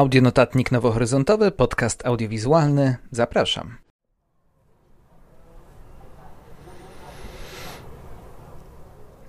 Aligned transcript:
Audionotatnik 0.00 0.70
Nowohoryzontowy, 0.70 1.50
podcast 1.50 2.06
audiowizualny. 2.06 2.96
Zapraszam. 3.10 3.89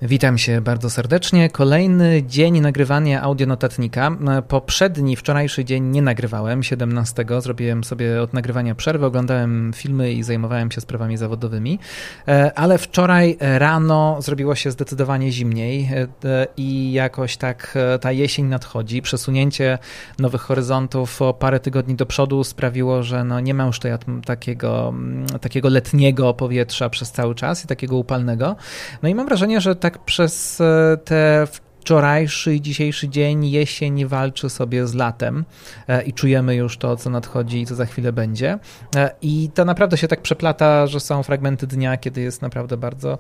Witam 0.04 0.38
się 0.38 0.62
bardzo 0.62 0.90
serdecznie. 0.90 1.50
Kolejny 1.50 2.24
dzień 2.24 2.60
nagrywania 2.60 3.22
audionotatnika. 3.22 4.12
Poprzedni, 4.48 5.16
wczorajszy 5.16 5.66
dzień 5.66 5.84
nie 5.84 6.02
nagrywałem, 6.02 6.64
17. 6.64 7.26
Zrobiłem 7.40 7.84
sobie 7.84 8.22
od 8.22 8.34
nagrywania 8.34 8.76
przerwę, 8.76 9.08
oglądałem 9.08 9.72
filmy 9.76 10.14
i 10.14 10.24
zajmowałem 10.24 10.72
się 10.72 10.82
sprawami 10.82 11.18
zawodowymi, 11.18 11.80
e, 12.28 12.52
ale 12.56 12.78
wczoraj 12.78 13.38
rano 13.40 14.18
zrobiło 14.22 14.56
się 14.56 14.72
zdecydowanie 14.72 15.32
zimniej 15.32 15.90
e, 15.94 16.48
i 16.58 16.92
jakoś 16.92 17.38
tak 17.38 17.74
e, 17.76 18.00
ta 18.00 18.12
jesień 18.12 18.46
nadchodzi. 18.46 19.02
Przesunięcie 19.02 19.78
nowych 20.20 20.42
horyzontów 20.42 21.22
o 21.22 21.34
parę 21.34 21.60
tygodni 21.60 21.96
do 21.96 22.06
przodu 22.06 22.44
sprawiło, 22.44 23.04
że 23.04 23.24
no 23.24 23.40
nie 23.40 23.54
ma 23.54 23.66
już 23.66 23.80
tej, 23.80 23.92
takiego, 24.26 24.94
takiego 25.42 25.70
letniego 25.70 26.34
powietrza 26.34 26.90
przez 26.90 27.12
cały 27.12 27.36
czas 27.36 27.66
i 27.66 27.68
takiego 27.68 27.98
upalnego. 27.98 28.56
No 29.04 29.10
i 29.10 29.16
mam 29.16 29.26
wrażenie, 29.26 29.62
że 29.62 29.76
tak 29.76 29.91
tak 29.92 30.06
przez 30.06 30.62
e, 30.62 30.98
te 31.06 31.48
wczorajszy 31.82 32.56
i 32.56 32.62
dzisiejszy 32.62 33.10
dzień 33.10 33.46
jesień 33.46 34.06
walczy 34.06 34.50
sobie 34.50 34.88
z 34.88 34.94
latem 34.94 35.46
e, 35.88 36.04
i 36.04 36.14
czujemy 36.14 36.56
już 36.56 36.78
to, 36.78 36.96
co 36.96 37.10
nadchodzi 37.10 37.62
i 37.62 37.66
co 37.66 37.76
za 37.76 37.86
chwilę 37.86 38.14
będzie. 38.14 38.60
E, 38.96 39.12
I 39.22 39.50
to 39.54 39.66
naprawdę 39.66 39.98
się 39.98 40.08
tak 40.08 40.22
przeplata, 40.22 40.88
że 40.88 41.00
są 41.00 41.24
fragmenty 41.24 41.68
dnia, 41.68 41.98
kiedy 41.98 42.22
jest 42.22 42.42
naprawdę 42.42 42.78
bardzo 42.78 43.18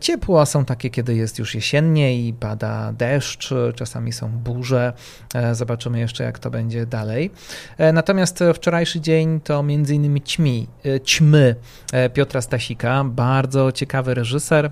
ciepło, 0.00 0.40
a 0.40 0.46
są 0.46 0.64
takie, 0.64 0.90
kiedy 0.90 1.14
jest 1.14 1.38
już 1.38 1.54
jesiennie 1.54 2.28
i 2.28 2.32
pada 2.32 2.92
deszcz, 2.92 3.54
czasami 3.74 4.12
są 4.12 4.28
burze. 4.28 4.92
Zobaczymy 5.52 5.98
jeszcze, 5.98 6.24
jak 6.24 6.38
to 6.38 6.50
będzie 6.50 6.86
dalej. 6.86 7.30
Natomiast 7.92 8.44
wczorajszy 8.54 9.00
dzień 9.00 9.40
to 9.40 9.62
między 9.62 9.94
innymi 9.94 10.22
ćmi, 10.22 10.66
ćmy 11.04 11.54
Piotra 12.14 12.40
Stasika, 12.40 13.04
bardzo 13.04 13.72
ciekawy 13.72 14.14
reżyser, 14.14 14.70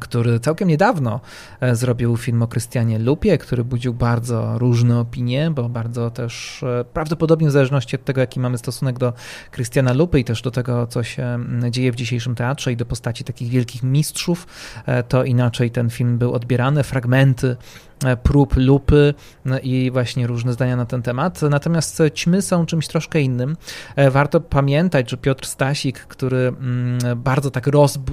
który 0.00 0.40
całkiem 0.40 0.68
niedawno 0.68 1.20
e, 1.60 1.76
zrobił 1.76 2.16
film 2.16 2.42
o 2.42 2.46
Krystianie 2.46 2.98
Lupie, 2.98 3.38
który 3.38 3.64
budził 3.64 3.94
bardzo 3.94 4.58
różne 4.58 4.98
opinie, 4.98 5.50
bo 5.50 5.68
bardzo 5.68 6.10
też 6.10 6.62
e, 6.62 6.84
prawdopodobnie 6.84 7.48
w 7.48 7.50
zależności 7.50 7.96
od 7.96 8.04
tego, 8.04 8.20
jaki 8.20 8.40
mamy 8.40 8.58
stosunek 8.58 8.98
do 8.98 9.12
Krystiana 9.50 9.92
Lupy 9.92 10.20
i 10.20 10.24
też 10.24 10.42
do 10.42 10.50
tego, 10.50 10.86
co 10.86 11.02
się 11.02 11.38
dzieje 11.70 11.92
w 11.92 11.96
dzisiejszym 11.96 12.34
teatrze 12.34 12.72
i 12.72 12.76
do 12.76 12.86
postaci 12.86 13.24
takich 13.24 13.48
wielkich 13.48 13.82
mistrzów, 13.82 14.46
e, 14.86 15.02
to 15.02 15.24
inaczej 15.24 15.70
ten 15.70 15.90
film 15.90 16.18
był 16.18 16.32
odbierany. 16.32 16.82
Fragmenty 16.82 17.56
prób 18.22 18.56
lupy 18.56 19.14
no 19.44 19.58
i 19.58 19.90
właśnie 19.90 20.26
różne 20.26 20.52
zdania 20.52 20.76
na 20.76 20.86
ten 20.86 21.02
temat. 21.02 21.42
Natomiast 21.42 22.02
ćmy 22.14 22.42
są 22.42 22.66
czymś 22.66 22.88
troszkę 22.88 23.20
innym. 23.20 23.56
E, 23.96 24.10
warto 24.10 24.40
pamiętać, 24.40 25.10
że 25.10 25.16
Piotr 25.16 25.46
Stasik, 25.46 25.98
który 26.00 26.36
mm, 26.36 26.98
bardzo 27.16 27.50
tak 27.50 27.66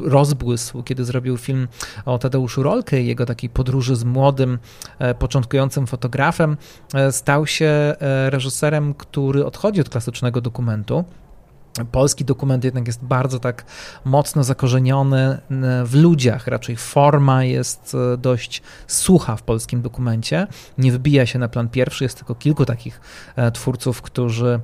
rozbłysł, 0.03 0.83
kiedy 0.83 1.05
zrobił 1.05 1.38
film 1.38 1.67
o 2.05 2.19
Tadeuszu 2.19 2.63
Rolkę 2.63 3.01
i 3.01 3.07
jego 3.07 3.25
takiej 3.25 3.49
podróży 3.49 3.95
z 3.95 4.03
młodym, 4.03 4.59
e, 4.99 5.15
początkującym 5.15 5.88
fotografem, 5.88 6.57
stał 7.11 7.47
się 7.47 7.95
reżyserem, 8.29 8.94
który 8.94 9.45
odchodzi 9.45 9.81
od 9.81 9.89
klasycznego 9.89 10.41
dokumentu 10.41 11.06
Polski 11.91 12.25
dokument 12.25 12.63
jednak 12.63 12.87
jest 12.87 13.03
bardzo 13.03 13.39
tak 13.39 13.65
mocno 14.05 14.43
zakorzeniony 14.43 15.37
w 15.85 15.95
ludziach, 15.95 16.47
raczej 16.47 16.75
forma 16.75 17.43
jest 17.43 17.95
e, 18.13 18.17
dość 18.17 18.61
sucha 18.87 19.35
w 19.35 19.43
polskim 19.43 19.81
dokumencie, 19.81 20.47
nie 20.77 20.91
wbija 20.91 21.25
się 21.25 21.39
na 21.39 21.47
plan 21.47 21.69
pierwszy, 21.69 22.03
jest 22.03 22.17
tylko 22.17 22.35
kilku 22.35 22.65
takich 22.65 23.01
e, 23.35 23.51
twórców, 23.51 24.01
którzy 24.01 24.59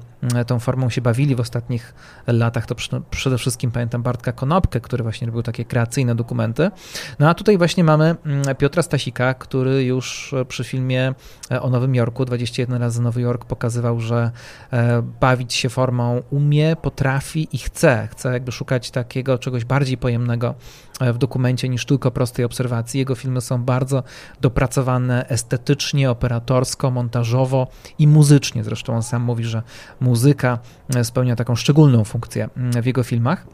tą 0.48 0.60
formą 0.60 0.90
się 0.90 1.02
bawili 1.02 1.36
w 1.36 1.40
ostatnich 1.40 1.94
latach, 2.28 2.66
to 2.66 2.76
przede 3.10 3.38
wszystkim 3.38 3.72
pamiętam 3.72 4.04
Bartka 4.04 4.32
Konopkę, 4.32 4.82
który 4.82 5.04
właśnie 5.04 5.28
robił 5.28 5.44
takie 5.44 5.66
kreacyjne 5.66 6.16
dokumenty. 6.16 6.72
No 7.20 7.30
a 7.30 7.34
tutaj 7.34 7.58
właśnie 7.58 7.84
mamy 7.84 8.16
mm, 8.26 8.56
Piotra 8.56 8.84
Stasika, 8.84 9.34
który 9.34 9.84
już 9.84 10.36
przy 10.48 10.64
filmie 10.64 11.14
e, 11.52 11.62
o 11.62 11.70
Nowym 11.70 11.96
Jorku, 11.96 12.26
21 12.26 12.82
razy 12.82 13.02
Nowy 13.02 13.22
Jork, 13.22 13.46
pokazywał, 13.46 14.00
że 14.00 14.32
e, 14.72 15.02
bawić 15.02 15.54
się 15.54 15.70
formą 15.70 16.22
umie, 16.30 16.76
potrafi 16.76 17.48
i 17.52 17.58
chce. 17.58 18.08
Chce 18.12 18.34
jakby 18.34 18.52
szukać 18.52 18.92
takiego 18.92 19.38
czegoś 19.38 19.66
bardziej 19.66 19.98
pojemnego 19.98 20.56
w 21.00 21.18
dokumencie 21.18 21.70
niż 21.70 21.86
tylko 21.86 22.12
prostej 22.12 22.46
obserwacji. 22.46 22.98
Jego 23.00 23.16
filmy 23.16 23.42
są 23.42 23.64
bardzo 23.64 24.04
dopracowane 24.42 25.30
estetycznie, 25.30 26.12
operatorsko, 26.12 26.92
montażowo 26.92 27.68
i 28.00 28.08
muzycznie. 28.08 28.64
Zresztą 28.64 28.96
on 28.96 29.04
sam 29.04 29.22
mówi, 29.22 29.44
że 29.44 29.62
muzyka 30.00 30.60
spełnia 31.04 31.36
taką 31.36 31.56
szczególną 31.56 32.04
funkcję 32.04 32.50
w 32.82 32.86
jego 32.86 33.04
filmach. 33.04 33.48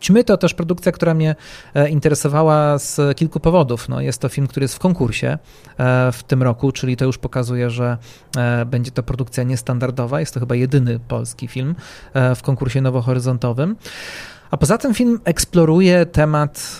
Ćmy 0.00 0.24
to 0.24 0.36
też 0.36 0.54
produkcja, 0.54 0.92
która 0.92 1.14
mnie 1.14 1.34
e, 1.74 1.88
interesowała 1.88 2.78
z 2.78 3.16
kilku 3.16 3.40
powodów. 3.40 3.88
No, 3.88 4.00
jest 4.00 4.20
to 4.20 4.28
film, 4.28 4.46
który 4.46 4.64
jest 4.64 4.74
w 4.74 4.78
konkursie 4.78 5.38
e, 5.78 6.12
w 6.12 6.22
tym 6.22 6.42
roku, 6.42 6.72
czyli 6.72 6.96
to 6.96 7.04
już 7.04 7.18
pokazuje, 7.18 7.70
że 7.70 7.98
e, 8.36 8.64
będzie 8.64 8.90
to 8.90 9.02
produkcja 9.02 9.44
niestandardowa. 9.44 10.20
Jest 10.20 10.34
to 10.34 10.40
chyba 10.40 10.54
jedyny 10.54 11.00
polski 11.08 11.48
film 11.48 11.74
w 12.36 12.42
konkursie 12.42 12.80
nowohoryzontowym. 12.80 13.76
A 14.50 14.56
poza 14.56 14.78
tym 14.78 14.94
film 14.94 15.20
eksploruje 15.24 16.06
temat 16.06 16.78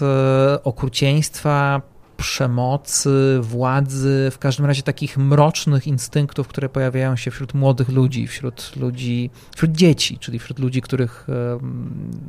okrucieństwa, 0.65 1.83
przemocy, 2.21 3.39
władzy, 3.41 4.29
w 4.33 4.39
każdym 4.39 4.67
razie 4.67 4.83
takich 4.83 5.19
mrocznych 5.19 5.87
instynktów, 5.87 6.49
które 6.49 6.69
pojawiają 6.69 7.17
się 7.17 7.31
wśród 7.31 7.55
młodych 7.55 7.89
ludzi, 7.89 8.27
wśród 8.27 8.77
ludzi, 8.77 9.31
wśród 9.55 9.73
dzieci, 9.73 10.19
czyli 10.19 10.39
wśród 10.39 10.59
ludzi, 10.59 10.83
których 10.83 11.27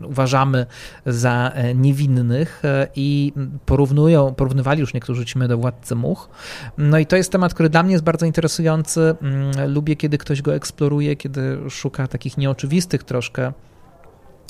uważamy 0.03 0.65
za 1.05 1.51
e, 1.53 1.75
niewinnych 1.75 2.65
e, 2.65 2.87
i 2.95 3.33
porównują, 3.65 4.33
porównywali 4.33 4.79
już 4.79 4.93
niektórzy 4.93 5.25
ćmy 5.25 5.47
do 5.47 5.57
Władcy 5.57 5.95
Much. 5.95 6.29
No 6.77 6.99
i 6.99 7.05
to 7.05 7.15
jest 7.15 7.31
temat, 7.31 7.53
który 7.53 7.69
dla 7.69 7.83
mnie 7.83 7.91
jest 7.91 8.03
bardzo 8.03 8.25
interesujący. 8.25 9.15
Mm, 9.21 9.73
lubię, 9.73 9.95
kiedy 9.95 10.17
ktoś 10.17 10.41
go 10.41 10.55
eksploruje, 10.55 11.15
kiedy 11.15 11.57
szuka 11.69 12.07
takich 12.07 12.37
nieoczywistych 12.37 13.03
troszkę 13.03 13.53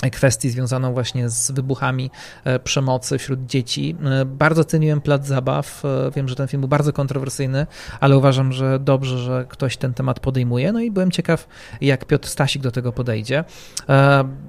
kwestii 0.10 0.50
związaną 0.50 0.94
właśnie 0.94 1.30
z 1.30 1.52
wybuchami 1.52 2.12
e, 2.44 2.60
przemocy 2.60 3.18
wśród 3.18 3.46
dzieci. 3.46 3.96
E, 4.04 4.26
bardzo 4.26 4.64
ceniłem 4.64 5.02
Plac 5.02 5.26
Zabaw. 5.26 5.86
E, 5.86 6.12
wiem, 6.16 6.28
że 6.28 6.36
ten 6.36 6.48
film 6.48 6.62
był 6.62 6.68
bardzo 6.68 6.94
kontrowersyjny, 6.94 7.68
ale 8.00 8.18
uważam, 8.18 8.54
że 8.54 8.80
dobrze, 8.80 9.18
że 9.18 9.46
ktoś 9.50 9.78
ten 9.78 9.94
temat 9.94 10.20
podejmuje. 10.20 10.72
No 10.72 10.80
i 10.80 10.92
byłem 10.92 11.12
ciekaw, 11.12 11.48
jak 11.82 12.06
Piotr 12.06 12.30
Stasik 12.30 12.62
do 12.62 12.72
tego 12.72 12.92
podejdzie. 12.92 13.44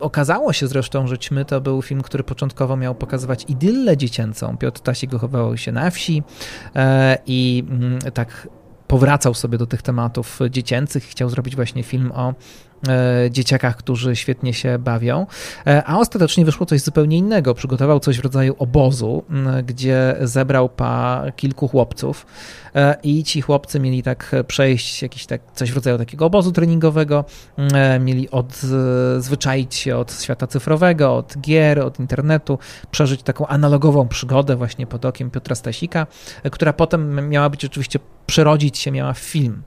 Okazało 0.01 0.53
się 0.53 0.67
zresztą, 0.67 1.07
że 1.07 1.19
Ćmy 1.19 1.45
to 1.45 1.61
był 1.61 1.83
film, 1.83 2.03
który 2.03 2.25
początkowo 2.25 2.77
miał 2.77 2.95
pokazywać 2.95 3.45
idyllę 3.49 3.97
dziecięcą. 3.97 4.57
Piotr 4.57 4.81
Stasik 4.81 5.11
wychowywał 5.11 5.57
się 5.57 5.73
na 5.73 5.91
wsi 5.91 6.23
i 7.27 7.65
mm, 7.71 7.99
tak 7.99 8.49
powracał 8.87 9.35
sobie 9.35 9.59
do 9.59 9.67
tych 9.67 9.83
tematów 9.83 10.41
dziecięcych. 10.51 11.05
Chciał 11.05 11.29
zrobić 11.29 11.57
właśnie 11.57 11.83
film 11.83 12.13
o 12.15 12.35
dzieciakach, 13.31 13.77
którzy 13.77 14.17
świetnie 14.17 14.55
się 14.55 14.79
bawią, 14.79 15.27
e, 15.67 15.83
a 15.85 15.99
ostatecznie 15.99 16.45
wyszło 16.45 16.67
coś 16.67 16.81
zupełnie 16.81 17.19
innego. 17.19 17.55
Przygotował 17.55 18.01
coś 18.01 18.19
w 18.19 18.25
rodzaju 18.25 18.55
obozu, 18.59 19.25
gdzie 19.65 20.17
zebrał 20.21 20.69
pa 20.69 21.25
kilku 21.37 21.69
chłopców 21.69 22.27
e, 22.75 22.97
i 23.03 23.25
ci 23.25 23.41
chłopcy 23.41 23.81
mieli 23.81 24.03
tak 24.03 24.33
przejść 24.47 25.03
jakiś 25.03 25.27
tak, 25.27 25.41
coś 25.55 25.73
w 25.73 25.75
rodzaju 25.75 25.99
takiego 25.99 26.27
obozu 26.27 26.53
treningowego, 26.53 27.25
mieli 28.01 28.31
odzwyczaić 28.31 29.75
się 29.75 29.97
od 29.97 30.23
świata 30.23 30.47
cyfrowego, 30.47 31.17
od 31.17 31.39
gier, 31.39 31.81
od 31.81 32.01
internetu, 32.01 32.59
przeżyć 32.91 33.23
taką 33.23 33.47
analogową 33.47 34.09
przygodę 34.09 34.57
właśnie 34.57 34.87
pod 34.87 35.05
okiem 35.05 35.31
Piotra 35.31 35.55
Stasika, 35.55 36.07
która 36.51 36.73
potem 36.73 37.29
miała 37.29 37.51
być 37.51 37.65
oczywiście 37.65 37.99
przerodzić 38.27 38.79
się 38.79 38.91
miała 38.91 39.13
w 39.13 39.19
film. 39.19 39.63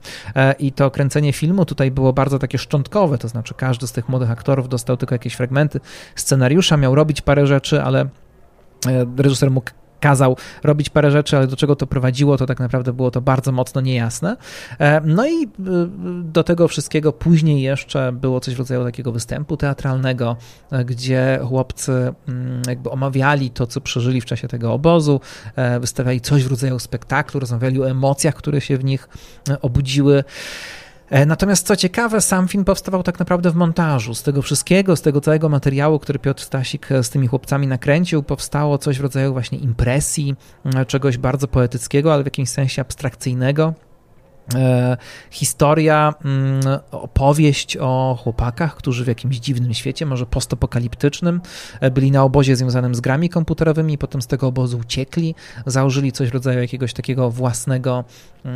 I 0.58 0.72
to 0.72 0.90
kręcenie 0.90 1.32
filmu 1.32 1.64
tutaj 1.64 1.90
było 1.90 2.12
bardzo 2.12 2.38
takie 2.38 2.58
szczątkowe, 2.58 3.05
to 3.18 3.28
znaczy 3.28 3.54
każdy 3.54 3.86
z 3.86 3.92
tych 3.92 4.08
młodych 4.08 4.30
aktorów 4.30 4.68
dostał 4.68 4.96
tylko 4.96 5.14
jakieś 5.14 5.34
fragmenty 5.34 5.80
scenariusza, 6.14 6.76
miał 6.76 6.94
robić 6.94 7.20
parę 7.20 7.46
rzeczy, 7.46 7.82
ale 7.82 8.00
e, 8.00 9.06
reżyser 9.16 9.50
mógł 9.50 9.70
kazał 10.00 10.36
robić 10.64 10.90
parę 10.90 11.10
rzeczy, 11.10 11.36
ale 11.36 11.46
do 11.46 11.56
czego 11.56 11.76
to 11.76 11.86
prowadziło, 11.86 12.36
to 12.36 12.46
tak 12.46 12.60
naprawdę 12.60 12.92
było 12.92 13.10
to 13.10 13.20
bardzo 13.20 13.52
mocno 13.52 13.80
niejasne. 13.80 14.36
E, 14.78 15.00
no 15.00 15.26
i 15.26 15.44
e, 15.44 15.48
do 16.22 16.44
tego 16.44 16.68
wszystkiego 16.68 17.12
później 17.12 17.62
jeszcze 17.62 18.12
było 18.12 18.40
coś 18.40 18.54
w 18.54 18.58
rodzaju 18.58 18.84
takiego 18.84 19.12
występu 19.12 19.56
teatralnego, 19.56 20.36
gdzie 20.84 21.38
chłopcy 21.48 21.92
mm, 22.28 22.62
jakby 22.68 22.90
omawiali 22.90 23.50
to, 23.50 23.66
co 23.66 23.80
przeżyli 23.80 24.20
w 24.20 24.24
czasie 24.24 24.48
tego 24.48 24.72
obozu, 24.72 25.20
wystawiali 25.80 26.20
coś 26.20 26.44
w 26.44 26.50
rodzaju 26.50 26.78
spektaklu, 26.78 27.40
rozmawiali 27.40 27.82
o 27.82 27.90
emocjach, 27.90 28.34
które 28.34 28.60
się 28.60 28.76
w 28.76 28.84
nich 28.84 29.08
obudziły. 29.62 30.24
E, 31.10 31.26
natomiast 31.26 31.66
co 31.66 31.76
ciekawe, 31.76 32.20
sam 32.20 32.48
film 32.48 32.64
powstawał 32.64 33.02
tak 33.02 33.18
naprawdę 33.18 33.50
w 33.50 33.54
montażu. 33.54 34.14
Z 34.14 34.22
tego 34.22 34.42
wszystkiego, 34.42 34.96
z 34.96 35.02
tego 35.02 35.20
całego 35.20 35.48
materiału, 35.48 35.98
który 35.98 36.18
Piotr 36.18 36.42
Stasik 36.42 36.92
e, 36.92 37.04
z 37.04 37.10
tymi 37.10 37.26
chłopcami 37.26 37.66
nakręcił, 37.66 38.22
powstało 38.22 38.78
coś 38.78 38.98
w 38.98 39.00
rodzaju 39.00 39.32
właśnie 39.32 39.58
impresji, 39.58 40.34
e, 40.64 40.86
czegoś 40.86 41.18
bardzo 41.18 41.48
poetyckiego, 41.48 42.14
ale 42.14 42.22
w 42.22 42.26
jakimś 42.26 42.48
sensie 42.48 42.82
abstrakcyjnego. 42.82 43.74
Historia, 45.30 46.14
mm, 46.24 46.60
opowieść 46.90 47.76
o 47.76 48.18
chłopakach, 48.22 48.76
którzy 48.76 49.04
w 49.04 49.08
jakimś 49.08 49.36
dziwnym 49.36 49.74
świecie, 49.74 50.06
może 50.06 50.26
postapokaliptycznym, 50.26 51.40
e, 51.80 51.90
byli 51.90 52.10
na 52.10 52.22
obozie 52.22 52.56
związanym 52.56 52.94
z 52.94 53.00
grami 53.00 53.28
komputerowymi, 53.28 53.98
potem 53.98 54.22
z 54.22 54.26
tego 54.26 54.46
obozu 54.46 54.78
uciekli, 54.78 55.34
założyli 55.66 56.12
coś 56.12 56.30
w 56.30 56.34
rodzaju 56.34 56.60
jakiegoś 56.60 56.92
takiego 56.92 57.30
własnego, 57.30 58.04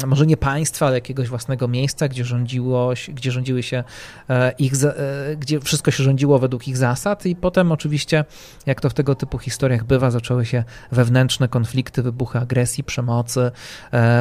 może 0.07 0.27
nie 0.27 0.37
państwa, 0.37 0.87
ale 0.87 0.95
jakiegoś 0.95 1.29
własnego 1.29 1.69
miejsca, 1.69 2.09
gdzie, 2.09 2.25
rządziło, 2.25 2.93
gdzie 3.09 3.33
rządziły 3.33 3.63
się 3.63 3.85
e, 4.29 4.53
ich, 4.59 4.73
gdzie 5.39 5.61
wszystko 5.61 5.91
się 5.91 6.05
rządziło 6.05 6.39
według 6.39 6.69
ich 6.69 6.77
zasad 6.77 7.27
i 7.27 7.37
potem 7.37 7.73
oczywiście, 7.73 8.25
jak 8.67 8.81
to 8.81 8.91
w 8.91 8.95
tego 8.95 9.15
typu 9.15 9.39
historiach 9.39 9.85
bywa, 9.85 10.11
zaczęły 10.11 10.47
się 10.47 10.65
wewnętrzne 10.93 11.49
konflikty, 11.49 12.03
wybuchy 12.03 12.39
agresji, 12.39 12.85
przemocy, 12.85 13.51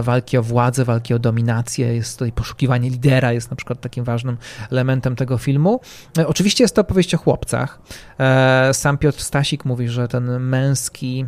walki 0.03 0.37
o 0.37 0.43
władzę, 0.43 0.85
walki 0.85 1.13
o 1.13 1.19
dominację, 1.19 1.95
jest 1.95 2.13
tutaj 2.13 2.31
poszukiwanie 2.31 2.89
lidera, 2.89 3.33
jest 3.33 3.49
na 3.49 3.55
przykład 3.55 3.81
takim 3.81 4.03
ważnym 4.03 4.37
elementem 4.71 5.15
tego 5.15 5.37
filmu. 5.37 5.79
E, 6.17 6.27
oczywiście 6.27 6.63
jest 6.63 6.75
to 6.75 6.81
opowieść 6.81 7.15
o 7.15 7.17
chłopcach. 7.17 7.79
E, 8.19 8.69
sam 8.73 8.97
Piotr 8.97 9.21
Stasik 9.21 9.65
mówi, 9.65 9.89
że 9.89 10.07
ten 10.07 10.39
męski 10.39 11.25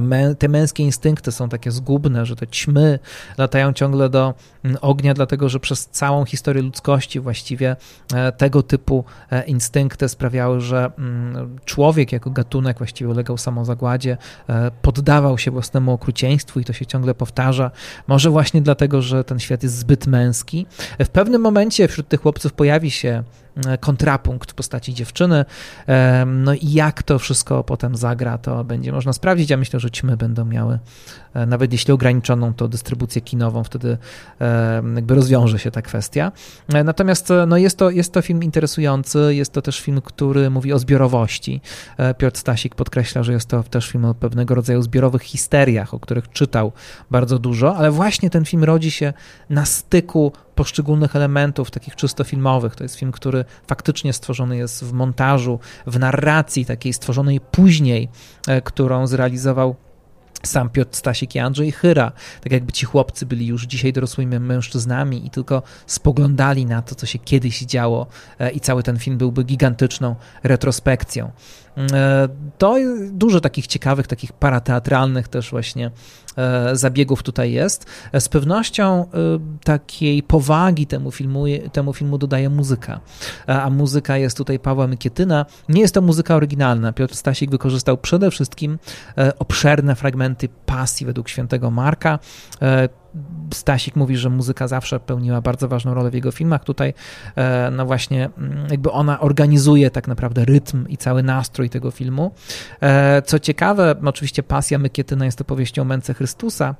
mę, 0.00 0.34
te 0.34 0.48
męskie 0.48 0.82
instynkty 0.82 1.32
są 1.32 1.48
takie 1.48 1.70
zgubne, 1.70 2.26
że 2.26 2.36
te 2.36 2.46
ćmy 2.46 2.98
latają 3.38 3.72
ciągle 3.72 4.08
do 4.08 4.34
mm, 4.64 4.76
ognia, 4.80 5.14
dlatego 5.14 5.48
że 5.48 5.60
przez 5.60 5.86
całą 5.86 6.24
historię 6.24 6.62
ludzkości 6.62 7.20
właściwie 7.20 7.76
e, 8.14 8.32
tego 8.32 8.62
typu 8.62 9.04
e, 9.30 9.44
instynkty 9.44 10.08
sprawiały, 10.08 10.60
że 10.60 10.90
mm, 10.98 11.58
człowiek 11.64 12.12
jako 12.12 12.30
gatunek 12.30 12.78
właściwie 12.78 13.10
ulegał 13.10 13.38
samozagładzie, 13.38 14.16
e, 14.48 14.70
poddawał 14.82 15.38
się 15.38 15.50
własnemu 15.50 15.92
okrucieństwu 15.92 16.60
i 16.60 16.64
to 16.64 16.72
się 16.72 16.86
ciągle 16.86 17.14
powtarza. 17.14 17.70
Może 18.06 18.30
właśnie 18.30 18.62
dlatego, 18.62 19.02
że 19.02 19.24
ten 19.24 19.38
świat 19.38 19.62
jest 19.62 19.78
zbyt 19.78 20.06
męski. 20.06 20.66
W 20.98 21.08
pewnym 21.08 21.42
momencie 21.42 21.88
wśród 21.88 22.08
tych 22.08 22.20
chłopców 22.20 22.52
pojawi 22.52 22.90
się 22.90 23.24
kontrapunkt 23.80 24.52
w 24.52 24.54
postaci 24.54 24.94
dziewczyny. 24.94 25.44
E, 25.88 26.24
no 26.26 26.54
i 26.54 26.72
jak 26.72 27.02
to 27.02 27.18
wszystko 27.18 27.64
potem 27.64 27.96
zagra, 27.96 28.38
to 28.38 28.64
będzie 28.64 28.92
można 28.92 29.12
sprawdzić. 29.12 29.50
Ja 29.50 29.56
myślę, 29.56 29.80
że 29.80 29.90
ćmy 29.90 30.16
będą 30.16 30.44
miały, 30.44 30.78
e, 31.34 31.46
nawet 31.46 31.72
jeśli 31.72 31.92
ograniczoną 31.92 32.54
to 32.54 32.68
dystrybucję 32.68 33.22
kinową, 33.22 33.64
wtedy 33.64 33.98
jakby 34.94 35.14
rozwiąże 35.14 35.58
się 35.58 35.70
ta 35.70 35.82
kwestia. 35.82 36.32
Natomiast 36.84 37.28
no 37.46 37.56
jest, 37.56 37.78
to, 37.78 37.90
jest 37.90 38.12
to 38.12 38.22
film 38.22 38.42
interesujący, 38.42 39.34
jest 39.34 39.52
to 39.52 39.62
też 39.62 39.80
film, 39.80 40.00
który 40.00 40.50
mówi 40.50 40.72
o 40.72 40.78
zbiorowości. 40.78 41.60
Piotr 42.18 42.38
Stasik 42.38 42.74
podkreśla, 42.74 43.22
że 43.22 43.32
jest 43.32 43.48
to 43.48 43.62
też 43.62 43.88
film 43.88 44.04
o 44.04 44.14
pewnego 44.14 44.54
rodzaju 44.54 44.82
zbiorowych 44.82 45.22
histeriach, 45.22 45.94
o 45.94 46.00
których 46.00 46.30
czytał 46.30 46.72
bardzo 47.10 47.38
dużo, 47.38 47.76
ale 47.76 47.90
właśnie 47.90 48.30
ten 48.30 48.44
film 48.44 48.64
rodzi 48.64 48.90
się 48.90 49.12
na 49.50 49.64
styku 49.64 50.32
poszczególnych 50.54 51.16
elementów, 51.16 51.70
takich 51.70 51.96
czysto 51.96 52.24
filmowych. 52.24 52.76
To 52.76 52.84
jest 52.84 52.96
film, 52.96 53.12
który 53.12 53.44
faktycznie 53.66 54.12
stworzony 54.12 54.56
jest 54.56 54.84
w 54.84 54.92
montażu, 54.92 55.58
w 55.86 55.98
narracji 55.98 56.66
takiej 56.66 56.92
stworzonej 56.92 57.40
później, 57.40 58.08
e, 58.48 58.62
którą 58.62 59.06
zrealizował 59.06 59.76
sam 60.42 60.70
Piotr 60.70 60.96
Stasik 60.96 61.34
i 61.34 61.38
Andrzej 61.38 61.72
Chyra, 61.72 62.12
tak 62.40 62.52
jakby 62.52 62.72
ci 62.72 62.86
chłopcy 62.86 63.26
byli 63.26 63.46
już 63.46 63.66
dzisiaj 63.66 63.92
dorosłymi 63.92 64.40
mężczyznami 64.40 65.26
i 65.26 65.30
tylko 65.30 65.62
spoglądali 65.86 66.66
na 66.66 66.82
to, 66.82 66.94
co 66.94 67.06
się 67.06 67.18
kiedyś 67.18 67.60
działo 67.60 68.06
e, 68.38 68.50
i 68.50 68.60
cały 68.60 68.82
ten 68.82 68.98
film 68.98 69.18
byłby 69.18 69.44
gigantyczną 69.44 70.16
retrospekcją. 70.42 71.30
E, 71.76 72.28
to 72.58 72.76
dużo 73.10 73.40
takich 73.40 73.66
ciekawych, 73.66 74.06
takich 74.06 74.32
parateatralnych 74.32 75.28
też 75.28 75.50
właśnie 75.50 75.90
e, 76.36 76.76
zabiegów 76.76 77.22
tutaj 77.22 77.52
jest. 77.52 77.86
Z 78.18 78.28
pewnością 78.28 79.06
takiej 79.64 80.22
powagi 80.22 80.86
temu 80.86 81.10
filmu, 81.10 81.44
temu 81.72 81.92
filmu 81.92 82.18
dodaje 82.18 82.50
muzyka, 82.50 83.00
a 83.46 83.70
muzyka 83.70 84.16
jest 84.16 84.36
tutaj 84.36 84.58
Pawła 84.58 84.86
Mykietyna. 84.86 85.46
Nie 85.68 85.80
jest 85.80 85.94
to 85.94 86.02
muzyka 86.02 86.36
oryginalna. 86.36 86.92
Piotr 86.92 87.14
Stasik 87.14 87.50
wykorzystał 87.50 87.98
przede 87.98 88.30
wszystkim 88.30 88.78
obszerne 89.38 89.96
fragmenty 89.96 90.48
pasji 90.66 91.06
według 91.06 91.28
świętego 91.28 91.70
Marka. 91.70 92.18
Stasik 93.54 93.96
mówi, 93.96 94.16
że 94.16 94.30
muzyka 94.30 94.68
zawsze 94.68 95.00
pełniła 95.00 95.40
bardzo 95.40 95.68
ważną 95.68 95.94
rolę 95.94 96.10
w 96.10 96.14
jego 96.14 96.30
filmach. 96.30 96.64
Tutaj, 96.64 96.94
e, 97.36 97.70
no 97.70 97.86
właśnie, 97.86 98.30
mm, 98.38 98.66
jakby 98.70 98.90
ona 98.90 99.20
organizuje 99.20 99.90
tak 99.90 100.08
naprawdę 100.08 100.44
rytm 100.44 100.88
i 100.88 100.96
cały 100.96 101.22
nastrój 101.22 101.70
tego 101.70 101.90
filmu. 101.90 102.32
E, 102.80 103.22
co 103.22 103.38
ciekawe, 103.38 103.94
oczywiście 104.04 104.42
pasja 104.42 104.78
Mykietyna 104.78 105.24
jest 105.24 105.40
opowieścią 105.40 105.84
męce 105.84 106.14
Chrystusa, 106.14 106.74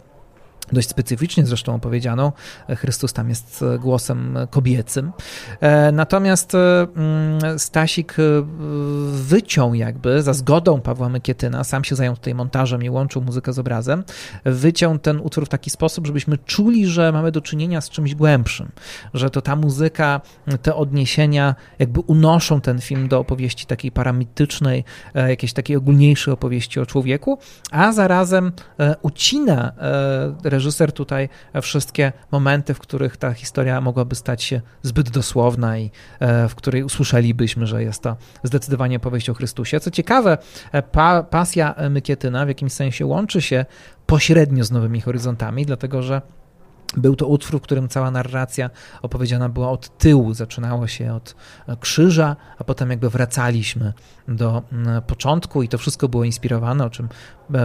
dość 0.72 0.88
specyficznie 0.88 1.46
zresztą 1.46 1.74
opowiedzianą. 1.74 2.32
Chrystus 2.68 3.12
tam 3.12 3.28
jest 3.28 3.64
głosem 3.78 4.38
kobiecym. 4.50 5.12
E, 5.60 5.92
natomiast 5.92 6.54
e, 6.54 6.86
mm, 6.96 7.58
Stasik 7.58 8.16
e, 8.18 8.22
wyciął 9.12 9.74
jakby, 9.74 10.22
za 10.22 10.32
zgodą 10.32 10.80
Pawła 10.80 11.08
Mykietyna, 11.08 11.64
sam 11.64 11.84
się 11.84 11.96
zajął 11.96 12.16
tutaj 12.16 12.34
montażem 12.34 12.82
i 12.82 12.90
łączył 12.90 13.22
muzykę 13.22 13.52
z 13.52 13.58
obrazem, 13.58 14.04
wyciął 14.44 14.98
ten 14.98 15.20
utwór 15.20 15.46
w 15.46 15.48
taki 15.48 15.70
sposób, 15.70 16.06
żebyśmy 16.06 16.38
czuli, 16.38 16.86
że 16.86 17.12
mamy 17.12 17.32
do 17.32 17.40
czynienia 17.40 17.80
z 17.80 17.90
czymś 17.90 18.14
głębszym, 18.14 18.68
że 19.14 19.30
to 19.30 19.42
ta 19.42 19.56
muzyka, 19.56 20.20
te 20.62 20.74
odniesienia 20.74 21.54
jakby 21.78 22.00
unoszą 22.00 22.60
ten 22.60 22.80
film 22.80 23.08
do 23.08 23.18
opowieści 23.18 23.66
takiej 23.66 23.92
paramitycznej, 23.92 24.84
jakiejś 25.14 25.52
takiej 25.52 25.76
ogólniejszej 25.76 26.34
opowieści 26.34 26.80
o 26.80 26.86
człowieku, 26.86 27.38
a 27.70 27.92
zarazem 27.92 28.52
ucina 29.02 29.72
reżyser 30.60 30.92
tutaj 30.92 31.28
wszystkie 31.62 32.12
momenty, 32.30 32.74
w 32.74 32.78
których 32.78 33.16
ta 33.16 33.32
historia 33.32 33.80
mogłaby 33.80 34.14
stać 34.14 34.42
się 34.42 34.60
zbyt 34.82 35.10
dosłowna 35.10 35.78
i 35.78 35.90
e, 36.20 36.48
w 36.48 36.54
której 36.54 36.84
usłyszelibyśmy, 36.84 37.66
że 37.66 37.82
jest 37.82 38.02
to 38.02 38.16
zdecydowanie 38.42 38.96
opowieść 38.96 39.30
o 39.30 39.34
Chrystusie. 39.34 39.80
Co 39.80 39.90
ciekawe, 39.90 40.38
e, 40.72 40.82
pa, 40.82 41.22
pasja 41.22 41.74
Mykietyna 41.90 42.44
w 42.44 42.48
jakimś 42.48 42.72
sensie 42.72 43.06
łączy 43.06 43.42
się 43.42 43.64
pośrednio 44.06 44.64
z 44.64 44.70
Nowymi 44.70 45.00
Horyzontami, 45.00 45.66
dlatego 45.66 46.02
że 46.02 46.22
był 46.96 47.16
to 47.16 47.26
utwór, 47.26 47.60
w 47.60 47.62
którym 47.62 47.88
cała 47.88 48.10
narracja 48.10 48.70
opowiedziana 49.02 49.48
była 49.48 49.70
od 49.70 49.98
tyłu. 49.98 50.34
Zaczynało 50.34 50.86
się 50.86 51.14
od 51.14 51.34
krzyża, 51.80 52.36
a 52.58 52.64
potem 52.64 52.90
jakby 52.90 53.10
wracaliśmy 53.10 53.92
do 54.28 54.62
początku 55.06 55.62
i 55.62 55.68
to 55.68 55.78
wszystko 55.78 56.08
było 56.08 56.24
inspirowane, 56.24 56.84
o 56.84 56.90
czym 56.90 57.06
e, 57.06 57.08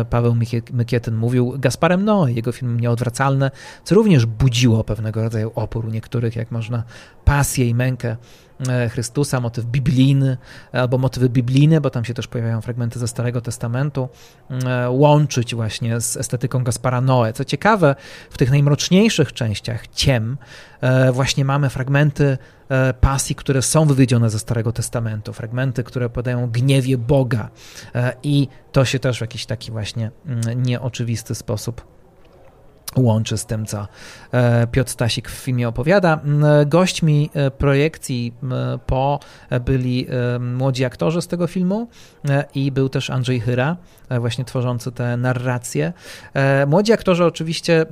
Paweł 0.10 0.36
Mykietyn 0.74 1.16
mówił, 1.16 1.54
Gasparem 1.60 2.06
Noe, 2.06 2.32
jego 2.32 2.52
filmem 2.52 2.80
Nieodwracalne, 2.80 3.52
co 3.84 3.96
również 3.96 4.26
budziło 4.26 4.84
pewnego 4.84 5.24
rodzaju 5.24 5.52
opór 5.56 5.86
u 5.86 5.90
niektórych, 5.90 6.36
jak 6.36 6.52
można 6.52 6.84
pasję 7.26 7.70
i 7.70 7.76
mękę 7.76 8.18
E, 8.70 8.90
Chrystusa, 8.90 9.40
motyw 9.40 9.66
biblijny 9.66 10.38
albo 10.72 10.98
motywy 10.98 11.30
biblijne, 11.30 11.82
bo 11.82 11.90
tam 11.90 12.06
się 12.06 12.14
też 12.14 12.28
pojawiają 12.28 12.62
fragmenty 12.62 13.00
ze 13.00 13.08
Starego 13.08 13.42
Testamentu, 13.42 14.10
e, 14.50 14.90
łączyć 14.90 15.56
właśnie 15.56 16.02
z 16.02 16.18
estetyką 16.18 16.64
Gaspara 16.64 17.02
Noe. 17.02 17.34
Co 17.34 17.46
ciekawe, 17.46 17.96
w 18.30 18.38
tych 18.38 18.52
najmroczniejszych 18.52 19.34
częściach 19.34 19.88
ciem 19.88 20.38
e, 20.82 21.12
właśnie 21.12 21.46
mamy 21.46 21.70
fragmenty 21.70 22.38
pasji, 23.02 23.36
które 23.36 23.62
są 23.62 23.86
wywiedzione 23.86 24.30
ze 24.30 24.40
Starego 24.40 24.72
Testamentu, 24.72 25.34
fragmenty, 25.34 25.84
które 25.84 26.10
podają 26.10 26.50
gniewie 26.50 26.98
Boga. 26.98 27.50
I 28.24 28.48
to 28.72 28.86
się 28.86 29.00
też 29.00 29.18
w 29.18 29.22
jakiś 29.22 29.46
taki 29.46 29.72
właśnie 29.72 30.12
mm, 30.26 30.64
nieoczywisty 30.64 31.36
sposób 31.36 31.95
łączy 32.96 33.38
z 33.38 33.46
tym, 33.46 33.66
co 33.66 33.88
e, 34.32 34.68
Piotr 34.68 34.92
Stasik 34.92 35.30
w 35.30 35.34
filmie 35.34 35.68
opowiada. 35.68 36.20
Gośćmi 36.66 37.30
e, 37.34 37.52
projekcji 37.52 38.34
po 38.86 39.20
byli 39.66 40.08
e, 40.10 40.40
młodzi 40.40 40.86
aktorzy 40.86 41.22
z 41.22 41.28
tego 41.28 41.48
filmu 41.48 41.88
i 42.56 42.72
był 42.72 42.90
też 42.90 43.10
Andrzej 43.10 43.40
Hyra, 43.40 43.78
właśnie 44.20 44.46
tworzący 44.46 44.92
te 44.92 45.18
narracje. 45.18 45.94
Młodzi 46.68 46.94
aktorzy 46.94 47.26
oczywiście 47.26 47.86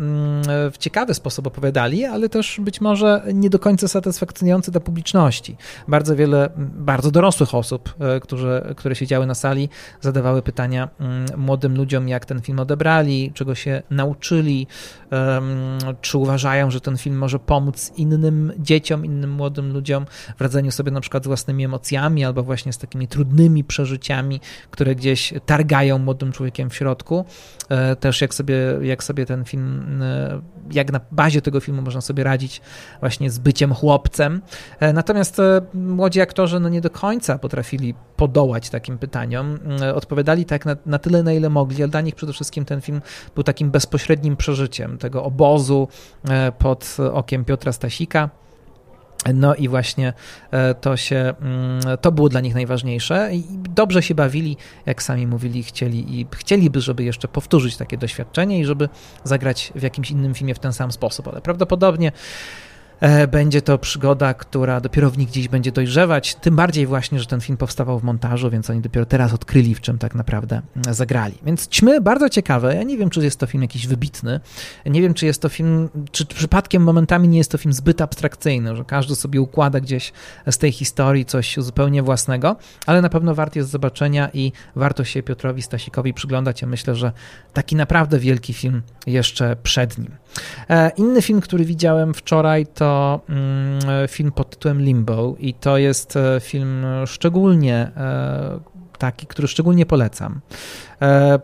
w 0.72 0.74
ciekawy 0.80 1.14
sposób 1.14 1.48
opowiadali, 1.48 2.06
ale 2.06 2.30
też 2.30 2.60
być 2.62 2.82
może 2.82 3.24
nie 3.34 3.50
do 3.50 3.60
końca 3.60 3.88
satysfakcjonujący 3.88 4.72
dla 4.72 4.82
publiczności. 4.82 5.58
Bardzo 5.88 6.16
wiele, 6.16 6.50
bardzo 6.58 7.12
dorosłych 7.12 7.56
osób, 7.56 7.96
którzy, 8.22 8.74
które 8.78 8.96
siedziały 8.96 9.26
na 9.26 9.36
sali, 9.36 9.70
zadawały 10.02 10.42
pytania 10.42 10.90
młodym 11.38 11.78
ludziom, 11.78 12.08
jak 12.08 12.26
ten 12.26 12.42
film 12.42 12.60
odebrali, 12.60 13.32
czego 13.34 13.56
się 13.56 13.82
nauczyli, 13.90 14.68
czy 16.02 16.18
uważają, 16.18 16.72
że 16.72 16.82
ten 16.82 16.98
film 16.98 17.18
może 17.18 17.40
pomóc 17.40 17.92
innym 17.98 18.52
dzieciom, 18.60 19.06
innym 19.06 19.32
młodym 19.32 19.74
ludziom 19.74 20.06
w 20.38 20.42
radzeniu 20.42 20.72
sobie 20.72 20.92
na 20.92 21.02
przykład 21.02 21.24
z 21.24 21.28
własnymi 21.28 21.66
emocjami 21.66 22.26
albo 22.26 22.44
właśnie 22.44 22.74
z 22.74 22.78
takimi 22.78 23.08
trudnymi 23.08 23.64
przeżyciami, 23.64 24.42
które 24.72 24.96
gdzieś 24.96 25.34
targają 25.46 25.98
młodym 25.98 26.32
człowiekiem 26.32 26.70
w 26.70 26.76
środku. 26.76 27.26
E, 27.70 27.96
też 27.96 28.22
jak 28.22 28.34
sobie, 28.34 28.56
jak 28.82 29.04
sobie 29.04 29.26
ten 29.26 29.46
film, 29.46 30.02
e, 30.02 30.42
jak 30.72 30.92
na 30.92 31.00
bazie 31.12 31.42
tego 31.42 31.60
filmu 31.60 31.82
można 31.82 32.02
sobie 32.02 32.24
radzić 32.24 32.62
właśnie 33.00 33.32
z 33.32 33.40
byciem 33.40 33.74
chłopcem. 33.74 34.42
E, 34.80 34.94
natomiast 34.94 35.42
młodzi 35.74 36.22
aktorzy 36.22 36.60
no 36.60 36.70
nie 36.70 36.82
do 36.82 36.90
końca 36.90 37.38
potrafili 37.38 37.94
podołać 38.16 38.70
takim 38.70 38.98
pytaniom. 38.98 39.60
Odpowiadali 39.96 40.46
tak 40.46 40.66
na, 40.66 40.76
na 40.86 41.00
tyle, 41.00 41.24
na 41.24 41.34
ile 41.34 41.50
mogli, 41.50 41.84
ale 41.84 41.92
dla 41.92 42.02
nich 42.02 42.16
przede 42.16 42.34
wszystkim 42.34 42.66
ten 42.66 42.82
film 42.82 43.02
był 43.36 43.44
takim 43.44 43.72
bezpośrednim 43.72 44.38
przeżyciem 44.38 44.83
tego 45.00 45.24
obozu 45.24 45.88
pod 46.60 46.98
okiem 47.14 47.46
Piotra 47.46 47.72
Stasika. 47.72 48.30
No 49.34 49.56
i 49.56 49.68
właśnie 49.68 50.14
e, 50.52 50.76
to 50.76 50.98
się, 50.98 51.34
mm, 51.42 51.82
to 52.02 52.12
było 52.12 52.30
dla 52.30 52.42
nich 52.42 52.54
najważniejsze 52.54 53.30
i 53.34 53.44
dobrze 53.70 54.04
się 54.04 54.16
bawili, 54.16 54.58
jak 54.86 55.04
sami 55.04 55.28
mówili, 55.28 55.64
chcieli 55.64 56.20
i 56.20 56.28
chcieliby, 56.36 56.82
żeby 56.82 57.04
jeszcze 57.04 57.28
powtórzyć 57.28 57.78
takie 57.78 57.98
doświadczenie 57.98 58.60
i 58.60 58.66
żeby 58.66 58.90
zagrać 59.24 59.72
w 59.76 59.82
jakimś 59.82 60.12
innym 60.12 60.34
filmie 60.34 60.56
w 60.56 60.60
ten 60.60 60.74
sam 60.74 60.92
sposób, 60.92 61.28
ale 61.28 61.42
prawdopodobnie 61.42 62.12
E, 62.12 62.73
będzie 63.28 63.62
to 63.62 63.78
przygoda, 63.78 64.34
która 64.34 64.82
dopiero 64.82 65.10
w 65.10 65.18
nich 65.18 65.28
gdzieś 65.28 65.48
będzie 65.48 65.72
dojrzewać, 65.72 66.36
tym 66.36 66.56
bardziej 66.56 66.88
właśnie, 66.88 67.20
że 67.20 67.26
ten 67.26 67.42
film 67.42 67.58
powstawał 67.58 68.00
w 68.00 68.04
montażu, 68.04 68.50
więc 68.50 68.70
oni 68.70 68.82
dopiero 68.82 69.06
teraz 69.06 69.34
odkryli, 69.34 69.76
w 69.76 69.82
czym 69.82 69.98
tak 69.98 70.16
naprawdę 70.16 70.62
mm, 70.76 70.94
zagrali. 70.94 71.36
Więc 71.46 71.68
Ćmy 71.68 72.02
bardzo 72.02 72.30
ciekawe. 72.30 72.76
Ja 72.76 72.84
nie 72.84 72.98
wiem, 72.98 73.10
czy 73.10 73.24
jest 73.24 73.40
to 73.40 73.48
film 73.48 73.62
jakiś 73.62 73.88
wybitny. 73.88 74.40
Nie 74.86 75.02
wiem, 75.02 75.14
czy 75.14 75.26
jest 75.26 75.42
to 75.42 75.50
film, 75.50 75.90
czy 76.12 76.26
przypadkiem 76.26 76.84
momentami 76.84 77.28
nie 77.28 77.38
jest 77.38 77.52
to 77.52 77.58
film 77.58 77.74
zbyt 77.74 78.02
abstrakcyjny, 78.02 78.76
że 78.76 78.86
każdy 78.86 79.16
sobie 79.16 79.42
układa 79.42 79.80
gdzieś 79.80 80.14
z 80.52 80.58
tej 80.58 80.72
historii 80.72 81.26
coś 81.26 81.56
zupełnie 81.58 82.04
własnego, 82.04 82.56
ale 82.86 83.02
na 83.02 83.10
pewno 83.10 83.36
wart 83.36 83.56
jest 83.56 83.70
zobaczenia 83.70 84.30
i 84.34 84.52
warto 84.76 85.04
się 85.04 85.24
Piotrowi 85.24 85.62
Stasikowi 85.62 86.14
przyglądać. 86.14 86.62
Ja 86.62 86.68
myślę, 86.68 86.96
że 86.96 87.12
taki 87.54 87.76
naprawdę 87.76 88.20
wielki 88.20 88.54
film 88.54 88.82
jeszcze 89.08 89.56
przed 89.64 89.98
nim. 89.98 90.23
E, 90.70 90.92
inny 90.98 91.22
film, 91.22 91.42
który 91.42 91.66
widziałem 91.66 92.14
wczoraj, 92.14 92.66
to 92.66 93.22
mm, 93.30 94.08
film 94.08 94.32
pod 94.32 94.50
tytułem 94.50 94.82
Limbo, 94.82 95.36
i 95.40 95.54
to 95.54 95.78
jest 95.78 96.16
e, 96.16 96.40
film 96.42 96.86
szczególnie 97.06 97.76
e, 97.98 98.60
taki, 98.98 99.28
który 99.28 99.48
szczególnie 99.48 99.86
polecam, 99.86 100.42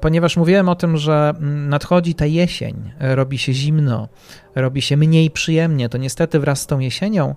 ponieważ 0.01 0.37
mówiłem 0.37 0.69
o 0.69 0.75
tym, 0.75 0.97
że 0.97 1.33
mm, 1.37 1.69
nadchodzi 1.69 2.15
ta 2.15 2.25
jesień, 2.25 2.91
robi 2.99 3.37
się 3.37 3.53
zimno, 3.53 4.07
robi 4.55 4.81
się 4.81 4.97
mniej 4.97 5.31
przyjemnie. 5.31 5.89
To 5.89 5.97
niestety 5.97 6.39
wraz 6.39 6.61
z 6.61 6.67
tą 6.67 6.79
jesienią 6.79 7.35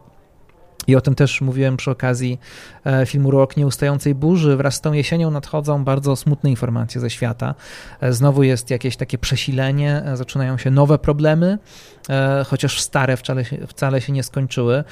i 0.86 0.96
o 0.96 1.00
tym 1.00 1.14
też 1.14 1.40
mówiłem 1.40 1.76
przy 1.76 1.90
okazji 1.90 2.38
e, 2.84 3.06
filmu 3.06 3.30
Rok 3.30 3.56
Nieustającej 3.56 4.14
Burzy. 4.14 4.56
Wraz 4.56 4.74
z 4.74 4.80
tą 4.80 4.92
jesienią 4.92 5.30
nadchodzą 5.30 5.84
bardzo 5.84 6.16
smutne 6.16 6.50
informacje 6.50 7.00
ze 7.00 7.10
świata. 7.10 7.54
E, 8.00 8.12
znowu 8.12 8.42
jest 8.42 8.70
jakieś 8.70 8.96
takie 8.96 9.18
przesilenie, 9.18 10.02
e, 10.04 10.16
zaczynają 10.16 10.58
się 10.58 10.70
nowe 10.70 10.98
problemy, 10.98 11.58
chociaż 12.46 12.80
stare 12.80 13.16
wcale 13.16 13.44
wcale 13.66 14.00
się 14.00 14.12
nie 14.12 14.22
skończyły. 14.22 14.84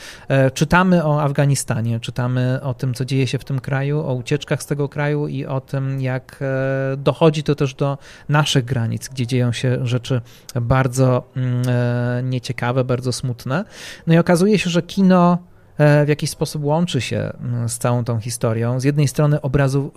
Czytamy 0.54 1.04
o 1.04 1.22
Afganistanie, 1.22 2.00
czytamy 2.00 2.60
o 2.62 2.74
tym, 2.74 2.94
co 2.94 3.04
dzieje 3.04 3.26
się 3.26 3.38
w 3.38 3.44
tym 3.44 3.60
kraju, 3.60 4.00
o 4.00 4.14
ucieczkach 4.14 4.62
z 4.62 4.66
tego 4.66 4.88
kraju 4.88 5.28
i 5.28 5.46
o 5.46 5.60
tym, 5.60 6.00
jak 6.00 6.40
dochodzi 6.96 7.42
to 7.42 7.54
też 7.54 7.74
do 7.74 7.98
naszych 8.28 8.64
granic, 8.64 9.08
gdzie 9.08 9.26
dzieją 9.26 9.52
się 9.52 9.86
rzeczy 9.86 10.20
bardzo 10.60 11.22
mm, 11.36 12.30
nieciekawe, 12.30 12.84
bardzo 12.84 13.12
smutne. 13.12 13.64
No 14.06 14.14
i 14.14 14.18
okazuje 14.18 14.58
się, 14.58 14.70
że 14.70 14.82
kino 14.82 15.38
w 16.04 16.08
jakiś 16.08 16.30
sposób 16.30 16.64
łączy 16.64 17.00
się 17.00 17.32
mm, 17.40 17.68
z 17.68 17.78
całą 17.78 18.04
tą 18.04 18.20
historią. 18.20 18.80
Z 18.80 18.84
jednej 18.84 19.08
strony 19.08 19.40
obrazu 19.40 19.90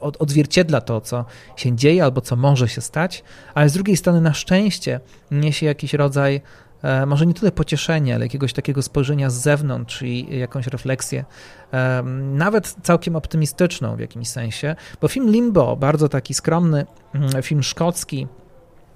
odzwierciedla 0.00 0.80
to, 0.80 1.00
co 1.00 1.24
się 1.56 1.76
dzieje 1.76 2.04
albo 2.04 2.20
co 2.20 2.36
może 2.36 2.68
się 2.68 2.80
stać, 2.80 3.24
ale 3.54 3.68
z 3.68 3.72
drugiej 3.72 3.96
strony 3.96 4.20
na 4.20 4.34
szczęście 4.34 5.00
niesie 5.30 5.66
jakiś 5.66 5.94
rodzaj 5.94 6.40
e, 6.82 7.06
może 7.06 7.26
nie 7.26 7.34
tyle 7.34 7.52
pocieszenia, 7.52 8.14
ale 8.14 8.24
jakiegoś 8.24 8.52
takiego 8.52 8.82
spojrzenia 8.82 9.30
z 9.30 9.34
zewnątrz, 9.34 9.98
czyli 9.98 10.38
jakąś 10.38 10.66
refleksję, 10.66 11.24
nawet 12.32 12.76
całkiem 12.82 13.16
optymistyczną 13.16 13.96
w 13.96 14.00
jakimś 14.00 14.28
sensie, 14.28 14.76
bo 15.00 15.08
film 15.08 15.30
Limbo, 15.30 15.76
bardzo 15.76 16.08
taki 16.08 16.34
skromny 16.34 16.86
mm, 17.14 17.42
film 17.42 17.62
szkocki, 17.62 18.26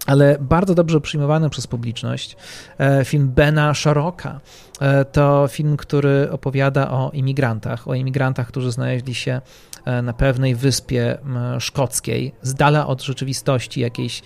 ale 0.06 0.36
bardzo 0.40 0.74
dobrze 0.74 1.00
przyjmowany 1.00 1.50
przez 1.50 1.66
publiczność. 1.66 2.36
E, 2.78 3.04
film 3.04 3.28
Bena 3.28 3.74
Sharocka 3.74 4.40
e, 4.80 5.04
to 5.04 5.48
film, 5.48 5.76
który 5.76 6.28
opowiada 6.30 6.90
o 6.90 7.10
imigrantach, 7.10 7.88
o 7.88 7.94
imigrantach, 7.94 8.48
którzy 8.48 8.72
znaleźli 8.72 9.14
się 9.14 9.40
e, 9.84 10.02
na 10.02 10.12
pewnej 10.12 10.54
wyspie 10.54 11.18
szkockiej, 11.58 12.34
z 12.42 12.54
dala 12.54 12.86
od 12.86 13.02
rzeczywistości 13.02 13.80
jakiejś 13.80 14.22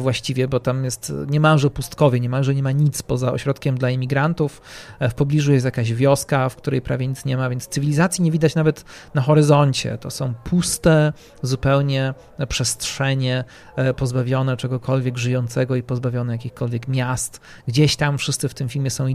właściwie, 0.00 0.48
bo 0.48 0.60
tam 0.60 0.84
jest 0.84 1.12
niemalże 1.28 1.70
pustkowie, 1.70 2.20
niemalże 2.20 2.54
nie 2.54 2.62
ma 2.62 2.72
nic 2.72 3.02
poza 3.02 3.32
ośrodkiem 3.32 3.78
dla 3.78 3.90
imigrantów. 3.90 4.62
W 5.00 5.14
pobliżu 5.14 5.52
jest 5.52 5.64
jakaś 5.64 5.92
wioska, 5.92 6.48
w 6.48 6.56
której 6.56 6.82
prawie 6.82 7.06
nic 7.06 7.24
nie 7.24 7.36
ma, 7.36 7.50
więc 7.50 7.68
cywilizacji 7.68 8.24
nie 8.24 8.30
widać 8.30 8.54
nawet 8.54 8.84
na 9.14 9.22
horyzoncie. 9.22 9.98
To 9.98 10.10
są 10.10 10.34
puste 10.34 11.12
zupełnie 11.42 12.14
przestrzenie 12.48 13.44
pozbawione 13.96 14.56
czegokolwiek 14.56 15.18
żyjącego 15.18 15.76
i 15.76 15.82
pozbawiony 15.82 16.32
jakichkolwiek 16.32 16.88
miast. 16.88 17.40
Gdzieś 17.68 17.96
tam 17.96 18.18
wszyscy 18.18 18.48
w 18.48 18.54
tym 18.54 18.68
filmie 18.68 18.90
są 18.90 19.06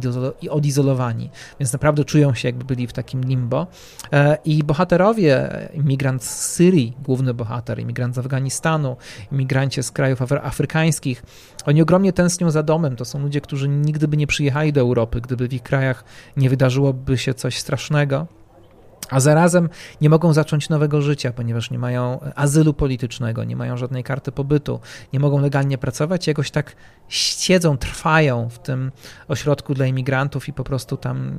odizolowani, 0.49 1.29
więc 1.59 1.73
naprawdę 1.73 2.05
czują 2.05 2.33
się 2.33 2.47
jakby 2.47 2.65
byli 2.65 2.87
w 2.87 2.93
takim 2.93 3.21
limbo. 3.21 3.67
E, 4.13 4.37
I 4.45 4.63
bohaterowie, 4.63 5.49
imigrant 5.73 6.23
z 6.23 6.45
Syrii, 6.45 6.93
główny 7.03 7.33
bohater, 7.33 7.79
imigrant 7.79 8.15
z 8.15 8.17
Afganistanu, 8.17 8.97
imigranci 9.31 9.83
z 9.83 9.91
krajów 9.91 10.21
afrykańskich, 10.55 11.23
oni 11.65 11.81
ogromnie 11.81 12.13
tęsknią 12.13 12.51
za 12.51 12.63
domem. 12.63 12.95
To 12.95 13.05
są 13.05 13.19
ludzie, 13.19 13.41
którzy 13.41 13.69
nigdy 13.69 14.07
by 14.07 14.17
nie 14.17 14.27
przyjechali 14.27 14.73
do 14.73 14.81
Europy, 14.81 15.21
gdyby 15.21 15.47
w 15.47 15.53
ich 15.53 15.63
krajach 15.63 16.03
nie 16.37 16.49
wydarzyłoby 16.49 17.17
się 17.17 17.33
coś 17.33 17.57
strasznego 17.57 18.27
a 19.09 19.19
zarazem 19.19 19.69
nie 20.01 20.09
mogą 20.09 20.33
zacząć 20.33 20.69
nowego 20.69 21.01
życia, 21.01 21.31
ponieważ 21.31 21.71
nie 21.71 21.79
mają 21.79 22.19
azylu 22.35 22.73
politycznego, 22.73 23.43
nie 23.43 23.55
mają 23.55 23.77
żadnej 23.77 24.03
karty 24.03 24.31
pobytu, 24.31 24.79
nie 25.13 25.19
mogą 25.19 25.39
legalnie 25.39 25.77
pracować, 25.77 26.27
jakoś 26.27 26.51
tak 26.51 26.75
siedzą, 27.09 27.77
trwają 27.77 28.49
w 28.49 28.59
tym 28.59 28.91
ośrodku 29.27 29.73
dla 29.73 29.85
imigrantów 29.85 30.47
i 30.47 30.53
po 30.53 30.63
prostu 30.63 30.97
tam 30.97 31.37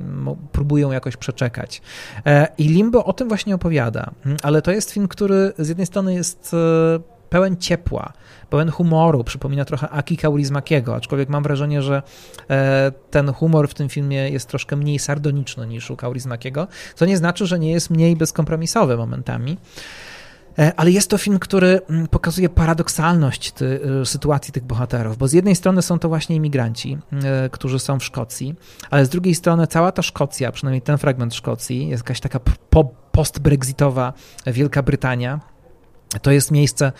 próbują 0.51 0.91
jakoś 0.91 1.17
przeczekać. 1.17 1.81
E, 2.25 2.47
I 2.57 2.63
Limbo 2.63 3.05
o 3.05 3.13
tym 3.13 3.27
właśnie 3.27 3.55
opowiada, 3.55 4.11
ale 4.43 4.61
to 4.61 4.71
jest 4.71 4.91
film, 4.91 5.07
który 5.07 5.53
z 5.57 5.69
jednej 5.69 5.87
strony 5.87 6.13
jest 6.13 6.53
e, 6.53 7.16
pełen 7.29 7.57
ciepła, 7.57 8.13
pełen 8.49 8.71
humoru, 8.71 9.23
przypomina 9.23 9.65
trochę 9.65 9.89
Aki 9.89 10.17
Kaurismakiego, 10.17 10.95
aczkolwiek 10.95 11.29
mam 11.29 11.43
wrażenie, 11.43 11.81
że 11.81 12.01
e, 12.49 12.91
ten 13.11 13.33
humor 13.33 13.69
w 13.69 13.73
tym 13.73 13.89
filmie 13.89 14.29
jest 14.29 14.49
troszkę 14.49 14.75
mniej 14.75 14.99
sardoniczny 14.99 15.67
niż 15.67 15.91
u 15.91 15.95
Kaurismakiego, 15.95 16.67
co 16.95 17.05
nie 17.05 17.17
znaczy, 17.17 17.45
że 17.45 17.59
nie 17.59 17.71
jest 17.71 17.89
mniej 17.89 18.15
bezkompromisowy 18.15 18.97
momentami. 18.97 19.57
E, 20.59 20.73
ale 20.77 20.91
jest 20.91 21.09
to 21.09 21.17
film, 21.17 21.39
który 21.39 21.81
mm, 21.89 22.07
pokazuje 22.07 22.49
paradoksalność 22.49 23.51
ty, 23.51 23.79
e, 24.01 24.05
sytuacji 24.05 24.53
tych 24.53 24.63
bohaterów, 24.63 25.17
bo 25.17 25.27
z 25.27 25.33
jednej 25.33 25.55
strony 25.55 25.81
są 25.81 25.99
to 25.99 26.09
właśnie 26.09 26.35
imigranci, 26.35 26.97
którzy 27.51 27.79
są 27.79 27.99
w 27.99 28.03
Szkocji, 28.03 28.55
ale 28.89 29.05
z 29.05 29.09
drugiej 29.09 29.35
strony 29.35 29.67
cała 29.67 29.91
ta 29.91 30.01
Szkocja, 30.01 30.51
przynajmniej 30.51 30.81
ten 30.81 30.97
fragment 30.97 31.35
Szkocji, 31.35 31.89
jest 31.89 32.03
jakaś 32.03 32.19
taka 32.19 32.39
po, 32.69 32.83
post-brexitowa 33.11 34.13
Wielka 34.45 34.83
Brytania, 34.83 35.39
to 36.21 36.31
jest 36.31 36.51
miejsce 36.51 36.91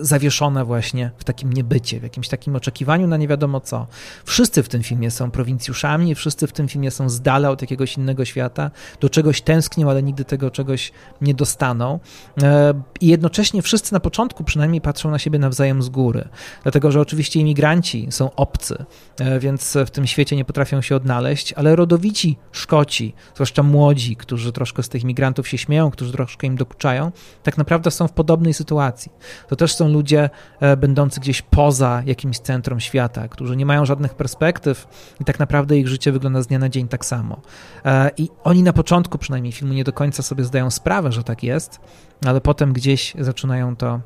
zawieszone 0.00 0.64
właśnie 0.64 1.10
w 1.18 1.24
takim 1.24 1.52
niebycie, 1.52 2.00
w 2.00 2.02
jakimś 2.02 2.28
takim 2.28 2.56
oczekiwaniu 2.56 3.06
na 3.06 3.16
nie 3.16 3.28
wiadomo 3.28 3.60
co. 3.60 3.86
Wszyscy 4.24 4.62
w 4.62 4.68
tym 4.68 4.82
filmie 4.82 5.10
są 5.10 5.30
prowincjuszami, 5.30 6.14
wszyscy 6.14 6.46
w 6.46 6.52
tym 6.52 6.68
filmie 6.68 6.90
są 6.90 7.08
z 7.08 7.20
dala 7.20 7.50
od 7.50 7.62
jakiegoś 7.62 7.96
innego 7.96 8.24
świata, 8.24 8.70
do 9.00 9.10
czegoś 9.10 9.42
tęsknią, 9.42 9.90
ale 9.90 10.02
nigdy 10.02 10.24
tego 10.24 10.50
czegoś 10.50 10.92
nie 11.20 11.34
dostaną. 11.34 12.00
E, 12.42 12.74
I 13.00 13.06
jednocześnie 13.06 13.62
wszyscy 13.62 13.92
na 13.92 14.00
początku 14.00 14.44
przynajmniej 14.44 14.80
patrzą 14.80 15.10
na 15.10 15.18
siebie 15.18 15.38
nawzajem 15.38 15.82
z 15.82 15.88
góry, 15.88 16.28
dlatego 16.62 16.92
że 16.92 17.00
oczywiście 17.00 17.40
imigranci 17.40 18.06
są 18.10 18.34
obcy, 18.34 18.84
e, 19.18 19.40
więc 19.40 19.76
w 19.86 19.90
tym 19.90 20.06
świecie 20.06 20.36
nie 20.36 20.44
potrafią 20.44 20.80
się 20.80 20.96
odnaleźć, 20.96 21.52
ale 21.52 21.76
rodowici 21.76 22.36
Szkoci, 22.52 23.14
zwłaszcza 23.34 23.62
młodzi, 23.62 24.16
którzy 24.16 24.52
troszkę 24.52 24.82
z 24.82 24.88
tych 24.88 25.02
imigrantów 25.02 25.48
się 25.48 25.58
śmieją, 25.58 25.90
którzy 25.90 26.12
troszkę 26.12 26.46
im 26.46 26.56
dokuczają, 26.56 27.12
tak 27.42 27.58
naprawdę 27.58 27.90
są 27.90 28.08
w 28.08 28.12
podobnej 28.14 28.54
sytuacji. 28.54 29.12
To 29.48 29.56
też 29.56 29.74
są 29.74 29.88
ludzie 29.88 30.30
e, 30.60 30.76
będący 30.76 31.20
gdzieś 31.20 31.42
poza 31.42 32.02
jakimś 32.06 32.38
centrum 32.38 32.80
świata, 32.80 33.28
którzy 33.28 33.56
nie 33.56 33.66
mają 33.66 33.84
żadnych 33.84 34.14
perspektyw 34.14 34.88
i 35.20 35.24
tak 35.24 35.38
naprawdę 35.38 35.78
ich 35.78 35.88
życie 35.88 36.12
wygląda 36.12 36.42
z 36.42 36.46
dnia 36.46 36.58
na 36.58 36.68
dzień 36.68 36.88
tak 36.88 37.04
samo. 37.04 37.40
E, 37.84 38.10
I 38.16 38.28
oni 38.44 38.62
na 38.62 38.72
początku 38.72 39.18
przynajmniej 39.18 39.52
filmu 39.52 39.74
nie 39.74 39.84
do 39.84 39.92
końca 39.92 40.22
sobie 40.22 40.44
zdają 40.44 40.70
sprawę, 40.70 41.12
że 41.12 41.24
tak 41.24 41.42
jest, 41.42 41.80
ale 42.26 42.40
potem 42.40 42.72
gdzieś 42.72 43.14
zaczynają 43.18 43.76
to 43.76 44.00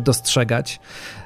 dostrzegać. 0.00 0.80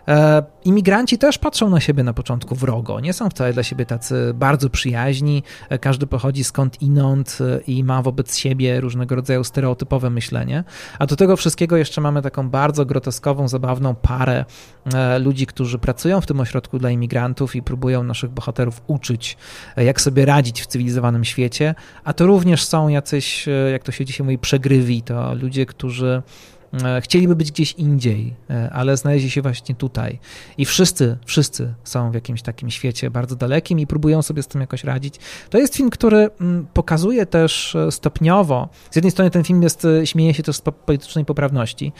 E, 0.09 0.43
imigranci 0.65 1.19
też 1.19 1.39
patrzą 1.39 1.71
na 1.71 1.81
siebie 1.81 2.03
na 2.03 2.13
początku 2.13 2.55
wrogo, 2.55 3.01
nie 3.01 3.13
są 3.13 3.31
wcale 3.31 3.53
dla 3.53 3.63
siebie 3.63 3.87
tacy 3.87 4.33
bardzo 4.35 4.71
przyjaźni, 4.71 5.43
e, 5.69 5.79
każdy 5.79 6.07
pochodzi 6.07 6.45
skąd 6.45 6.83
inąd 6.83 7.39
i 7.67 7.85
ma 7.85 8.03
wobec 8.03 8.37
siebie 8.37 8.81
różnego 8.81 9.15
rodzaju 9.15 9.45
stereotypowe 9.45 10.11
myślenie, 10.11 10.65
a 10.99 11.07
do 11.07 11.17
tego 11.17 11.37
wszystkiego 11.37 11.77
jeszcze 11.77 12.01
mamy 12.01 12.23
taką 12.23 12.51
bardzo 12.51 12.87
groteskową, 12.87 13.49
zabawną 13.49 13.95
parę 13.95 14.45
ludzi, 15.21 15.47
którzy 15.47 15.79
pracują 15.79 16.21
w 16.21 16.27
tym 16.27 16.41
ośrodku 16.41 16.79
dla 16.79 16.91
imigrantów 16.91 17.57
i 17.57 17.63
próbują 17.63 18.03
naszych 18.03 18.31
bohaterów 18.31 18.83
uczyć, 18.87 19.37
jak 19.77 20.01
sobie 20.01 20.25
radzić 20.25 20.63
w 20.63 20.67
cywilizowanym 20.67 21.25
świecie, 21.25 21.75
a 22.05 22.13
to 22.13 22.27
również 22.27 22.65
są 22.65 22.89
jacyś, 22.89 23.49
jak 23.73 23.83
to 23.83 23.93
się 23.93 24.05
dzisiaj 24.05 24.25
mówi, 24.25 24.39
przegrywi, 24.39 25.03
to 25.03 25.35
ludzie, 25.35 25.67
którzy 25.67 26.23
e, 26.62 26.62
chcieliby 27.01 27.37
być 27.37 27.53
gdzieś 27.53 27.73
indziej, 27.73 28.35
e, 28.51 28.71
ale 28.73 28.97
znaleźli 28.97 29.31
się 29.31 29.43
właśnie 29.43 29.75
tutaj. 29.75 30.19
I 30.59 30.65
wszyscy, 30.65 31.19
wszyscy 31.25 31.75
są 31.85 32.11
w 32.11 32.15
jakimś 32.15 32.43
takim 32.43 32.71
świecie 32.71 33.11
bardzo 33.11 33.37
dalekim 33.37 33.81
i 33.81 33.87
próbują 33.87 34.23
sobie 34.23 34.43
z 34.43 34.49
tym 34.49 34.61
jakoś 34.61 34.85
radzić. 34.85 35.15
To 35.51 35.59
jest 35.59 35.77
film, 35.77 35.91
który 35.91 36.31
mm, 36.41 36.67
pokazuje 36.75 37.27
też 37.27 37.75
e, 37.75 37.93
stopniowo, 37.93 38.69
z 38.91 38.97
jednej 38.97 39.11
strony 39.11 39.31
ten 39.31 39.45
film 39.45 39.63
jest, 39.63 39.87
śmieje 40.05 40.35
się 40.35 40.43
też 40.43 40.57
z 40.57 40.61
politycznej 40.61 41.25
poprawności 41.25 41.93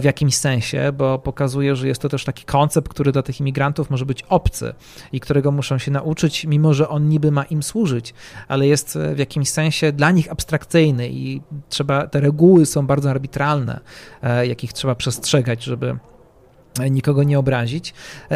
w 0.00 0.04
jakimś 0.04 0.36
sensie, 0.36 0.92
bo 0.92 1.18
pokazuje, 1.18 1.76
że 1.76 1.88
jest 1.88 2.02
to 2.02 2.08
też 2.08 2.24
taki 2.24 2.44
koncept, 2.44 2.88
który 2.88 3.12
dla 3.12 3.22
tych 3.22 3.40
imigrantów 3.40 3.90
może 3.90 4.06
być 4.06 4.22
obcy 4.22 4.74
i 5.12 5.20
którego 5.20 5.52
muszą 5.52 5.78
się 5.78 5.90
nauczyć, 5.90 6.44
mimo 6.44 6.74
że 6.74 6.88
on 6.88 7.08
niby 7.08 7.30
ma 7.30 7.42
im 7.42 7.62
służyć, 7.62 8.14
ale 8.48 8.66
jest 8.66 8.98
w 9.14 9.18
jakimś 9.18 9.48
sensie 9.48 9.92
dla 9.92 10.10
nich 10.10 10.32
abstrakcyjny 10.32 11.08
i 11.08 11.40
trzeba, 11.68 12.06
te 12.06 12.20
reguły 12.20 12.66
są 12.66 12.86
bardzo 12.86 13.10
arbitralne, 13.10 13.80
e, 13.80 14.09
jakich 14.46 14.72
trzeba 14.72 14.94
przestrzegać, 14.94 15.64
żeby 15.64 15.96
nikogo 16.90 17.22
nie 17.22 17.38
obrazić, 17.38 17.94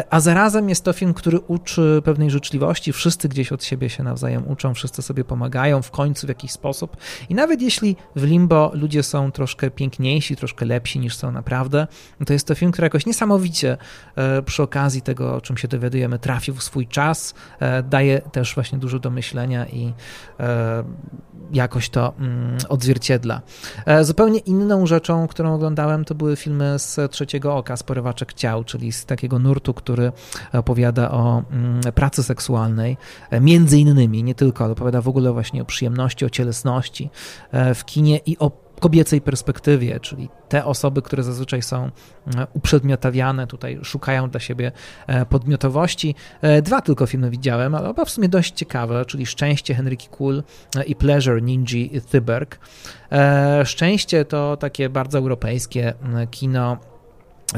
a 0.09 0.19
zarazem 0.19 0.69
jest 0.69 0.83
to 0.83 0.93
film, 0.93 1.13
który 1.13 1.39
uczy 1.39 2.01
pewnej 2.05 2.31
życzliwości, 2.31 2.93
wszyscy 2.93 3.29
gdzieś 3.29 3.51
od 3.51 3.63
siebie 3.63 3.89
się 3.89 4.03
nawzajem 4.03 4.47
uczą, 4.47 4.73
wszyscy 4.73 5.01
sobie 5.01 5.23
pomagają 5.23 5.81
w 5.81 5.91
końcu 5.91 6.27
w 6.27 6.29
jakiś 6.29 6.51
sposób. 6.51 6.97
I 7.29 7.35
nawet 7.35 7.61
jeśli 7.61 7.95
w 8.15 8.23
Limbo 8.23 8.71
ludzie 8.73 9.03
są 9.03 9.31
troszkę 9.31 9.71
piękniejsi, 9.71 10.35
troszkę 10.35 10.65
lepsi 10.65 10.99
niż 10.99 11.15
są 11.15 11.31
naprawdę, 11.31 11.87
to 12.25 12.33
jest 12.33 12.47
to 12.47 12.55
film, 12.55 12.71
który 12.71 12.85
jakoś 12.85 13.05
niesamowicie 13.05 13.77
e, 14.15 14.41
przy 14.41 14.63
okazji 14.63 15.01
tego, 15.01 15.35
o 15.35 15.41
czym 15.41 15.57
się 15.57 15.67
dowiadujemy, 15.67 16.19
trafił 16.19 16.55
w 16.55 16.63
swój 16.63 16.87
czas, 16.87 17.33
e, 17.59 17.83
daje 17.83 18.21
też 18.21 18.55
właśnie 18.55 18.77
dużo 18.77 18.99
do 18.99 19.09
myślenia 19.09 19.65
i 19.65 19.93
e, 20.39 20.83
jakoś 21.53 21.89
to 21.89 22.13
mm, 22.19 22.57
odzwierciedla. 22.69 23.41
Zupełnie 24.01 24.39
inną 24.39 24.85
rzeczą, 24.85 25.27
którą 25.27 25.55
oglądałem, 25.55 26.05
to 26.05 26.15
były 26.15 26.35
filmy 26.35 26.79
z 26.79 27.11
Trzeciego 27.11 27.55
Oka, 27.55 27.77
z 27.77 27.83
Porywaczek 28.25 28.33
Ciał, 28.33 28.63
czyli 28.63 28.91
z 28.91 29.05
takiego 29.05 29.39
nurtu, 29.39 29.73
który 29.73 30.11
opowiada 30.53 31.11
o 31.11 31.43
mm, 31.51 31.81
pracy 31.93 32.23
seksualnej, 32.23 32.97
e, 33.29 33.41
między 33.41 33.79
innymi, 33.79 34.23
nie 34.23 34.35
tylko, 34.35 34.63
ale 34.63 34.73
opowiada 34.73 35.01
w 35.01 35.07
ogóle 35.07 35.33
właśnie 35.33 35.61
o 35.61 35.65
przyjemności, 35.65 36.25
o 36.25 36.29
cielesności 36.29 37.09
e, 37.51 37.73
w 37.73 37.85
kinie 37.85 38.19
i 38.25 38.37
o 38.39 38.65
kobiecej 38.79 39.21
perspektywie, 39.21 39.99
czyli 39.99 40.29
te 40.49 40.65
osoby, 40.65 41.01
które 41.01 41.23
zazwyczaj 41.23 41.61
są 41.61 41.85
e, 41.85 41.89
uprzedmiotawiane, 42.53 43.47
tutaj 43.47 43.79
szukają 43.83 44.29
dla 44.29 44.39
siebie 44.39 44.71
podmiotowości. 45.29 46.15
Dwa 46.63 46.81
tylko 46.81 47.05
filmy 47.05 47.29
widziałem, 47.29 47.75
ale 47.75 47.89
oba 47.89 48.05
w 48.05 48.09
sumie 48.09 48.29
dość 48.29 48.53
ciekawe, 48.53 49.05
czyli 49.05 49.25
Szczęście 49.25 49.73
Henryki 49.73 50.07
Kuhl 50.07 50.43
i 50.87 50.95
Pleasure 50.95 51.41
Ninji 51.41 52.01
Thyberg. 52.11 52.59
Szczęście 53.63 54.25
to 54.25 54.57
takie 54.57 54.89
bardzo 54.89 55.17
europejskie 55.17 55.93
kino 56.31 56.77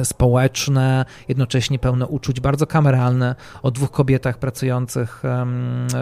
społeczne, 0.04 1.06
jednocześnie 1.28 1.80
pełne 1.80 2.08
uczuć, 2.08 2.40
bardzo 2.40 2.68
kameralne, 2.68 3.36
o 3.64 3.72
dwóch 3.72 3.92
kobietach 3.92 4.38
pracujących 4.38 5.24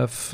w 0.08 0.34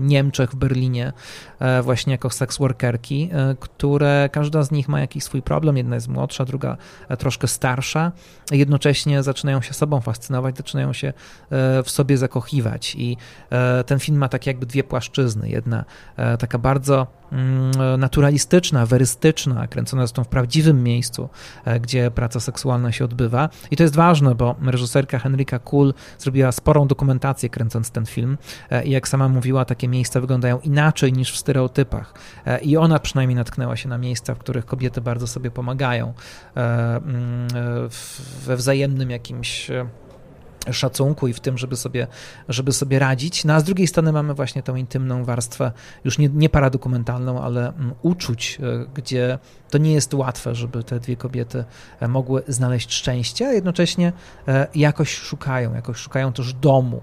Niemczech, 0.00 0.50
w 0.50 0.56
Berlinie, 0.56 1.12
e, 1.58 1.82
właśnie 1.82 2.12
jako 2.12 2.30
sex 2.30 2.58
workerki, 2.58 3.30
e, 3.32 3.56
które 3.60 4.28
każda 4.32 4.62
z 4.62 4.70
nich 4.70 4.88
ma 4.88 5.00
jakiś 5.00 5.24
swój 5.24 5.42
problem, 5.42 5.76
jedna 5.76 5.94
jest 5.94 6.08
młodsza, 6.08 6.44
druga 6.44 6.76
e, 7.08 7.16
troszkę 7.16 7.48
starsza, 7.48 8.12
jednocześnie 8.50 9.22
zaczynają 9.22 9.60
się 9.60 9.74
sobą 9.74 10.00
fascynować, 10.00 10.56
zaczynają 10.56 10.92
się 10.92 11.12
w 11.84 11.90
sobie 11.90 12.18
zakochiwać 12.18 12.94
i 12.94 13.16
ten 13.86 13.98
film 13.98 14.18
ma 14.18 14.28
tak 14.28 14.46
jakby 14.46 14.66
dwie 14.66 14.84
płaszczyzny, 14.84 15.48
jedna 15.48 15.84
taka 16.38 16.58
bardzo 16.58 17.06
naturalistyczna, 17.98 18.86
werystyczna, 18.86 19.66
kręcona 19.66 20.02
zresztą 20.02 20.24
w 20.24 20.28
prawdziwym 20.28 20.82
miejscu, 20.82 21.28
e, 21.64 21.80
gdzie 21.80 22.10
praca 22.10 22.40
seksualna 22.40 22.92
się 22.92 23.04
odbywa. 23.04 23.48
I 23.70 23.76
to 23.76 23.82
jest 23.82 23.94
ważne, 23.94 24.34
bo 24.34 24.54
reżyserka 24.62 25.18
Henryka 25.18 25.58
Kuhl 25.58 25.94
zrobiła 26.18 26.52
sporą 26.52 26.86
dokumentację 26.86 27.48
kręcąc 27.48 27.90
ten 27.90 28.06
film 28.06 28.38
e, 28.70 28.84
i 28.84 28.90
jak 28.90 29.08
sama 29.08 29.28
mówiła, 29.28 29.64
takie 29.64 29.88
miejsca 29.88 30.20
wyglądają 30.20 30.60
inaczej 30.60 31.12
niż 31.12 31.32
w 31.32 31.36
stereotypach. 31.36 32.14
E, 32.46 32.60
I 32.60 32.76
ona 32.76 32.98
przynajmniej 32.98 33.36
natknęła 33.36 33.76
się 33.76 33.88
na 33.88 33.98
miejsca, 33.98 34.34
w 34.34 34.38
których 34.38 34.66
kobiety 34.66 35.00
bardzo 35.00 35.26
sobie 35.26 35.50
pomagają 35.50 36.14
mm, 36.54 37.48
we 38.46 38.56
wzajemnym 38.56 39.10
jakimś 39.10 39.70
szacunku 40.72 41.28
i 41.28 41.32
w 41.32 41.40
tym, 41.40 41.58
żeby 41.58 41.76
sobie, 41.76 42.06
żeby 42.48 42.72
sobie 42.72 42.98
radzić. 42.98 43.44
No 43.44 43.54
a 43.54 43.60
z 43.60 43.64
drugiej 43.64 43.86
strony 43.86 44.12
mamy 44.12 44.34
właśnie 44.34 44.62
tą 44.62 44.76
intymną 44.76 45.24
warstwę, 45.24 45.72
już 46.04 46.18
nie, 46.18 46.28
nie 46.28 46.48
paradokumentalną, 46.48 47.40
ale 47.40 47.68
mm, 47.68 47.94
uczuć, 48.02 48.58
e, 48.62 48.86
gdzie 48.94 49.38
to 49.70 49.78
nie 49.78 49.92
jest 49.92 50.14
łatwe, 50.14 50.54
żeby 50.54 50.84
te 50.84 51.00
dwie 51.00 51.16
kobiety 51.16 51.64
e, 52.00 52.08
mogły 52.08 52.42
znaleźć 52.48 52.92
szczęście, 52.92 53.48
a 53.48 53.52
jednocześnie 53.52 54.12
e, 54.48 54.66
jakoś 54.74 55.14
szukają, 55.14 55.74
jakoś 55.74 55.96
szukają 55.96 56.32
też 56.32 56.54
domu, 56.54 57.00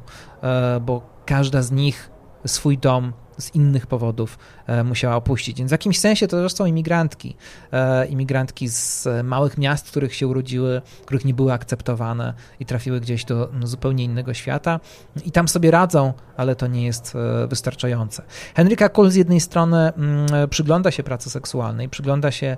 bo 0.81 1.01
każda 1.25 1.61
z 1.61 1.71
nich 1.71 2.11
swój 2.45 2.77
dom 2.77 3.13
z 3.41 3.55
innych 3.55 3.87
powodów 3.87 4.37
e, 4.67 4.83
musiała 4.83 5.15
opuścić. 5.15 5.57
Więc 5.57 5.69
w 5.69 5.71
jakimś 5.71 5.99
sensie 5.99 6.27
to 6.27 6.49
są 6.49 6.65
imigrantki. 6.65 7.35
E, 7.73 8.05
imigrantki 8.05 8.67
z 8.67 9.07
małych 9.23 9.57
miast, 9.57 9.87
w 9.87 9.91
których 9.91 10.15
się 10.15 10.27
urodziły, 10.27 10.81
których 11.05 11.25
nie 11.25 11.33
były 11.33 11.53
akceptowane 11.53 12.33
i 12.59 12.65
trafiły 12.65 12.99
gdzieś 12.99 13.25
do 13.25 13.49
no, 13.53 13.67
zupełnie 13.67 14.03
innego 14.03 14.33
świata 14.33 14.79
i 15.25 15.31
tam 15.31 15.47
sobie 15.47 15.71
radzą, 15.71 16.13
ale 16.37 16.55
to 16.55 16.67
nie 16.67 16.85
jest 16.85 17.15
e, 17.15 17.47
wystarczające. 17.47 18.23
Henryka 18.55 18.89
Kuhl 18.89 19.09
z 19.09 19.15
jednej 19.15 19.39
strony 19.39 19.77
mm, 19.77 20.49
przygląda 20.49 20.91
się 20.91 21.03
pracy 21.03 21.29
seksualnej, 21.29 21.89
przygląda 21.89 22.31
się 22.31 22.57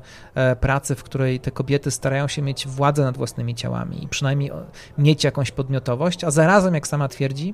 pracy, 0.60 0.96
w 0.96 1.04
której 1.04 1.40
te 1.40 1.52
kobiety 1.52 1.92
starają 1.92 2.28
się 2.28 2.42
mieć 2.42 2.68
władzę 2.68 3.04
nad 3.04 3.18
własnymi 3.18 3.56
ciałami 3.56 4.04
i 4.04 4.08
przynajmniej 4.08 4.52
mieć 4.98 5.24
jakąś 5.24 5.52
podmiotowość, 5.52 6.24
a 6.24 6.32
zarazem, 6.32 6.74
jak 6.74 6.88
sama 6.88 7.08
twierdzi, 7.08 7.54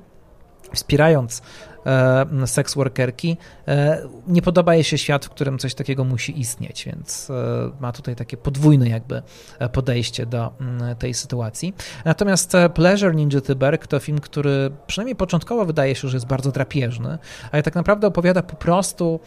wspierając 0.74 1.42
seks 2.46 2.76
workerki, 2.76 3.38
e, 3.68 4.02
nie 4.28 4.42
podoba 4.42 4.76
jej 4.76 4.84
się 4.84 4.98
świat, 4.98 5.26
w 5.26 5.30
którym 5.30 5.60
coś 5.60 5.76
takiego 5.76 6.04
musi 6.04 6.39
istnieć, 6.39 6.86
więc 6.86 7.30
e, 7.30 7.34
ma 7.80 7.92
tutaj 7.92 8.15
takie 8.15 8.38
podwójne 8.38 8.89
jakby 8.89 9.22
podejście 9.72 10.26
do 10.26 10.54
mm, 10.62 10.96
tej 10.96 11.13
sytuacji. 11.13 11.74
Natomiast 12.06 12.54
Pleasure 12.74 13.15
Ninja 13.15 13.42
Tyberg 13.42 13.88
to 13.88 14.00
film, 14.00 14.20
który 14.20 14.72
przynajmniej 14.88 15.15
początkowo 15.15 15.65
wydaje 15.65 15.96
się, 15.96 16.08
że 16.08 16.18
jest 16.18 16.28
bardzo 16.28 16.52
drapieżny, 16.52 17.18
ale 17.52 17.63
tak 17.63 17.76
naprawdę 17.76 18.08
opowiada 18.08 18.44
po 18.44 18.56
prostu 18.56 19.20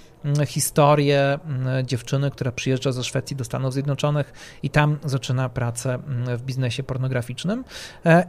historię 0.47 1.39
mm, 1.45 1.87
dziewczyny, 1.87 2.31
która 2.31 2.53
przyjeżdża 2.53 2.93
ze 2.93 3.05
Szwecji 3.05 3.37
do 3.37 3.45
Stanów 3.45 3.73
Zjednoczonych 3.73 4.33
i 4.63 4.71
tam 4.71 4.99
zaczyna 5.05 5.49
pracę 5.49 5.99
w 6.39 6.43
biznesie 6.43 6.83
pornograficznym 6.83 7.65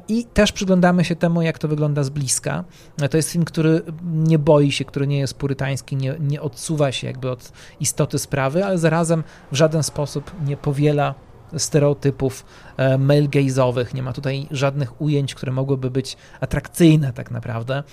i 0.07 0.25
też 0.25 0.51
przyglądamy 0.51 1.05
się 1.05 1.15
temu, 1.15 1.41
jak 1.41 1.59
to 1.59 1.67
wygląda 1.67 2.03
z 2.03 2.09
bliska. 2.09 2.63
To 3.11 3.17
jest 3.17 3.31
film, 3.31 3.45
który 3.45 3.81
nie 4.03 4.39
boi 4.39 4.71
się, 4.71 4.85
który 4.85 5.07
nie 5.07 5.19
jest 5.19 5.33
purytański, 5.33 5.95
nie, 5.95 6.15
nie 6.19 6.41
odsuwa 6.41 6.91
się 6.91 7.07
jakby 7.07 7.31
od 7.31 7.51
istoty 7.79 8.19
sprawy, 8.19 8.65
ale 8.65 8.77
zarazem 8.77 9.23
w 9.51 9.55
żaden 9.55 9.83
sposób 9.83 10.31
nie 10.45 10.57
powiela 10.57 11.15
stereotypów 11.57 12.45
e, 12.77 12.97
male 12.97 13.21
gaze'owych, 13.21 13.93
nie 13.93 14.03
ma 14.03 14.13
tutaj 14.13 14.47
żadnych 14.51 15.01
ujęć, 15.01 15.35
które 15.35 15.51
mogłyby 15.51 15.91
być 15.91 16.17
atrakcyjne 16.41 17.13
tak 17.13 17.31
naprawdę. 17.31 17.83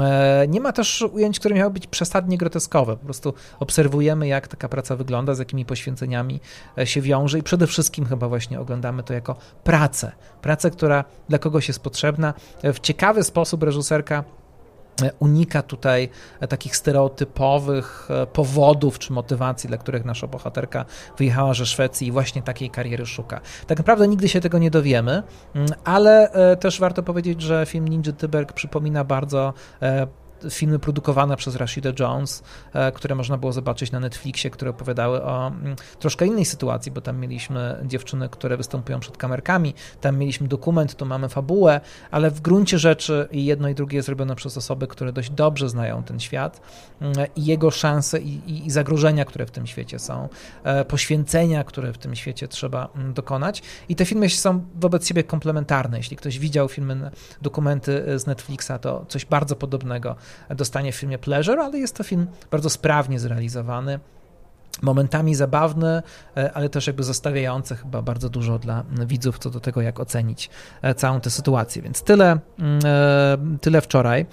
E, 0.00 0.46
nie 0.48 0.60
ma 0.60 0.72
też 0.72 1.02
ujęć, 1.02 1.38
które 1.40 1.54
miały 1.54 1.70
być 1.70 1.86
przesadnie 1.86 2.38
groteskowe. 2.38 2.96
Po 2.96 3.04
prostu 3.04 3.34
obserwujemy, 3.60 4.28
jak 4.28 4.48
taka 4.48 4.68
praca 4.68 4.96
wygląda, 4.96 5.34
z 5.34 5.38
jakimi 5.38 5.64
poświęceniami 5.64 6.40
e, 6.78 6.86
się 6.86 7.00
wiąże 7.00 7.38
i 7.38 7.42
przede 7.42 7.66
wszystkim 7.66 8.06
chyba 8.06 8.28
właśnie 8.28 8.60
oglądamy 8.60 9.02
to 9.02 9.14
jako 9.14 9.36
pracę. 9.64 10.12
Pracę, 10.42 10.70
która 10.70 11.04
dla 11.28 11.38
kogoś 11.38 11.68
jest 11.68 11.80
potrzebna. 11.80 12.34
W 12.62 12.80
ciekawy 12.80 13.24
sposób 13.24 13.62
reżyserka 13.62 14.24
unika 15.18 15.62
tutaj 15.62 16.08
takich 16.48 16.76
stereotypowych 16.76 18.08
e, 18.10 18.26
powodów 18.26 18.98
czy 18.98 19.12
motywacji, 19.12 19.68
dla 19.68 19.78
których 19.78 20.04
nasza 20.04 20.26
bohaterka 20.26 20.84
wyjechała 21.18 21.54
ze 21.54 21.66
Szwecji 21.66 22.06
i 22.06 22.12
właśnie 22.12 22.42
takiej 22.42 22.70
kariery 22.70 23.06
szuka. 23.06 23.40
Tak 23.66 23.78
naprawdę 23.78 24.08
nigdy 24.08 24.28
się 24.28 24.40
tego 24.40 24.58
nie 24.58 24.70
dowiemy, 24.70 25.22
mm, 25.54 25.68
ale 25.84 26.30
e, 26.32 26.56
też 26.56 26.80
warto 26.80 27.02
powiedzieć, 27.02 27.42
że 27.42 27.66
film 27.66 27.88
Ninja 27.88 28.12
Tyberg 28.12 28.52
przypomina 28.52 29.04
bardzo 29.04 29.52
e, 29.82 30.06
filmy 30.50 30.78
produkowane 30.78 31.36
przez 31.36 31.56
Rashida 31.56 31.90
Jones, 31.98 32.42
e, 32.72 32.92
które 32.92 33.14
można 33.14 33.38
było 33.38 33.52
zobaczyć 33.52 33.92
na 33.92 34.00
Netflixie, 34.00 34.50
które 34.50 34.70
opowiadały 34.70 35.22
o 35.22 35.46
mm, 35.46 35.76
troszkę 35.98 36.26
innej 36.26 36.44
sytuacji, 36.44 36.92
bo 36.92 37.00
tam 37.00 37.18
mieliśmy 37.18 37.76
dziewczyny, 37.84 38.28
które 38.28 38.56
występują 38.56 39.00
przed 39.00 39.16
kamerkami, 39.16 39.74
tam 40.00 40.18
mieliśmy 40.18 40.48
dokument, 40.48 40.94
tu 40.94 41.06
mamy 41.06 41.28
fabułę, 41.28 41.80
ale 42.10 42.30
w 42.30 42.40
gruncie 42.40 42.78
rzeczy 42.78 43.28
jedno 43.32 43.68
i 43.68 43.74
drugie 43.74 43.96
jest 43.96 44.08
robione 44.08 44.36
przez 44.36 44.56
osoby, 44.56 44.86
które 44.86 45.12
dość 45.12 45.30
dobrze 45.30 45.68
znają 45.68 46.02
ten 46.02 46.20
świat 46.20 46.60
mm, 47.00 47.14
i 47.36 47.44
jego 47.44 47.70
szanse 47.70 48.20
i, 48.20 48.66
i 48.66 48.70
zagrożenia, 48.70 49.24
które 49.24 49.46
w 49.46 49.50
tym 49.50 49.66
świecie 49.66 49.98
są, 49.98 50.28
e, 50.64 50.84
poświęcenia, 50.84 51.64
które 51.64 51.92
w 51.92 51.98
tym 51.98 52.16
świecie 52.16 52.48
trzeba 52.48 52.88
mm, 52.96 53.12
dokonać 53.12 53.62
i 53.88 53.96
te 53.96 54.06
filmy 54.06 54.28
są 54.28 54.64
wobec 54.74 55.06
siebie 55.08 55.24
komplementarne. 55.24 55.98
Jeśli 55.98 56.16
ktoś 56.16 56.38
widział 56.38 56.68
filmy, 56.68 57.10
dokumenty 57.42 58.06
e, 58.06 58.18
z 58.18 58.26
Netflixa, 58.26 58.72
to 58.80 59.04
coś 59.08 59.24
bardzo 59.24 59.56
podobnego 59.56 60.16
dostanie 60.50 60.92
w 60.92 60.96
filmie 60.96 61.18
Pleasure, 61.18 61.60
ale 61.62 61.78
jest 61.78 61.96
to 61.96 62.04
film 62.04 62.26
bardzo 62.50 62.70
sprawnie 62.70 63.20
zrealizowany 63.20 64.00
momentami 64.82 65.34
zabawny, 65.34 66.02
ale 66.54 66.68
też 66.68 66.86
jakby 66.86 67.02
zostawiający 67.02 67.76
chyba 67.76 68.02
bardzo 68.02 68.28
dużo 68.28 68.58
dla 68.58 68.84
widzów 69.06 69.38
co 69.38 69.50
do 69.50 69.60
tego, 69.60 69.80
jak 69.80 70.00
ocenić 70.00 70.50
całą 70.96 71.20
tę 71.20 71.30
sytuację. 71.30 71.82
Więc 71.82 72.02
tyle, 72.02 72.38
mm, 72.58 73.58
tyle 73.60 73.80
wczoraj. 73.80 74.26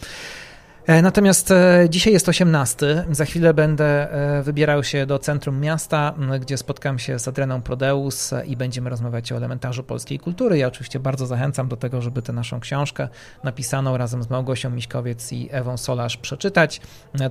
E, 0.88 1.02
natomiast 1.02 1.52
e, 1.52 1.86
dzisiaj 1.90 2.14
jest 2.14 2.30
18. 2.30 3.06
Za 3.12 3.26
chwilę 3.26 3.54
będę 3.54 4.12
e, 4.12 4.44
wybierał 4.44 4.84
się 4.84 5.06
do 5.06 5.20
centrum 5.20 5.60
miasta, 5.60 6.14
gdzie 6.40 6.58
spotkam 6.58 7.00
się 7.00 7.20
z 7.20 7.28
Adreną 7.28 7.62
Prodeus 7.62 8.34
i 8.46 8.58
będziemy 8.58 8.90
rozmawiać 8.90 9.32
o 9.32 9.38
elementarzu 9.38 9.84
polskiej 9.84 10.20
kultury. 10.20 10.58
Ja 10.58 10.68
oczywiście 10.68 11.00
bardzo 11.00 11.26
zachęcam 11.26 11.68
do 11.68 11.78
tego, 11.78 12.02
żeby 12.02 12.22
tę 12.22 12.34
naszą 12.34 12.60
książkę 12.60 13.08
napisaną 13.44 13.98
razem 13.98 14.24
z 14.24 14.30
Małgosią 14.30 14.70
Miśkowiec 14.70 15.34
i 15.34 15.50
Ewą 15.52 15.78
Solarz 15.78 16.18
przeczytać. 16.18 16.82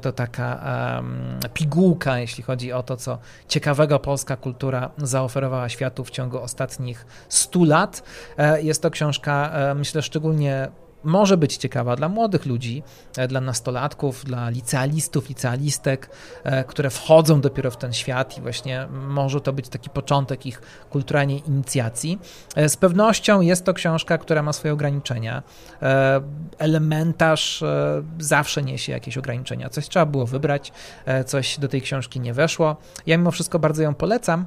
To 0.03 0.12
taka 0.12 0.62
pigułka, 1.55 2.19
jeśli 2.19 2.42
chodzi 2.42 2.73
o 2.73 2.83
to, 2.83 2.97
co 2.97 3.19
ciekawego 3.49 3.99
polska 3.99 4.37
kultura 4.37 4.90
zaoferowała 4.99 5.69
światu 5.69 6.05
w 6.05 6.11
ciągu 6.11 6.38
ostatnich 6.38 7.07
100 7.29 7.64
lat. 7.64 8.03
Jest 8.62 8.83
to 8.83 8.90
książka, 8.90 9.53
myślę, 9.75 10.03
szczególnie 10.03 10.69
może 11.07 11.37
być 11.37 11.57
ciekawa 11.57 11.97
dla 11.97 12.09
młodych 12.09 12.47
ludzi, 12.47 12.83
e, 13.16 13.29
dla 13.29 13.40
nastolatków, 13.40 14.25
dla 14.25 14.51
licealistów, 14.51 15.29
licealistek, 15.29 16.11
e, 16.45 16.64
które 16.64 16.90
wchodzą 16.90 17.40
dopiero 17.40 17.71
w 17.71 17.77
ten 17.77 17.92
świat 17.92 18.38
i 18.38 18.40
właśnie 18.40 18.88
może 18.90 19.40
to 19.40 19.53
być 19.53 19.69
taki 19.69 19.90
początek 19.90 20.47
ich 20.47 20.62
kulturalnej 20.90 21.42
inicjacji. 21.49 22.19
E, 22.57 22.69
z 22.69 22.77
pewnością 22.77 23.40
jest 23.40 23.64
to 23.64 23.75
książka, 23.75 24.19
która 24.19 24.42
ma 24.42 24.53
swoje 24.53 24.75
ograniczenia. 24.75 25.42
Elementarz 26.59 27.64
zawsze 28.19 28.62
niesie 28.62 28.92
jakieś 28.92 29.19
ograniczenia. 29.19 29.69
Coś 29.69 29.88
trzeba 29.88 30.07
było 30.07 30.27
wybrać, 30.27 30.73
coś 31.27 31.59
do 31.59 31.69
tej 31.69 31.83
książki 31.83 32.21
nie 32.21 32.35
weszło. 32.35 32.77
Ja 33.07 33.19
mimo 33.19 33.31
wszystko 33.31 33.59
bardzo 33.59 33.83
ją 33.83 33.95
polecam. 33.95 34.47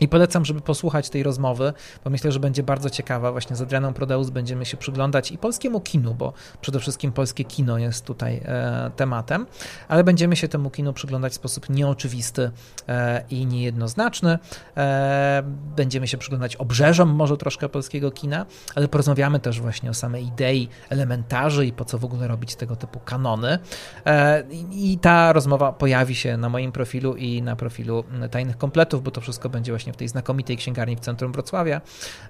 I 0.00 0.08
polecam, 0.08 0.44
żeby 0.44 0.60
posłuchać 0.60 1.10
tej 1.10 1.22
rozmowy, 1.22 1.72
bo 2.04 2.10
myślę, 2.10 2.32
że 2.32 2.40
będzie 2.40 2.62
bardzo 2.62 2.90
ciekawa. 2.90 3.32
Właśnie 3.32 3.56
z 3.56 3.62
Adrianą 3.62 3.94
Prodeus 3.94 4.30
będziemy 4.30 4.64
się 4.64 4.76
przyglądać 4.76 5.32
i 5.32 5.38
polskiemu 5.38 5.80
kinu, 5.80 6.14
bo 6.14 6.32
przede 6.60 6.80
wszystkim 6.80 7.12
polskie 7.12 7.44
kino 7.44 7.78
jest 7.78 8.04
tutaj 8.04 8.40
e, 8.44 8.90
tematem, 8.96 9.46
ale 9.88 10.04
będziemy 10.04 10.36
się 10.36 10.48
temu 10.48 10.70
kinu 10.70 10.92
przyglądać 10.92 11.32
w 11.32 11.36
sposób 11.36 11.70
nieoczywisty 11.70 12.50
e, 12.88 13.24
i 13.30 13.46
niejednoznaczny. 13.46 14.38
E, 14.76 15.42
będziemy 15.76 16.08
się 16.08 16.18
przyglądać 16.18 16.56
obrzeżom 16.56 17.08
może 17.08 17.36
troszkę 17.36 17.68
polskiego 17.68 18.10
kina, 18.10 18.46
ale 18.74 18.88
porozmawiamy 18.88 19.40
też 19.40 19.60
właśnie 19.60 19.90
o 19.90 19.94
samej 19.94 20.26
idei 20.26 20.68
elementarzy 20.88 21.66
i 21.66 21.72
po 21.72 21.84
co 21.84 21.98
w 21.98 22.04
ogóle 22.04 22.28
robić 22.28 22.54
tego 22.54 22.76
typu 22.76 23.00
kanony. 23.00 23.58
E, 24.06 24.42
I 24.70 24.98
ta 24.98 25.32
rozmowa 25.32 25.72
pojawi 25.72 26.14
się 26.14 26.36
na 26.36 26.48
moim 26.48 26.72
profilu 26.72 27.16
i 27.16 27.42
na 27.42 27.56
profilu 27.56 28.04
Tajnych 28.30 28.58
Kompletów, 28.58 29.02
bo 29.02 29.10
to 29.10 29.20
wszystko 29.20 29.48
będzie 29.48 29.72
właśnie 29.72 29.81
w 29.90 29.96
tej 29.96 30.08
znakomitej 30.08 30.56
księgarni 30.56 30.96
w 30.96 31.00
centrum 31.00 31.32
Wrocławia, 31.32 31.80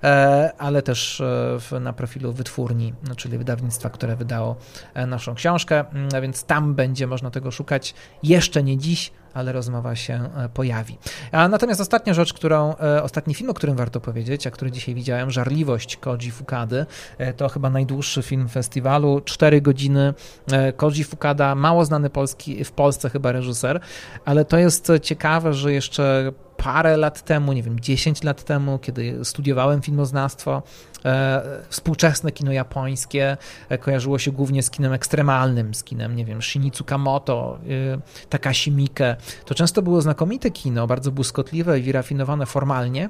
e, 0.03 0.53
ale 0.59 0.83
też 0.83 1.23
e, 1.73 1.81
na 1.81 1.93
profilu 1.93 2.33
wytwórni, 2.33 2.95
no, 3.09 3.17
czyli 3.17 3.39
wydawnictwa, 3.39 3.91
które 3.91 4.17
wydało 4.17 4.57
e, 4.95 5.07
naszą 5.07 5.35
książkę, 5.35 5.85
mm, 5.93 6.23
więc 6.23 6.45
tam 6.45 6.75
będzie 6.75 7.07
można 7.07 7.31
tego 7.31 7.51
szukać. 7.51 7.95
Jeszcze 8.23 8.63
nie 8.63 8.79
dziś, 8.79 9.13
ale 9.35 9.53
rozmowa 9.53 9.97
się 9.97 10.31
pojawi. 10.55 10.99
A 11.33 11.49
natomiast 11.49 11.81
ostatnia 11.81 12.15
rzecz, 12.15 12.33
którą, 12.33 12.75
ostatni 13.03 13.35
film, 13.35 13.51
o 13.51 13.55
którym 13.55 13.77
warto 13.77 14.01
powiedzieć, 14.01 14.47
a 14.47 14.51
który 14.51 14.71
dzisiaj 14.71 14.95
widziałem, 14.95 15.31
Żarliwość 15.31 15.97
Koji 15.97 16.31
Fukady, 16.31 16.87
to 17.37 17.49
chyba 17.49 17.71
najdłuższy 17.71 18.23
film 18.23 18.49
festiwalu, 18.49 19.21
4 19.21 19.61
godziny. 19.61 20.15
Koji 20.77 21.05
Fukada, 21.05 21.55
mało 21.55 21.85
znany 21.85 22.11
polski, 22.11 22.65
w 22.65 22.73
Polsce 22.73 23.11
chyba 23.11 23.33
reżyser, 23.33 23.81
ale 24.25 24.45
to 24.45 24.59
jest 24.59 24.93
ciekawe, 25.03 25.55
że 25.55 25.73
jeszcze 25.73 26.33
parę 26.63 26.97
lat 26.97 27.23
temu, 27.25 27.53
nie 27.53 27.63
wiem, 27.63 27.81
10 27.81 28.23
lat 28.23 28.45
temu, 28.45 28.79
kiedy 28.79 29.25
studiowałem 29.25 29.83
filmoznawstwo, 29.83 30.63
e, 31.05 31.43
współczesne 31.69 32.33
kino 32.33 32.53
japońskie 32.53 33.37
e, 33.69 33.79
kojarzyło 33.79 34.19
się 34.19 34.33
głównie 34.33 34.63
z 34.63 34.71
kinem 34.71 34.93
ekstremalnym, 34.93 35.75
z 35.75 35.85
kinem, 35.85 36.17
nie 36.17 36.25
wiem, 36.25 36.43
Shinizu 36.43 36.85
Kamoto, 36.85 37.59
e, 37.95 38.29
Takashi 38.29 38.73
Miike. 38.73 39.17
To 39.45 39.55
często 39.55 39.83
było 39.83 40.03
znakomite 40.03 40.51
kino, 40.51 40.87
bardzo 40.87 41.13
błyskotliwe 41.13 41.79
i 41.79 41.83
wyrafinowane 41.83 42.47
formalnie, 42.47 43.09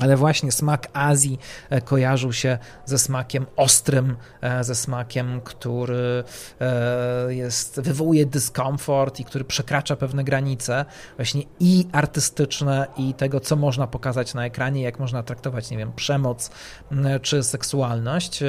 ale 0.00 0.16
właśnie 0.16 0.52
smak 0.52 0.88
Azji 0.92 1.38
e, 1.70 1.80
kojarzył 1.80 2.32
się 2.32 2.58
ze 2.84 2.98
smakiem 2.98 3.46
ostrym, 3.56 4.16
e, 4.40 4.64
ze 4.64 4.74
smakiem, 4.74 5.40
który 5.40 6.24
e, 6.60 7.34
jest, 7.34 7.80
wywołuje 7.80 8.26
dyskomfort 8.26 9.20
i 9.20 9.24
który 9.24 9.44
przekracza 9.44 9.96
pewne 9.96 10.24
granice, 10.24 10.84
właśnie 11.16 11.42
i 11.60 11.86
artystyczne, 11.92 12.86
i 12.96 13.14
tego, 13.14 13.40
co 13.40 13.56
można 13.56 13.86
pokazać 13.86 14.34
na 14.34 14.44
ekranie, 14.44 14.82
jak 14.82 14.98
można 14.98 15.22
traktować, 15.22 15.70
nie 15.70 15.76
wiem, 15.76 15.92
przemoc 15.92 16.50
czy 17.22 17.42
seksualność. 17.42 18.40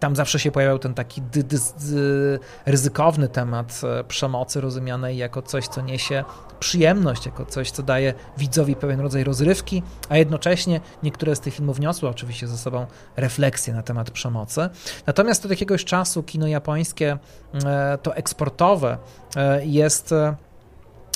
Tam 0.00 0.16
zawsze 0.16 0.38
się 0.38 0.50
pojawiał 0.50 0.78
ten 0.78 0.94
taki 0.94 1.22
dy, 1.22 1.44
dy, 1.44 1.58
dy, 1.80 2.38
ryzykowny 2.66 3.28
temat 3.28 3.80
przemocy, 4.08 4.60
rozumianej 4.60 5.16
jako 5.16 5.42
coś, 5.42 5.68
co 5.68 5.80
niesie 5.80 6.24
przyjemność, 6.60 7.26
jako 7.26 7.46
coś, 7.46 7.70
co 7.70 7.82
daje 7.82 8.14
widzowi 8.38 8.76
pewien 8.76 9.00
rodzaj 9.00 9.24
rozrywki, 9.24 9.82
a 10.08 10.16
jednocześnie 10.16 10.75
niektóre 11.02 11.36
z 11.36 11.40
tych 11.40 11.54
filmów 11.54 11.80
niosły 11.80 12.08
oczywiście 12.08 12.48
ze 12.48 12.58
sobą 12.58 12.86
refleksję 13.16 13.74
na 13.74 13.82
temat 13.82 14.10
przemocy. 14.10 14.68
Natomiast 15.06 15.44
od 15.44 15.50
jakiegoś 15.50 15.84
czasu 15.84 16.22
kino 16.22 16.46
japońskie, 16.46 17.18
e, 17.64 17.98
to 18.02 18.16
eksportowe, 18.16 18.98
e, 19.36 19.66
jest 19.66 20.12
e, 20.12 20.36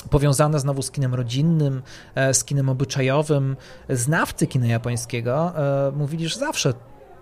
powiązane 0.09 0.59
znowu 0.59 0.81
z 0.81 0.91
kinem 0.91 1.15
rodzinnym, 1.15 1.81
z 2.33 2.43
kinem 2.43 2.69
obyczajowym. 2.69 3.57
Znawcy 3.89 4.47
kina 4.47 4.67
japońskiego 4.67 5.53
mówili, 5.95 6.27
że 6.27 6.39
zawsze 6.39 6.73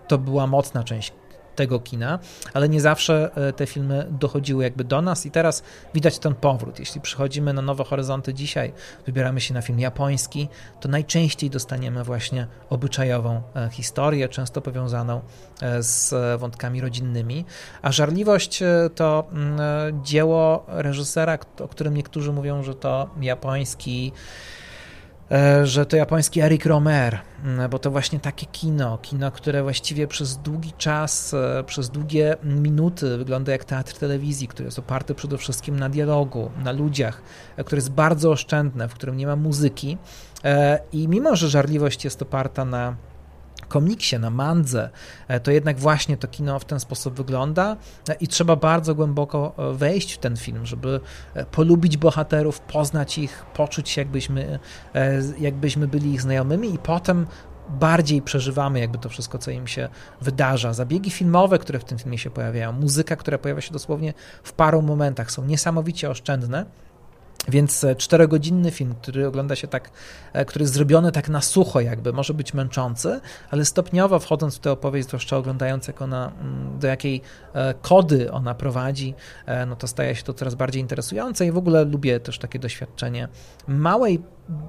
to 0.08 0.18
była 0.18 0.46
mocna 0.46 0.84
część 0.84 1.12
tego 1.56 1.80
kina, 1.80 2.18
ale 2.54 2.68
nie 2.68 2.80
zawsze 2.80 3.30
e, 3.34 3.52
te 3.52 3.66
filmy 3.66 4.06
dochodziły 4.10 4.64
jakby 4.64 4.84
do 4.84 5.02
nas 5.02 5.26
i 5.26 5.30
teraz 5.30 5.62
widać 5.94 6.18
ten 6.18 6.34
powrót. 6.34 6.78
Jeśli 6.78 7.00
przychodzimy 7.00 7.52
na 7.52 7.62
nowe 7.62 7.84
horyzonty 7.84 8.34
dzisiaj, 8.34 8.72
wybieramy 9.06 9.40
się 9.40 9.54
na 9.54 9.62
film 9.62 9.80
japoński, 9.80 10.48
to 10.80 10.88
najczęściej 10.88 11.50
dostaniemy 11.50 12.04
właśnie 12.04 12.46
obyczajową 12.70 13.42
e, 13.56 13.68
historię, 13.72 14.28
często 14.28 14.60
powiązaną 14.60 15.20
e, 15.62 15.82
z 15.82 16.14
wątkami 16.40 16.80
rodzinnymi, 16.80 17.44
a 17.82 17.92
Żarliwość 17.92 18.60
to 18.94 19.28
mm, 19.32 19.60
dzieło 20.04 20.64
reżysera, 20.68 21.38
o 21.60 21.68
którym 21.68 21.94
niektórzy 21.94 22.32
mówią, 22.32 22.62
że 22.62 22.74
to 22.74 23.10
japoński 23.20 24.12
że 25.64 25.86
to 25.86 25.96
japoński 25.96 26.40
Eric 26.40 26.66
Romer, 26.66 27.18
bo 27.70 27.78
to 27.78 27.90
właśnie 27.90 28.20
takie 28.20 28.46
kino, 28.46 28.98
kino, 28.98 29.32
które 29.32 29.62
właściwie 29.62 30.06
przez 30.06 30.36
długi 30.36 30.72
czas, 30.78 31.34
e, 31.34 31.64
przez 31.66 31.90
długie 31.90 32.36
minuty 32.44 33.18
wygląda 33.18 33.52
jak 33.52 33.64
teatr 33.64 33.98
telewizji, 33.98 34.48
który 34.48 34.64
jest 34.64 34.78
oparty 34.78 35.14
przede 35.14 35.38
wszystkim 35.38 35.78
na 35.78 35.88
dialogu, 35.88 36.50
na 36.64 36.72
ludziach, 36.72 37.22
e, 37.56 37.64
które 37.64 37.78
jest 37.78 37.92
bardzo 37.92 38.30
oszczędne, 38.30 38.88
w 38.88 38.94
którym 38.94 39.16
nie 39.16 39.26
ma 39.26 39.36
muzyki 39.36 39.98
i 40.92 41.08
mimo, 41.08 41.36
że 41.36 41.48
żarliwość 41.48 42.04
jest 42.04 42.22
oparta 42.22 42.64
na 42.64 42.96
komiksie, 43.70 44.18
na 44.18 44.30
mandze, 44.30 44.90
e, 45.28 45.40
to 45.40 45.50
jednak 45.50 45.78
właśnie 45.78 46.16
to 46.16 46.28
kino 46.28 46.58
w 46.58 46.64
ten 46.64 46.80
sposób 46.80 47.14
wygląda 47.14 47.76
e, 48.08 48.14
i 48.14 48.28
trzeba 48.28 48.56
bardzo 48.56 48.94
głęboko 48.94 49.54
e, 49.58 49.74
wejść 49.74 50.12
w 50.12 50.18
ten 50.18 50.36
film, 50.36 50.66
żeby 50.66 51.00
polubić 51.50 51.96
bohaterów, 51.96 52.60
poznać 52.60 53.18
ich, 53.18 53.44
poczuć 53.54 53.88
się 53.88 54.00
jakbyśmy, 54.00 54.58
jakbyśmy 55.38 55.88
byli 55.88 56.12
ich 56.12 56.22
znajomymi 56.22 56.74
i 56.74 56.78
potem 56.78 57.26
bardziej 57.68 58.22
przeżywamy 58.22 58.80
jakby 58.80 58.98
to 58.98 59.08
wszystko, 59.08 59.38
co 59.38 59.50
im 59.50 59.66
się 59.66 59.88
wydarza. 60.20 60.72
Zabiegi 60.72 61.10
filmowe, 61.10 61.58
które 61.58 61.78
w 61.78 61.84
tym 61.84 61.98
filmie 61.98 62.18
się 62.18 62.30
pojawiają, 62.30 62.72
muzyka, 62.72 63.16
która 63.16 63.38
pojawia 63.38 63.60
się 63.60 63.72
dosłownie 63.72 64.14
w 64.42 64.52
paru 64.52 64.82
momentach, 64.82 65.30
są 65.30 65.44
niesamowicie 65.44 66.10
oszczędne 66.10 66.66
więc 67.48 67.84
e, 67.84 67.96
czterogodzinny 67.96 68.70
film, 68.70 68.94
który 69.02 69.26
ogląda 69.26 69.56
się 69.56 69.68
tak, 69.68 69.90
e, 70.32 70.44
który 70.44 70.62
jest 70.62 70.74
zrobiony 70.74 71.12
tak 71.12 71.28
na 71.28 71.40
sucho 71.40 71.80
jakby, 71.80 72.12
może 72.12 72.34
być 72.34 72.54
męczący, 72.54 73.20
ale 73.50 73.64
stopniowo 73.64 74.18
wchodząc 74.18 74.56
w 74.56 74.58
tę 74.58 74.72
opowieść, 74.72 75.08
zwłaszcza 75.08 75.36
oglądając 75.36 75.86
jak 75.86 76.02
ona, 76.02 76.32
mm, 76.40 76.78
do 76.78 76.86
jakiej 76.86 77.20
e, 77.54 77.74
kody 77.82 78.32
ona 78.32 78.54
prowadzi, 78.54 79.14
no 79.66 79.76
to 79.76 79.86
staje 79.86 80.14
się 80.16 80.22
to 80.22 80.34
coraz 80.34 80.54
bardziej 80.54 80.82
interesujące 80.82 81.46
i 81.46 81.52
w 81.52 81.58
ogóle 81.58 81.84
lubię 81.84 82.20
też 82.20 82.38
takie 82.38 82.58
doświadczenie 82.58 83.28
małej 83.68 84.22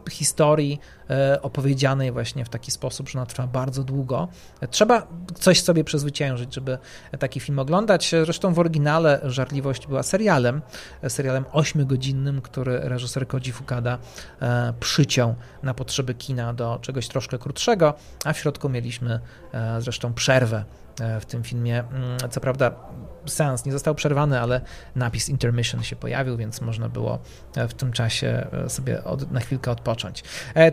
historii 0.09 0.79
e, 1.09 1.41
opowiedzianej 1.41 2.11
właśnie 2.11 2.45
w 2.45 2.49
taki 2.49 2.71
sposób, 2.71 3.09
że 3.09 3.19
ona 3.19 3.25
trwa 3.25 3.47
bardzo 3.47 3.83
długo. 3.83 4.27
Trzeba 4.69 5.07
coś 5.35 5.61
sobie 5.61 5.83
przezwyciężyć, 5.83 6.55
żeby 6.55 6.77
taki 7.19 7.39
film 7.39 7.59
oglądać. 7.59 8.11
Zresztą 8.23 8.53
w 8.53 8.59
oryginale 8.59 9.19
Żarliwość 9.23 9.87
była 9.87 10.03
serialem, 10.03 10.61
serialem 11.07 11.45
ośmiogodzinnym, 11.51 12.41
który 12.41 12.79
reżyser 12.79 13.27
Koji 13.27 13.51
Fukada 13.51 13.97
e, 14.41 14.73
przyciął 14.79 15.35
na 15.63 15.73
potrzeby 15.73 16.13
kina 16.13 16.53
do 16.53 16.79
czegoś 16.81 17.07
troszkę 17.07 17.37
krótszego, 17.37 17.93
a 18.25 18.33
w 18.33 18.37
środku 18.37 18.69
mieliśmy 18.69 19.19
e, 19.53 19.81
zresztą 19.81 20.13
przerwę 20.13 20.63
w 21.21 21.25
tym 21.25 21.43
filmie. 21.43 21.79
Mm, 21.79 22.17
co 22.29 22.41
prawda 22.41 22.71
seans 23.25 23.65
nie 23.65 23.71
został 23.71 23.95
przerwany, 23.95 24.41
ale 24.41 24.61
napis 24.95 25.29
intermission 25.29 25.83
się 25.83 25.95
pojawił, 25.95 26.37
więc 26.37 26.61
można 26.61 26.89
było 26.89 27.19
e, 27.55 27.67
w 27.67 27.73
tym 27.73 27.91
czasie 27.91 28.47
e, 28.51 28.69
sobie 28.69 29.03
od, 29.03 29.31
na 29.31 29.39
chwilkę 29.39 29.71
odpocząć. 29.71 30.23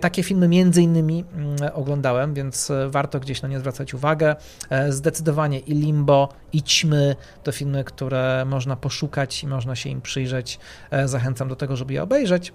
Takie 0.00 0.22
filmy 0.22 0.48
między 0.48 0.82
innymi 0.82 1.24
mm, 1.34 1.56
oglądałem, 1.74 2.34
więc 2.34 2.72
warto 2.88 3.20
gdzieś 3.20 3.42
na 3.42 3.48
nie 3.48 3.58
zwracać 3.58 3.94
uwagę. 3.94 4.36
Zdecydowanie 4.88 5.58
i 5.58 5.74
Limbo, 5.74 6.28
i 6.52 6.62
Ćmy 6.62 7.16
to 7.42 7.52
filmy, 7.52 7.84
które 7.84 8.44
można 8.46 8.76
poszukać 8.76 9.42
i 9.42 9.46
można 9.46 9.76
się 9.76 9.90
im 9.90 10.00
przyjrzeć. 10.00 10.58
Zachęcam 11.04 11.48
do 11.48 11.56
tego, 11.56 11.76
żeby 11.76 11.92
je 11.92 12.02
obejrzeć. 12.02 12.52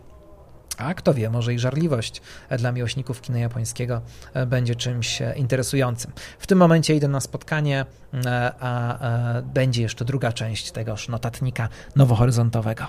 A 0.77 0.93
kto 0.93 1.13
wie, 1.13 1.29
może 1.29 1.53
i 1.53 1.59
żarliwość 1.59 2.21
dla 2.57 2.71
miłośników 2.71 3.21
kina 3.21 3.39
japońskiego 3.39 4.01
e, 4.33 4.45
będzie 4.45 4.75
czymś 4.75 5.21
e, 5.21 5.33
interesującym. 5.37 6.11
W 6.39 6.47
tym 6.47 6.57
momencie 6.57 6.95
idę 6.95 7.07
na 7.07 7.19
spotkanie, 7.19 7.85
e, 8.25 8.53
a 8.59 8.97
będzie 9.41 9.81
jeszcze 9.81 10.05
druga 10.05 10.31
część 10.31 10.71
tegoż 10.71 11.07
notatnika 11.07 11.69
nowohoryzontowego. 11.95 12.85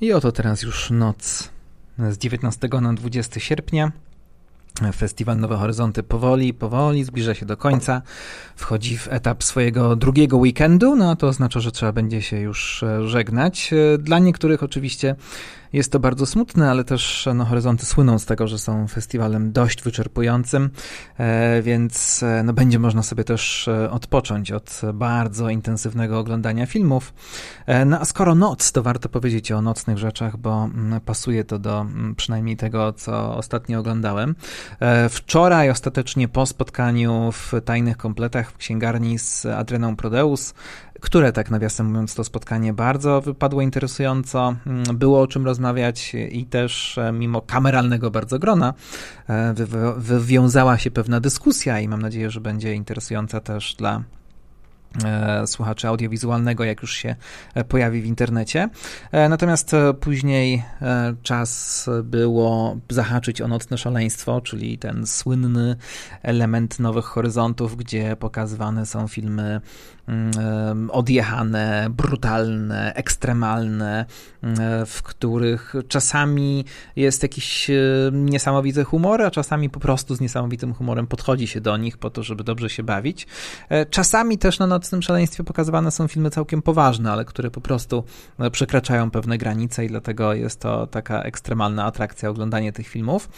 I 0.00 0.12
oto 0.12 0.32
teraz 0.32 0.62
już 0.62 0.90
noc 0.90 1.50
z 1.98 2.18
19 2.18 2.68
na 2.80 2.92
20 2.92 3.40
sierpnia. 3.40 3.92
Festiwal 4.96 5.38
Nowe 5.38 5.56
Horyzonty 5.56 6.02
powoli, 6.02 6.54
powoli 6.54 7.04
zbliża 7.04 7.34
się 7.34 7.46
do 7.46 7.56
końca. 7.56 8.02
Wchodzi 8.56 8.98
w 8.98 9.08
etap 9.10 9.44
swojego 9.44 9.96
drugiego 9.96 10.36
weekendu, 10.36 10.96
no 10.96 11.10
a 11.10 11.16
to 11.16 11.26
oznacza, 11.26 11.60
że 11.60 11.72
trzeba 11.72 11.92
będzie 11.92 12.22
się 12.22 12.40
już 12.40 12.82
e, 12.82 13.08
żegnać. 13.08 13.70
E, 13.72 13.98
dla 13.98 14.18
niektórych 14.18 14.62
oczywiście 14.62 15.16
jest 15.76 15.92
to 15.92 16.00
bardzo 16.00 16.26
smutne, 16.26 16.70
ale 16.70 16.84
też 16.84 17.28
no, 17.34 17.44
Horyzonty 17.44 17.86
słyną 17.86 18.18
z 18.18 18.26
tego, 18.26 18.48
że 18.48 18.58
są 18.58 18.88
festiwalem 18.88 19.52
dość 19.52 19.82
wyczerpującym, 19.82 20.70
e, 21.18 21.62
więc 21.62 22.22
e, 22.22 22.42
no, 22.42 22.52
będzie 22.52 22.78
można 22.78 23.02
sobie 23.02 23.24
też 23.24 23.68
e, 23.68 23.90
odpocząć 23.90 24.52
od 24.52 24.80
bardzo 24.94 25.50
intensywnego 25.50 26.18
oglądania 26.18 26.66
filmów. 26.66 27.14
No 27.86 28.00
a 28.00 28.04
skoro 28.04 28.34
noc, 28.34 28.72
to 28.72 28.82
warto 28.82 29.08
powiedzieć 29.08 29.52
o 29.52 29.62
nocnych 29.62 29.98
rzeczach, 29.98 30.36
bo 30.36 30.64
mm, 30.64 31.00
pasuje 31.00 31.44
to 31.44 31.58
do 31.58 31.80
mm, 31.80 32.14
przynajmniej 32.14 32.56
tego, 32.56 32.92
co 32.92 33.36
ostatnio 33.36 33.80
oglądałem. 33.80 34.34
Wczoraj 35.10 35.70
ostatecznie 35.70 36.28
po 36.28 36.46
spotkaniu 36.46 37.32
w 37.32 37.52
Tajnych 37.64 37.96
Kompletach 37.96 38.50
w 38.50 38.56
księgarni 38.56 39.18
z 39.18 39.46
Adreną 39.46 39.96
Prodeus 39.96 40.54
które 41.00 41.32
tak 41.32 41.50
nawiasem 41.50 41.86
mówiąc 41.86 42.14
to 42.14 42.24
spotkanie 42.24 42.72
bardzo 42.72 43.20
wypadło 43.20 43.62
interesująco, 43.62 44.56
mm, 44.66 44.98
było 44.98 45.20
o 45.20 45.26
czym 45.26 45.44
rozmawiać 45.44 46.14
i 46.30 46.46
też 46.46 46.98
e, 46.98 47.12
mimo 47.12 47.40
kameralnego 47.40 48.10
bardzo 48.10 48.38
grona 48.38 48.74
e, 49.28 49.54
wywiązała 49.96 50.78
się 50.78 50.90
pewna 50.90 51.20
dyskusja 51.20 51.80
i 51.80 51.88
mam 51.88 52.02
nadzieję, 52.02 52.30
że 52.30 52.40
będzie 52.40 52.74
interesująca 52.74 53.40
też 53.40 53.74
dla 53.74 54.02
słuchaczy 55.46 55.88
audiowizualnego, 55.88 56.64
jak 56.64 56.82
już 56.82 56.94
się 56.94 57.16
e, 57.54 57.64
pojawi 57.64 58.02
w 58.02 58.06
internecie. 58.06 58.68
E, 59.12 59.28
natomiast 59.28 59.72
później 60.00 60.62
czas 61.22 61.86
było 62.04 62.76
zahaczyć 62.90 63.40
o 63.40 63.48
nocne 63.48 63.78
szaleństwo, 63.78 64.40
czyli 64.40 64.78
ten 64.78 65.06
słynny 65.06 65.76
element 66.22 66.78
Nowych 66.78 67.04
Horyzontów, 67.04 67.76
gdzie 67.76 68.16
pokazywane 68.16 68.86
są 68.86 69.08
filmy 69.08 69.60
mm, 70.08 70.90
odjechane, 70.90 71.86
brutalne, 71.90 72.94
ekstremalne, 72.94 74.06
w 74.86 75.02
których 75.02 75.74
czasami 75.88 76.64
jest 76.96 77.22
jakiś 77.22 77.70
niesamowity 78.12 78.84
humor, 78.84 79.22
a 79.22 79.30
czasami 79.30 79.70
po 79.70 79.80
prostu 79.80 80.14
z 80.14 80.20
niesamowitym 80.20 80.74
humorem 80.74 81.06
podchodzi 81.06 81.46
się 81.46 81.60
do 81.60 81.76
nich 81.76 81.98
po 81.98 82.10
to, 82.10 82.22
żeby 82.22 82.44
dobrze 82.44 82.70
się 82.70 82.82
bawić. 82.82 83.26
Czasami 83.90 84.38
też 84.38 84.58
na 84.58 84.66
noc 84.66 84.85
nocnym 84.86 85.02
szaleństwie 85.02 85.44
pokazywane 85.44 85.90
są 85.90 86.08
filmy 86.08 86.30
całkiem 86.30 86.62
poważne, 86.62 87.12
ale 87.12 87.24
które 87.24 87.50
po 87.50 87.60
prostu 87.60 88.04
e, 88.38 88.50
przekraczają 88.50 89.10
pewne 89.10 89.38
granice 89.38 89.84
i 89.84 89.88
dlatego 89.88 90.34
jest 90.34 90.60
to 90.60 90.86
taka 90.86 91.22
ekstremalna 91.22 91.84
atrakcja 91.84 92.30
oglądanie 92.30 92.72
tych 92.72 92.88
filmów. 92.88 93.28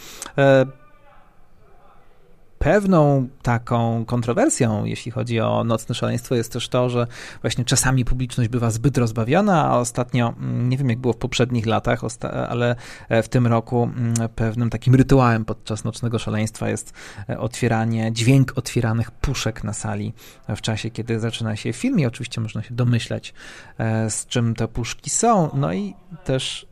E, 2.59 2.63
Pewną 2.63 3.27
taką 3.41 4.05
kontrowersją, 4.05 4.85
jeśli 4.85 5.11
chodzi 5.11 5.39
o 5.39 5.63
nocne 5.63 5.95
szaleństwo, 5.95 6.35
jest 6.35 6.53
też 6.53 6.69
to, 6.69 6.89
że 6.89 7.07
właśnie 7.41 7.65
czasami 7.65 8.05
publiczność 8.05 8.49
bywa 8.49 8.71
zbyt 8.71 8.97
rozbawiona, 8.97 9.65
a 9.65 9.77
ostatnio, 9.77 10.33
mm, 10.39 10.69
nie 10.69 10.77
wiem 10.77 10.89
jak 10.89 10.99
było 10.99 11.13
w 11.13 11.17
poprzednich 11.17 11.65
latach, 11.65 12.01
ale 12.49 12.75
e, 13.09 13.23
w 13.23 13.29
tym 13.29 13.47
roku 13.47 13.83
mm, 13.83 14.13
pewnym 14.35 14.69
takim 14.69 14.95
rytuałem 14.95 15.45
podczas 15.45 15.83
nocnego 15.83 16.19
szaleństwa 16.19 16.69
jest 16.69 16.93
e, 17.29 17.39
otwieranie, 17.39 18.11
dźwięk 18.13 18.53
otwieranych 18.55 19.11
puszek 19.11 19.63
na 19.63 19.73
sali 19.73 20.13
w 20.47 20.61
czasie, 20.61 20.89
kiedy 20.89 21.19
zaczyna 21.19 21.55
się 21.55 21.73
film 21.73 21.99
i 21.99 22.05
oczywiście 22.05 22.41
można 22.41 22.63
się 22.63 22.73
domyślać, 22.73 23.33
e, 23.77 24.09
z 24.09 24.25
czym 24.25 24.55
te 24.55 24.67
puszki 24.67 25.09
są. 25.09 25.49
No 25.53 25.73
i 25.73 25.93
też 26.23 26.68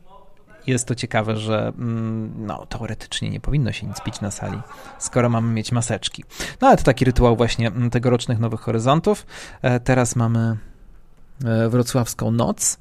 jest 0.66 0.88
to 0.88 0.94
ciekawe, 0.94 1.36
że 1.36 1.72
mm, 1.78 2.46
no, 2.46 2.66
teoretycznie 2.66 3.30
nie 3.30 3.40
powinno 3.40 3.72
się 3.72 3.86
nic 3.86 4.00
pić 4.00 4.20
na 4.20 4.30
sali, 4.30 4.58
skoro 4.98 5.28
mamy 5.28 5.52
mieć 5.52 5.72
maseczki. 5.72 6.24
No 6.60 6.68
ale 6.68 6.76
to 6.76 6.82
taki 6.82 7.04
rytuał 7.04 7.36
właśnie 7.36 7.66
mm, 7.66 7.90
tegorocznych 7.90 8.38
Nowych 8.38 8.60
Horyzontów. 8.60 9.26
E, 9.62 9.80
teraz 9.80 10.16
mamy 10.16 10.56
e, 11.44 11.68
Wrocławską 11.68 12.30
Noc 12.30 12.78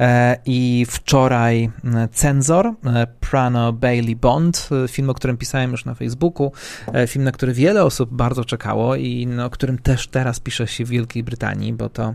e, 0.00 0.36
i 0.46 0.86
wczoraj 0.88 1.70
Cenzor, 2.12 2.74
Prano 3.20 3.72
Bailey 3.72 4.16
Bond, 4.16 4.68
film, 4.88 5.10
o 5.10 5.14
którym 5.14 5.36
pisałem 5.36 5.70
już 5.70 5.84
na 5.84 5.94
Facebooku, 5.94 6.52
film, 7.06 7.24
na 7.24 7.32
który 7.32 7.52
wiele 7.52 7.84
osób 7.84 8.14
bardzo 8.14 8.44
czekało 8.44 8.96
i 8.96 9.26
no, 9.26 9.44
o 9.44 9.50
którym 9.50 9.78
też 9.78 10.08
teraz 10.08 10.40
pisze 10.40 10.66
się 10.66 10.84
w 10.84 10.88
Wielkiej 10.88 11.24
Brytanii, 11.24 11.72
bo 11.72 11.88
to 11.88 12.14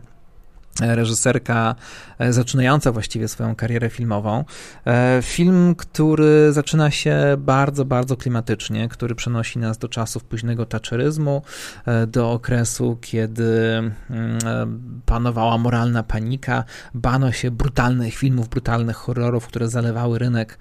reżyserka 0.81 1.75
e, 2.19 2.33
zaczynająca 2.33 2.91
właściwie 2.91 3.27
swoją 3.27 3.55
karierę 3.55 3.89
filmową. 3.89 4.45
E, 4.85 5.19
film, 5.21 5.75
który 5.75 6.53
zaczyna 6.53 6.91
się 6.91 7.35
bardzo, 7.37 7.85
bardzo 7.85 8.17
klimatycznie, 8.17 8.89
który 8.89 9.15
przenosi 9.15 9.59
nas 9.59 9.77
do 9.77 9.89
czasów 9.89 10.23
późnego 10.23 10.65
taczeryzmu, 10.65 11.41
e, 11.85 12.07
do 12.07 12.31
okresu, 12.31 12.97
kiedy 13.01 13.81
mm, 14.09 15.01
panowała 15.05 15.57
moralna 15.57 16.03
panika, 16.03 16.63
bano 16.93 17.31
się 17.31 17.51
brutalnych 17.51 18.15
filmów, 18.15 18.49
brutalnych 18.49 18.95
horrorów, 18.95 19.47
które 19.47 19.67
zalewały 19.67 20.19
rynek 20.19 20.57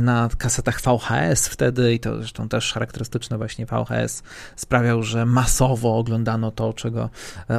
na 0.00 0.28
kasetach 0.38 0.80
VHS 0.80 1.48
wtedy 1.48 1.94
i 1.94 2.00
to 2.00 2.16
zresztą 2.16 2.48
też 2.48 2.72
charakterystyczne 2.72 3.38
właśnie 3.38 3.66
VHS 3.66 4.22
sprawiał, 4.56 5.02
że 5.02 5.26
masowo 5.26 5.98
oglądano 5.98 6.50
to, 6.50 6.72
czego 6.72 7.10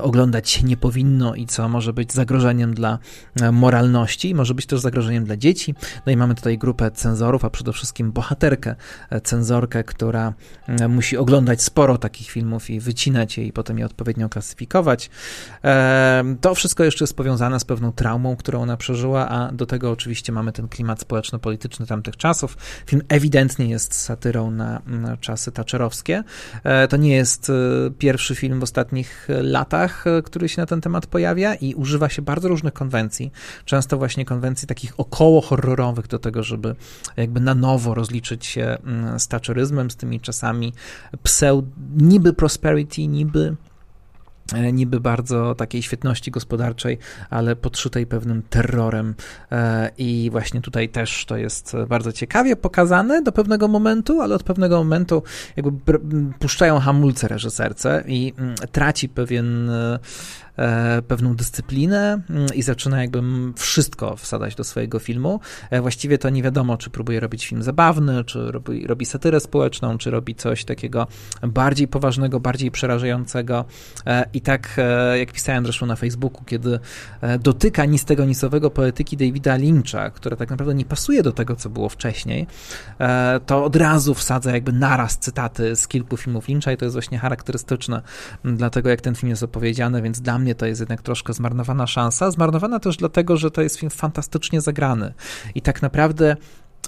oglądać 0.01 0.49
się 0.49 0.63
nie 0.63 0.77
powinno 0.77 1.35
i 1.35 1.45
co 1.45 1.69
może 1.69 1.78
być 1.93 2.13
zagrożeniem 2.13 2.73
dla 2.73 2.99
e, 3.41 3.51
moralności, 3.51 4.35
może 4.35 4.53
być 4.53 4.65
też 4.65 4.79
zagrożeniem 4.79 5.25
dla 5.25 5.37
dzieci. 5.37 5.75
No 6.05 6.11
i 6.11 6.17
mamy 6.17 6.35
tutaj 6.35 6.57
grupę 6.57 6.91
cenzorów, 6.91 7.45
a 7.45 7.49
przede 7.49 7.73
wszystkim 7.73 8.11
bohaterkę, 8.11 8.75
e, 9.09 9.21
cenzorkę, 9.21 9.83
która 9.83 10.33
e, 10.67 10.87
musi 10.87 11.17
oglądać 11.17 11.61
sporo 11.61 11.97
takich 11.97 12.29
filmów 12.29 12.69
i 12.69 12.79
wycinać 12.79 13.37
je 13.37 13.45
i 13.45 13.53
potem 13.53 13.79
je 13.79 13.85
odpowiednio 13.85 14.29
klasyfikować. 14.29 15.09
To 16.41 16.55
wszystko 16.55 16.83
jeszcze 16.83 17.03
jest 17.03 17.15
powiązane 17.15 17.59
z 17.59 17.65
pewną 17.65 17.91
traumą, 17.91 18.35
którą 18.35 18.61
ona 18.61 18.77
przeżyła, 18.77 19.29
a 19.29 19.51
do 19.51 19.65
tego 19.65 19.91
oczywiście 19.91 20.31
mamy 20.31 20.51
ten 20.51 20.67
klimat 20.67 20.99
społeczno-polityczny 20.99 21.85
tamtych 21.85 22.17
czasów. 22.17 22.57
Film 22.85 23.01
ewidentnie 23.09 23.69
jest 23.69 23.93
satyrą 23.93 24.51
na, 24.51 24.81
na 24.85 25.17
czasy 25.17 25.51
tacierowskie. 25.51 26.23
To 26.89 26.97
nie 26.97 27.15
jest 27.15 27.51
pierwszy 27.97 28.35
film 28.35 28.59
w 28.59 28.63
ostatnich 28.63 29.27
latach, 29.41 30.05
który 30.23 30.49
się 30.49 30.61
na 30.61 30.65
ten 30.65 30.81
temat 30.81 31.07
pojawia 31.07 31.55
i 31.55 31.68
używa 31.75 32.09
się 32.09 32.21
bardzo 32.21 32.47
różnych 32.47 32.73
konwencji, 32.73 33.31
często 33.65 33.97
właśnie 33.97 34.25
konwencji 34.25 34.67
takich 34.67 34.99
około 34.99 35.41
horrorowych 35.41 36.07
do 36.07 36.19
tego, 36.19 36.43
żeby 36.43 36.75
jakby 37.17 37.39
na 37.39 37.55
nowo 37.55 37.93
rozliczyć 37.93 38.45
się 38.45 38.77
mm, 38.83 39.19
z 39.19 39.27
taczeryzmem, 39.27 39.91
z 39.91 39.95
tymi 39.95 40.19
czasami 40.19 40.73
pseud, 41.23 41.65
niby 41.97 42.33
prosperity, 42.33 43.07
niby 43.07 43.55
niby 44.73 44.99
bardzo 44.99 45.55
takiej 45.55 45.81
świetności 45.81 46.31
gospodarczej, 46.31 46.97
ale 47.29 47.55
podszytej 47.55 48.07
pewnym 48.07 48.41
terrorem. 48.49 49.15
E, 49.51 49.91
I 49.97 50.29
właśnie 50.31 50.61
tutaj 50.61 50.89
też 50.89 51.25
to 51.25 51.37
jest 51.37 51.73
bardzo 51.87 52.11
ciekawie 52.11 52.55
pokazane 52.55 53.21
do 53.21 53.31
pewnego 53.31 53.67
momentu, 53.67 54.21
ale 54.21 54.35
od 54.35 54.43
pewnego 54.43 54.77
momentu 54.77 55.23
jakby 55.55 55.99
puszczają 56.39 56.79
hamulce 56.79 57.27
reżyserce 57.27 58.03
i 58.07 58.33
mm, 58.37 58.55
traci 58.71 59.09
pewien 59.09 59.69
e, 59.69 59.99
E, 60.59 61.01
pewną 61.01 61.35
dyscyplinę 61.35 62.21
mm, 62.29 62.47
i 62.55 62.61
zaczyna 62.61 63.01
jakby 63.01 63.21
wszystko 63.55 64.15
wsadać 64.15 64.55
do 64.55 64.63
swojego 64.63 64.99
filmu. 64.99 65.39
E, 65.69 65.81
właściwie 65.81 66.17
to 66.17 66.29
nie 66.29 66.43
wiadomo, 66.43 66.77
czy 66.77 66.89
próbuje 66.89 67.19
robić 67.19 67.47
film 67.47 67.63
zabawny, 67.63 68.23
czy 68.23 68.51
robi, 68.51 68.87
robi 68.87 69.05
satyrę 69.05 69.39
społeczną, 69.39 69.97
czy 69.97 70.11
robi 70.11 70.35
coś 70.35 70.65
takiego 70.65 71.07
bardziej 71.43 71.87
poważnego, 71.87 72.39
bardziej 72.39 72.71
przerażającego. 72.71 73.65
E, 74.05 74.25
I 74.39 74.41
tak, 74.41 74.77
jak 75.19 75.31
pisałem 75.31 75.63
zresztą 75.63 75.85
na 75.85 75.95
Facebooku, 75.95 76.43
kiedy 76.45 76.79
dotyka 77.39 77.85
nic 77.85 78.05
tego 78.05 78.25
nicowego 78.25 78.71
poetyki 78.71 79.17
Davida 79.17 79.55
Lyncha, 79.55 80.09
która 80.09 80.35
tak 80.35 80.49
naprawdę 80.49 80.75
nie 80.75 80.85
pasuje 80.85 81.23
do 81.23 81.31
tego, 81.31 81.55
co 81.55 81.69
było 81.69 81.89
wcześniej, 81.89 82.47
to 83.45 83.65
od 83.65 83.75
razu 83.75 84.13
wsadza 84.13 84.51
jakby 84.51 84.71
naraz 84.71 85.17
cytaty 85.17 85.75
z 85.75 85.87
kilku 85.87 86.17
filmów 86.17 86.47
Lyncha 86.47 86.71
i 86.71 86.77
to 86.77 86.85
jest 86.85 86.95
właśnie 86.95 87.17
charakterystyczne 87.19 88.01
dla 88.43 88.69
tego, 88.69 88.89
jak 88.89 89.01
ten 89.01 89.15
film 89.15 89.29
jest 89.29 89.43
opowiedziany, 89.43 90.01
więc 90.01 90.21
dla 90.21 90.39
mnie 90.39 90.55
to 90.55 90.65
jest 90.65 90.79
jednak 90.79 91.01
troszkę 91.01 91.33
zmarnowana 91.33 91.87
szansa. 91.87 92.31
Zmarnowana 92.31 92.79
też 92.79 92.97
dlatego, 92.97 93.37
że 93.37 93.51
to 93.51 93.61
jest 93.61 93.79
film 93.79 93.89
fantastycznie 93.89 94.61
zagrany. 94.61 95.13
I 95.55 95.61
tak 95.61 95.81
naprawdę 95.81 96.35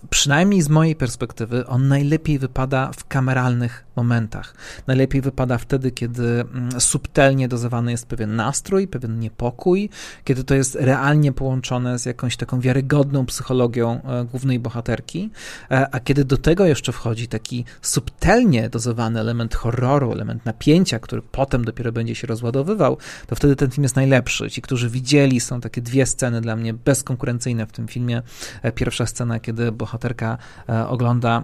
przynajmniej 0.10 0.62
z 0.62 0.70
mojej 0.70 0.96
perspektywy, 0.96 1.68
on 1.68 1.88
najlepiej 1.88 2.40
wypada 2.40 2.92
w 2.92 3.08
kameralnych 3.08 3.86
momentach. 3.96 4.54
Najlepiej 4.88 5.22
wypada 5.22 5.58
wtedy, 5.58 5.92
kiedy 5.92 6.24
mm, 6.24 6.82
subtelnie 6.82 7.48
dozowany 7.48 7.92
jest 7.92 8.06
pewien 8.06 8.36
nastrój, 8.36 8.88
pewien 8.88 9.20
niepokój, 9.20 9.90
kiedy 10.24 10.44
to 10.44 10.56
jest 10.56 10.76
realnie 10.76 11.32
połączone 11.32 12.00
z 12.00 12.06
jakąś 12.06 12.38
taką 12.38 12.60
wiarygodną 12.60 13.26
psychologią 13.26 14.02
e, 14.04 14.26
głównej 14.26 14.60
bohaterki, 14.60 15.30
e, 15.72 15.88
a 15.92 16.00
kiedy 16.00 16.26
do 16.26 16.38
tego 16.38 16.66
jeszcze 16.66 16.92
wchodzi 16.92 17.28
taki 17.28 17.66
subtelnie 17.82 18.70
dozowany 18.70 19.20
element 19.20 19.56
horroru, 19.56 20.12
element 20.12 20.46
napięcia, 20.46 21.00
który 21.00 21.22
potem 21.22 21.66
dopiero 21.66 21.92
będzie 21.92 22.16
się 22.16 22.28
rozładowywał, 22.28 22.98
to 23.28 23.36
wtedy 23.36 23.56
ten 23.56 23.72
film 23.72 23.84
jest 23.84 23.96
najlepszy. 23.96 24.50
Ci, 24.50 24.62
którzy 24.62 24.90
widzieli, 24.90 25.40
są 25.40 25.62
takie 25.62 25.82
dwie 25.82 26.06
sceny 26.06 26.42
dla 26.42 26.56
mnie 26.56 26.74
bezkonkurencyjne 26.74 27.66
w 27.66 27.72
tym 27.72 27.88
filmie. 27.88 28.22
E, 28.62 28.72
pierwsza 28.72 29.06
scena, 29.06 29.40
kiedy 29.40 29.72
bohaterka 29.72 29.91
ogląda 29.98 30.38
E, 30.68 31.44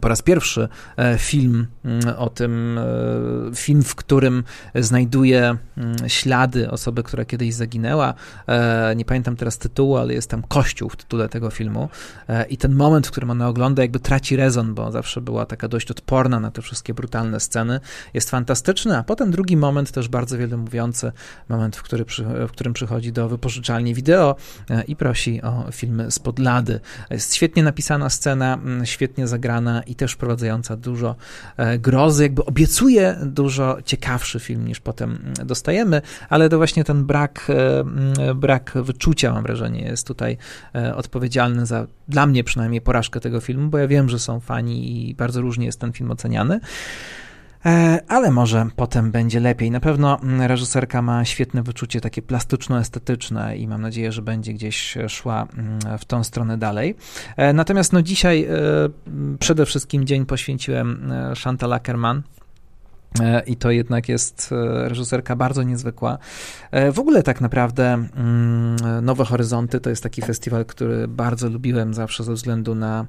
po 0.00 0.08
raz 0.08 0.22
pierwszy 0.22 0.68
e, 0.96 1.18
film 1.18 1.66
mm, 1.84 2.00
o 2.18 2.28
tym, 2.28 2.78
e, 2.78 3.54
film, 3.54 3.82
w 3.82 3.94
którym 3.94 4.44
znajduje 4.74 5.56
mm, 5.76 5.96
ślady 6.06 6.70
osoby, 6.70 7.02
która 7.02 7.24
kiedyś 7.24 7.54
zaginęła. 7.54 8.14
Nie 8.96 9.04
pamiętam 9.04 9.36
teraz 9.36 9.58
tytułu, 9.58 9.96
ale 9.96 10.14
jest 10.14 10.30
tam 10.30 10.42
kościół 10.42 10.88
w 10.88 10.96
tytule 10.96 11.28
tego 11.28 11.50
filmu. 11.50 11.88
I 12.48 12.56
ten 12.56 12.74
moment, 12.74 13.06
w 13.06 13.10
którym 13.10 13.30
ona 13.30 13.48
ogląda, 13.48 13.82
jakby 13.82 14.00
traci 14.00 14.36
rezon, 14.36 14.74
bo 14.74 14.92
zawsze 14.92 15.20
była 15.20 15.46
taka 15.46 15.68
dość 15.68 15.90
odporna 15.90 16.40
na 16.40 16.50
te 16.50 16.62
wszystkie 16.62 16.94
brutalne 16.94 17.40
sceny. 17.40 17.80
Jest 18.14 18.30
fantastyczny, 18.30 18.98
a 18.98 19.02
potem 19.02 19.30
drugi 19.30 19.56
moment, 19.56 19.92
też 19.92 20.08
bardzo 20.08 20.38
wiele 20.38 20.56
mówiący, 20.56 21.12
moment, 21.48 21.76
w, 21.76 21.82
który, 21.82 22.04
w 22.48 22.50
którym 22.52 22.72
przychodzi 22.72 23.12
do 23.12 23.28
wypożyczalni 23.28 23.94
wideo 23.94 24.36
i 24.88 24.96
prosi 24.96 25.42
o 25.42 25.64
filmy 25.72 26.10
spod 26.10 26.38
lady. 26.38 26.80
Jest 27.10 27.34
świetnie 27.34 27.62
napisana 27.62 28.10
scena, 28.10 28.54
mm, 28.54 28.86
świetnie 28.86 29.28
zagrana 29.28 29.61
i 29.86 29.94
też 29.94 30.12
wprowadzająca 30.12 30.76
dużo 30.76 31.16
e, 31.56 31.78
grozy, 31.78 32.22
jakby 32.22 32.44
obiecuje 32.44 33.16
dużo 33.22 33.78
ciekawszy 33.84 34.40
film 34.40 34.68
niż 34.68 34.80
potem 34.80 35.18
dostajemy, 35.44 36.02
ale 36.28 36.48
to 36.48 36.56
właśnie 36.56 36.84
ten 36.84 37.04
brak, 37.04 37.50
e, 38.18 38.34
brak 38.34 38.72
wyczucia, 38.74 39.32
mam 39.32 39.42
wrażenie, 39.42 39.82
jest 39.82 40.06
tutaj 40.06 40.36
e, 40.74 40.96
odpowiedzialny 40.96 41.66
za, 41.66 41.86
dla 42.08 42.26
mnie 42.26 42.44
przynajmniej, 42.44 42.80
porażkę 42.80 43.20
tego 43.20 43.40
filmu, 43.40 43.68
bo 43.68 43.78
ja 43.78 43.88
wiem, 43.88 44.08
że 44.08 44.18
są 44.18 44.40
fani 44.40 45.08
i 45.10 45.14
bardzo 45.14 45.40
różnie 45.40 45.66
jest 45.66 45.80
ten 45.80 45.92
film 45.92 46.10
oceniany. 46.10 46.60
E, 47.66 48.00
ale 48.08 48.30
może 48.30 48.66
potem 48.76 49.10
będzie 49.10 49.40
lepiej. 49.40 49.70
Na 49.70 49.80
pewno 49.80 50.20
mm, 50.20 50.42
reżyserka 50.42 51.02
ma 51.02 51.24
świetne 51.24 51.62
wyczucie 51.62 52.00
takie 52.00 52.22
plastyczno-estetyczne 52.22 53.56
i 53.56 53.68
mam 53.68 53.82
nadzieję, 53.82 54.12
że 54.12 54.22
będzie 54.22 54.52
gdzieś 54.52 54.98
szła 55.08 55.46
mm, 55.58 55.98
w 55.98 56.04
tą 56.04 56.24
stronę 56.24 56.58
dalej. 56.58 56.96
E, 57.36 57.52
natomiast 57.52 57.92
no 57.92 58.02
dzisiaj 58.02 58.44
e, 58.44 58.48
przede 59.38 59.66
wszystkim 59.66 60.04
dzień 60.04 60.26
poświęciłem 60.26 61.12
Chantal 61.44 61.72
Ackerman, 61.72 62.22
i 63.46 63.56
to 63.56 63.70
jednak 63.70 64.08
jest 64.08 64.50
reżyserka 64.84 65.36
bardzo 65.36 65.62
niezwykła. 65.62 66.18
W 66.92 66.98
ogóle 66.98 67.22
tak 67.22 67.40
naprawdę 67.40 67.92
mm, 67.92 68.76
Nowe 69.02 69.24
Horyzonty 69.24 69.80
to 69.80 69.90
jest 69.90 70.02
taki 70.02 70.22
festiwal, 70.22 70.64
który 70.64 71.08
bardzo 71.08 71.48
lubiłem 71.48 71.94
zawsze 71.94 72.24
ze 72.24 72.32
względu 72.32 72.74
na 72.74 73.06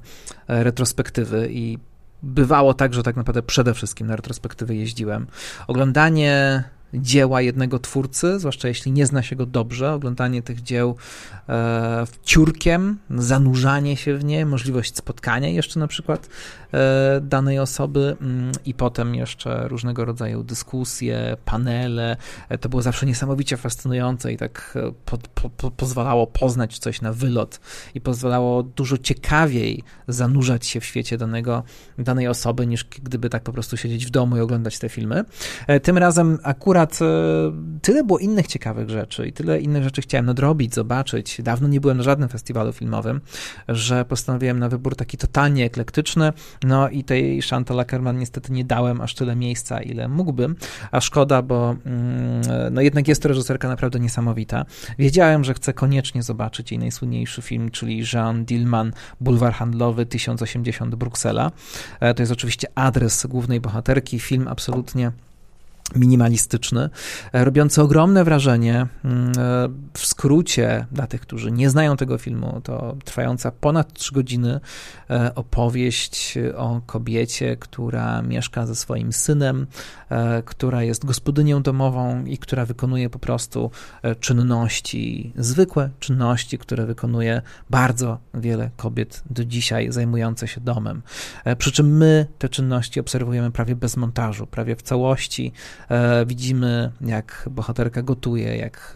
retrospektywy 0.48 1.48
i 1.50 1.78
bywało 2.24 2.74
tak, 2.74 2.94
że 2.94 3.02
tak 3.02 3.16
naprawdę 3.16 3.42
przede 3.42 3.74
wszystkim 3.74 4.06
na 4.06 4.16
retrospektywy 4.16 4.76
jeździłem. 4.76 5.26
Oglądanie 5.66 6.64
dzieła 6.94 7.40
jednego 7.40 7.78
twórcy, 7.78 8.38
zwłaszcza 8.38 8.68
jeśli 8.68 8.92
nie 8.92 9.06
zna 9.06 9.22
się 9.22 9.36
go 9.36 9.46
dobrze, 9.46 9.92
oglądanie 9.92 10.42
tych 10.42 10.62
dzieł 10.62 10.96
e, 11.48 12.06
ciurkiem, 12.24 12.98
zanurzanie 13.10 13.96
się 13.96 14.18
w 14.18 14.24
nie, 14.24 14.46
możliwość 14.46 14.96
spotkania 14.96 15.48
jeszcze 15.48 15.80
na 15.80 15.86
przykład 15.86 16.28
danej 17.22 17.58
osoby 17.58 18.16
mm, 18.20 18.52
i 18.64 18.74
potem 18.74 19.14
jeszcze 19.14 19.68
różnego 19.68 20.04
rodzaju 20.04 20.42
dyskusje, 20.42 21.36
panele. 21.44 22.16
E, 22.48 22.58
to 22.58 22.68
było 22.68 22.82
zawsze 22.82 23.06
niesamowicie 23.06 23.56
fascynujące 23.56 24.32
i 24.32 24.36
tak 24.36 24.74
e, 24.76 24.92
po, 25.04 25.18
po, 25.34 25.50
po, 25.50 25.70
pozwalało 25.70 26.26
poznać 26.26 26.78
coś 26.78 27.00
na 27.00 27.12
wylot 27.12 27.60
i 27.94 28.00
pozwalało 28.00 28.62
dużo 28.62 28.98
ciekawiej 28.98 29.82
zanurzać 30.08 30.66
się 30.66 30.80
w 30.80 30.84
świecie 30.84 31.18
danego, 31.18 31.62
danej 31.98 32.28
osoby, 32.28 32.66
niż 32.66 32.84
gdyby 32.84 33.30
tak 33.30 33.42
po 33.42 33.52
prostu 33.52 33.76
siedzieć 33.76 34.06
w 34.06 34.10
domu 34.10 34.36
i 34.36 34.40
oglądać 34.40 34.78
te 34.78 34.88
filmy. 34.88 35.24
E, 35.66 35.80
tym 35.80 35.98
razem 35.98 36.38
akurat 36.42 36.98
e, 37.02 37.06
tyle 37.82 38.04
było 38.04 38.18
innych 38.18 38.46
ciekawych 38.46 38.90
rzeczy 38.90 39.26
i 39.26 39.32
tyle 39.32 39.60
innych 39.60 39.84
rzeczy 39.84 40.02
chciałem 40.02 40.26
nadrobić, 40.26 40.74
zobaczyć. 40.74 41.42
Dawno 41.42 41.68
nie 41.68 41.80
byłem 41.80 41.96
na 41.96 42.02
żadnym 42.02 42.28
festiwalu 42.28 42.72
filmowym, 42.72 43.20
że 43.68 44.04
postanowiłem 44.04 44.58
na 44.58 44.68
wybór 44.68 44.96
taki 44.96 45.16
totalnie 45.16 45.64
eklektyczny. 45.64 46.32
No 46.64 46.88
i 46.88 47.04
tej 47.04 47.42
Chantal 47.42 47.80
Ackerman 47.80 48.18
niestety 48.18 48.52
nie 48.52 48.64
dałem 48.64 49.00
aż 49.00 49.14
tyle 49.14 49.36
miejsca, 49.36 49.82
ile 49.82 50.08
mógłbym, 50.08 50.56
a 50.90 51.00
szkoda, 51.00 51.42
bo 51.42 51.76
mm, 51.86 52.42
no 52.70 52.80
jednak 52.80 53.08
jest 53.08 53.22
to 53.22 53.28
reżyserka 53.28 53.68
naprawdę 53.68 54.00
niesamowita. 54.00 54.64
Wiedziałem, 54.98 55.44
że 55.44 55.54
chcę 55.54 55.72
koniecznie 55.72 56.22
zobaczyć 56.22 56.70
jej 56.70 56.78
najsłynniejszy 56.78 57.42
film, 57.42 57.70
czyli 57.70 58.04
Jean 58.12 58.44
Dillman, 58.44 58.92
Bulwar 59.20 59.52
Handlowy 59.52 60.06
1080 60.06 60.94
Bruksela. 60.94 61.50
E, 62.00 62.14
to 62.14 62.22
jest 62.22 62.32
oczywiście 62.32 62.68
adres 62.74 63.26
głównej 63.26 63.60
bohaterki, 63.60 64.18
film 64.18 64.48
absolutnie 64.48 65.12
minimalistyczny, 65.96 66.90
e, 67.32 67.44
robiący 67.44 67.82
ogromne 67.82 68.24
wrażenie. 68.24 68.86
Mm, 69.04 69.28
e, 69.28 69.32
w 69.92 70.06
skrócie, 70.06 70.86
dla 70.92 71.06
tych, 71.06 71.20
którzy 71.20 71.52
nie 71.52 71.70
znają 71.70 71.96
tego 71.96 72.18
filmu, 72.18 72.60
to 72.64 72.96
trwająca 73.04 73.50
ponad 73.50 73.92
3 73.92 74.14
godziny 74.14 74.60
e, 75.10 75.34
opowieść 75.34 76.38
o 76.56 76.80
kobiecie, 76.86 77.56
która 77.56 78.22
mieszka 78.22 78.66
ze 78.66 78.74
swoim 78.74 79.12
synem, 79.12 79.66
która 80.44 80.82
jest 80.82 81.04
gospodynią 81.04 81.62
domową 81.62 82.24
i 82.24 82.38
która 82.38 82.66
wykonuje 82.66 83.10
po 83.10 83.18
prostu 83.18 83.70
czynności, 84.20 85.32
zwykłe 85.36 85.90
czynności, 86.00 86.58
które 86.58 86.86
wykonuje 86.86 87.42
bardzo 87.70 88.18
wiele 88.34 88.70
kobiet 88.76 89.22
do 89.30 89.44
dzisiaj 89.44 89.92
zajmujące 89.92 90.48
się 90.48 90.60
domem. 90.60 91.02
Przy 91.58 91.72
czym 91.72 91.96
my 91.96 92.26
te 92.38 92.48
czynności 92.48 93.00
obserwujemy 93.00 93.50
prawie 93.50 93.76
bez 93.76 93.96
montażu, 93.96 94.46
prawie 94.46 94.76
w 94.76 94.82
całości 94.82 95.52
widzimy, 96.26 96.92
jak 97.00 97.48
bohaterka 97.50 98.02
gotuje, 98.02 98.56
jak 98.56 98.94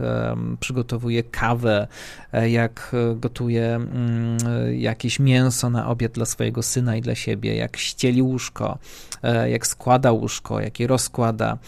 przygotowuje 0.60 1.22
kawę, 1.22 1.88
e, 2.32 2.50
jak 2.50 2.92
gotuje 3.16 3.74
mm, 3.74 4.38
jakieś 4.74 5.20
mięso 5.20 5.70
na 5.70 5.88
obiad 5.88 6.12
dla 6.12 6.26
swojego 6.26 6.62
syna 6.62 6.96
i 6.96 7.00
dla 7.00 7.14
siebie, 7.14 7.56
jak 7.56 7.76
ścieli 7.76 8.22
łóżko, 8.22 8.78
e, 9.22 9.50
jak 9.50 9.66
składa 9.66 10.12
łóżko, 10.12 10.60
jak 10.60 10.80
je 10.80 10.86
rozkłada. 10.86 11.58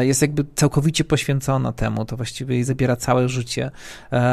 Jest 0.00 0.22
jakby 0.22 0.44
całkowicie 0.54 1.04
poświęcona 1.04 1.72
temu, 1.72 2.04
to 2.04 2.16
właściwie 2.16 2.54
jej 2.54 2.64
zabiera 2.64 2.96
całe 2.96 3.28
życie, 3.28 3.70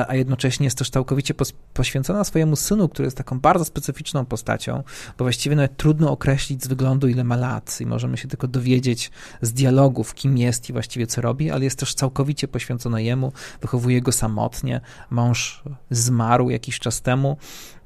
a 0.08 0.16
jednocześnie 0.16 0.64
jest 0.64 0.78
też 0.78 0.90
całkowicie 0.90 1.34
poświęcona 1.74 2.24
swojemu 2.24 2.56
synu, 2.56 2.90
który 2.90 3.08
jest 3.08 3.18
taką 3.18 3.40
bardzo 3.40 3.66
specyficzną 3.66 4.26
postacią, 4.26 4.84
bo 5.18 5.26
właściwie 5.26 5.56
nawet 5.56 5.78
trudno 5.78 6.12
określić 6.12 6.64
z 6.64 6.68
wyglądu, 6.68 7.08
ile 7.08 7.24
ma 7.24 7.36
lat 7.36 7.82
i 7.82 7.86
możemy 7.86 8.18
się 8.18 8.28
tylko 8.28 8.48
dowiedzieć 8.48 9.12
z 9.42 9.54
dialogów, 9.54 10.15
kim 10.16 10.38
jest 10.38 10.70
i 10.70 10.74
właściwie 10.74 11.08
co 11.08 11.22
robi, 11.22 11.52
ale 11.52 11.64
jest 11.64 11.80
też 11.80 11.94
całkowicie 11.94 12.48
poświęcona 12.48 13.00
jemu, 13.00 13.32
wychowuje 13.62 14.02
go 14.02 14.12
samotnie. 14.12 14.82
Mąż 15.10 15.64
zmarł 15.90 16.50
jakiś 16.50 16.80
czas 16.80 17.02
temu 17.02 17.38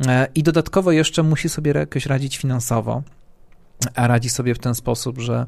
e, 0.08 0.28
i 0.36 0.44
dodatkowo 0.44 0.92
jeszcze 0.92 1.24
musi 1.24 1.50
sobie 1.50 1.72
jakoś 1.72 2.06
radzić 2.06 2.38
finansowo. 2.38 3.04
A 3.96 4.08
radzi 4.08 4.30
sobie 4.30 4.56
w 4.56 4.60
ten 4.60 4.76
sposób, 4.76 5.20
że 5.20 5.46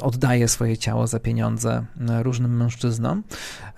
oddaje 0.00 0.48
swoje 0.48 0.78
ciało 0.78 1.06
za 1.06 1.20
pieniądze 1.20 1.84
e, 2.08 2.22
różnym 2.22 2.56
mężczyznom 2.56 3.22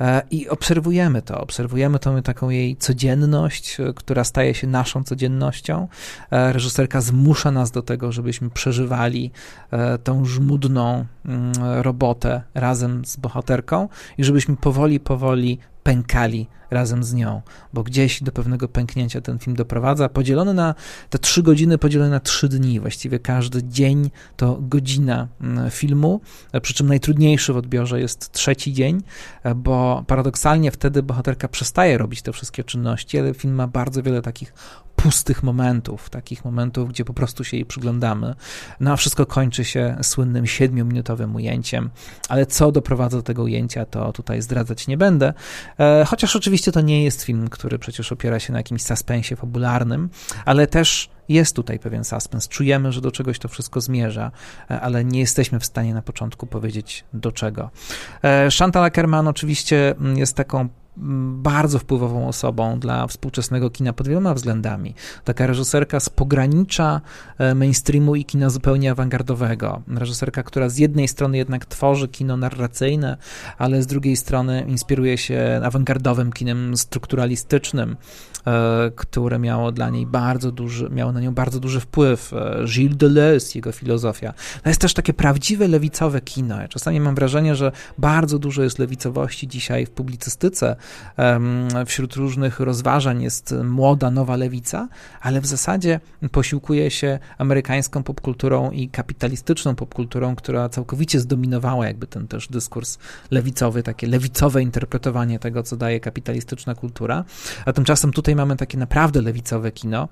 e, 0.01 0.23
i 0.31 0.49
obserwujemy 0.49 1.23
to, 1.23 1.41
obserwujemy 1.41 1.99
tą 1.99 2.23
taką 2.23 2.51
jej 2.51 2.77
codzienność, 2.77 3.81
e, 3.81 3.93
która 3.93 4.25
staje 4.25 4.55
się 4.55 4.67
naszą 4.67 5.05
codziennością. 5.05 5.89
Reżyserka 6.31 7.01
zmusza 7.01 7.51
nas 7.51 7.71
do 7.71 7.83
tego, 7.83 8.13
żebyśmy 8.13 8.51
przeżywali 8.51 9.31
tą 10.05 10.25
żmudną 10.25 11.07
mm, 11.25 11.53
robotę 11.83 12.43
razem 12.55 13.05
z 13.05 13.17
bohaterką 13.17 13.89
i 14.19 14.25
żebyśmy 14.25 14.57
powoli, 14.57 15.01
powoli 15.01 15.59
pękali 15.85 16.47
razem 16.71 17.05
z 17.05 17.15
nią, 17.15 17.43
bo 17.73 17.83
gdzieś 17.83 18.23
do 18.23 18.33
pewnego 18.33 18.69
pęknięcia 18.69 19.21
ten 19.21 19.39
film 19.39 19.57
doprowadza. 19.57 20.09
Podzielony 20.09 20.55
na 20.55 20.75
te 21.11 21.19
trzy 21.19 21.43
godziny, 21.43 21.79
podzielone 21.79 22.11
na 22.11 22.21
trzy 22.21 22.49
dni. 22.49 22.81
Właściwie 22.81 23.19
każdy 23.19 23.63
dzień 23.63 24.11
to 24.37 24.59
godzina 24.61 25.29
mm, 25.41 25.71
filmu, 25.71 26.21
przy 26.63 26.75
czym 26.75 26.87
najtrudniejszy 26.87 27.53
w 27.53 27.57
odbiorze 27.57 28.01
jest 28.01 28.33
trzeci 28.33 28.73
dzień, 28.73 29.03
bo 29.57 30.05
paradoksalnie 30.07 30.71
wtedy 30.71 31.03
bohaterka 31.03 31.49
przestaje 31.49 31.99
robić 31.99 32.23
te 32.23 32.33
wszystkie 32.33 32.65
czynności, 32.65 33.19
ale 33.19 33.35
film 33.35 33.55
ma 33.55 33.67
bardzo 33.67 34.03
wiele 34.03 34.23
takich 34.23 34.53
pustych 35.05 35.43
momentów, 35.43 36.11
takich 36.11 36.45
momentów, 36.45 36.89
gdzie 36.89 37.05
po 37.05 37.15
prostu 37.15 37.45
się 37.45 37.57
jej 37.57 37.67
przyglądamy. 37.67 38.35
No 38.81 38.93
a 38.93 38.97
wszystko 38.97 39.27
kończy 39.27 39.65
się 39.65 39.97
słynnym 40.03 40.47
siedmiominutowym 40.47 41.35
ujęciem, 41.35 41.91
ale 42.29 42.47
co 42.47 42.73
doprowadza 42.73 43.17
do 43.17 43.23
tego 43.23 43.43
ujęcia, 43.43 43.85
to 43.85 44.13
tutaj 44.13 44.43
zdradzać 44.43 44.87
nie 44.87 44.97
będę. 44.97 45.35
E, 45.79 46.05
chociaż 46.05 46.37
oczywiście 46.37 46.73
to 46.73 46.81
nie 46.81 47.05
jest 47.05 47.23
film, 47.23 47.49
który 47.49 47.79
przecież 47.79 48.13
opiera 48.13 48.41
się 48.41 48.53
na 48.53 48.59
jakimś 48.59 48.83
suspensie 48.83 49.37
fabularnym, 49.37 50.11
ale 50.45 50.67
też 50.67 51.11
jest 51.29 51.57
tutaj 51.57 51.79
pewien 51.79 52.05
suspens. 52.05 52.49
Czujemy, 52.49 52.93
że 52.93 53.01
do 53.01 53.13
czegoś 53.13 53.39
to 53.39 53.49
wszystko 53.49 53.81
zmierza, 53.81 54.31
e, 54.71 54.81
ale 54.81 55.05
nie 55.05 55.21
jesteśmy 55.21 55.61
w 55.61 55.65
stanie 55.65 55.95
na 55.95 56.03
początku 56.03 56.47
powiedzieć 56.47 57.05
do 57.13 57.33
czego. 57.33 57.71
E, 58.23 58.49
Chantal 58.59 58.85
Ackerman 58.85 59.29
oczywiście 59.29 59.95
mm, 59.99 60.19
jest 60.19 60.37
taką 60.37 60.69
bardzo 60.97 61.79
wpływową 61.79 62.29
osobą 62.29 62.79
dla 62.79 63.07
współczesnego 63.07 63.71
kina 63.71 63.93
pod 63.93 64.09
wieloma 64.09 64.35
względami. 64.35 64.95
Taka 65.25 65.47
reżyserka 65.47 66.01
z 66.01 66.09
pogranicza 66.09 67.01
e, 67.39 67.55
mainstreamu 67.55 68.15
i 68.15 68.25
kina 68.25 68.51
zupełnie 68.51 68.91
awangardowego. 68.91 69.83
Reżyserka, 69.89 70.43
która 70.43 70.69
z 70.69 70.79
jednej 70.79 71.09
strony 71.09 71.37
jednak 71.37 71.67
tworzy 71.67 72.09
kino 72.09 72.37
narracyjne, 72.37 73.17
ale 73.59 73.83
z 73.83 73.87
drugiej 73.87 74.17
strony 74.17 74.65
inspiruje 74.69 75.19
się 75.19 75.61
awangardowym 75.65 76.33
kinem 76.33 76.77
strukturalistycznym, 76.77 77.97
e, 78.47 78.91
które 78.97 79.39
miało 79.39 79.73
dla 79.73 79.91
niej 79.91 80.07
bardzo 80.07 80.53
duży, 80.53 80.91
miało 80.91 81.13
na 81.13 81.21
nią 81.21 81.35
bardzo 81.35 81.61
duży 81.61 81.81
wpływ. 81.81 82.33
E, 82.33 82.65
Gilles 82.65 82.97
Deleuze, 82.97 83.47
jego 83.55 83.73
filozofia. 83.73 84.35
To 84.63 84.69
jest 84.69 84.81
też 84.81 84.95
takie 84.95 85.13
prawdziwe 85.13 85.69
lewicowe 85.69 86.21
kino. 86.21 86.61
Ja 86.61 86.69
czasami 86.69 87.01
mam 87.01 87.15
wrażenie, 87.15 87.57
że 87.57 87.73
bardzo 87.99 88.39
dużo 88.39 88.63
jest 88.63 88.79
lewicowości 88.79 89.49
dzisiaj 89.49 89.87
w 89.87 89.91
publicystyce, 89.91 90.77
wśród 91.87 92.15
różnych 92.15 92.61
rozważań 92.61 93.23
jest 93.23 93.55
młoda, 93.65 94.11
nowa 94.11 94.37
lewica, 94.37 94.89
ale 95.21 95.41
w 95.41 95.47
zasadzie 95.47 96.01
posiłkuje 96.33 96.91
się 96.91 97.19
amerykańską 97.39 98.03
popkulturą 98.03 98.71
i 98.71 98.89
kapitalistyczną 98.89 99.75
popkulturą, 99.75 100.37
która 100.37 100.69
całkowicie 100.69 101.21
zdominowała 101.21 101.87
jakby 101.87 102.07
ten 102.07 102.29
też 102.29 102.49
dyskurs 102.49 102.99
lewicowy, 103.31 103.83
takie 103.83 104.07
lewicowe 104.07 104.63
interpretowanie 104.63 105.39
tego, 105.39 105.63
co 105.63 105.77
daje 105.77 106.01
kapitalistyczna 106.01 106.75
kultura. 106.75 107.25
A 107.67 107.73
tymczasem 107.73 108.13
tutaj 108.13 108.37
mamy 108.37 108.57
takie 108.57 108.79
naprawdę 108.79 109.23
lewicowe 109.23 109.73
kino, 109.73 110.09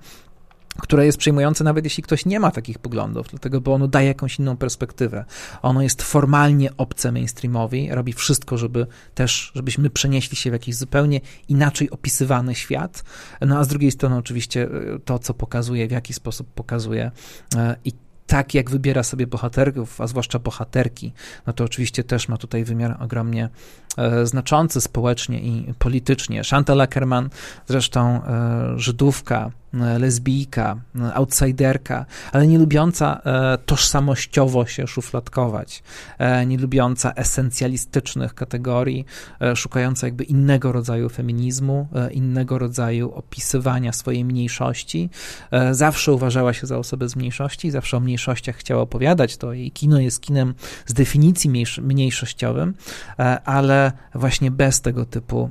które 0.79 1.07
jest 1.07 1.19
przejmujące 1.19 1.65
nawet 1.65 1.85
jeśli 1.85 2.03
ktoś 2.03 2.27
nie 2.27 2.41
ma 2.41 2.51
takich 2.51 2.79
poglądów, 2.79 3.27
dlatego, 3.31 3.61
bo 3.61 3.75
ono 3.75 3.89
daje 3.89 4.09
jakąś 4.09 4.39
inną 4.39 4.57
perspektywę. 4.57 5.25
Ono 5.63 5.83
jest 5.83 6.03
formalnie 6.03 6.77
obce 6.77 7.13
mainstreamowi, 7.13 7.89
robi 7.91 8.13
wszystko, 8.13 8.59
żeby 8.59 8.87
też, 9.15 9.53
żebyśmy 9.55 9.91
przenieśli 9.91 10.37
się 10.37 10.51
w 10.51 10.53
jakiś 10.53 10.77
zupełnie 10.77 11.21
inaczej 11.49 11.91
opisywany 11.91 12.55
świat, 12.55 13.05
no 13.41 13.59
a 13.59 13.65
z 13.65 13.69
drugiej 13.69 13.91
strony 13.91 14.17
oczywiście 14.17 14.63
e, 14.63 14.99
to, 15.05 15.19
co 15.19 15.35
pokazuje, 15.35 15.89
w 15.89 15.91
jaki 15.91 16.13
sposób 16.13 16.49
pokazuje 16.55 17.11
e, 17.57 17.77
i 17.85 17.93
tak 18.27 18.55
jak 18.55 18.71
wybiera 18.71 19.03
sobie 19.03 19.27
bohaterów, 19.27 20.01
a 20.01 20.07
zwłaszcza 20.07 20.39
bohaterki, 20.39 21.13
no 21.47 21.53
to 21.53 21.65
oczywiście 21.65 22.05
też 22.05 22.29
ma 22.29 22.37
tutaj 22.37 22.65
wymiar 22.65 22.97
ogromnie 23.01 23.49
e, 23.97 24.27
znaczący 24.27 24.81
społecznie 24.81 25.41
i 25.41 25.75
politycznie. 25.79 26.43
Chantal 26.51 26.81
Ackerman, 26.81 27.31
zresztą 27.67 28.21
Żydówka, 28.77 29.51
lesbijka, 29.99 30.77
e, 31.01 31.15
outsiderka, 31.15 32.07
ale 32.33 32.47
nie 32.47 32.59
lubiąca 32.59 33.21
e, 33.25 33.59
tożsamościowo 33.59 34.67
się 34.67 34.87
szufladkować, 34.87 35.83
nie 36.47 36.59
lubiąca 36.59 37.13
esencjalistycznych 37.13 38.35
kategorii, 38.35 39.07
szukająca 39.55 40.07
jakby 40.07 40.25
innego 40.25 40.73
rodzaju 40.73 41.09
feminizmu, 41.09 41.89
innego 42.11 42.59
rodzaju 42.59 43.13
opisywania 43.13 43.93
swojej 43.93 44.25
mniejszości. 44.25 45.11
Zawsze 45.71 46.13
uważała 46.13 46.53
się 46.53 46.67
za 46.67 46.79
osobę 46.79 47.09
z 47.09 47.17
mniejszości, 47.17 47.71
zawsze 47.71 47.97
o 47.97 48.01
mniejszościach 48.01 48.57
chciała 48.57 48.83
opowiadać, 48.83 49.37
to 49.37 49.53
jej 49.53 49.71
kino 49.71 50.01
jest 50.01 50.21
kinem 50.21 50.55
z 50.87 50.93
definicji 50.93 51.51
mniejszościowym, 51.83 52.75
ale 53.45 53.93
właśnie 54.15 54.51
bez 54.51 54.81
tego 54.81 55.05
typu, 55.05 55.51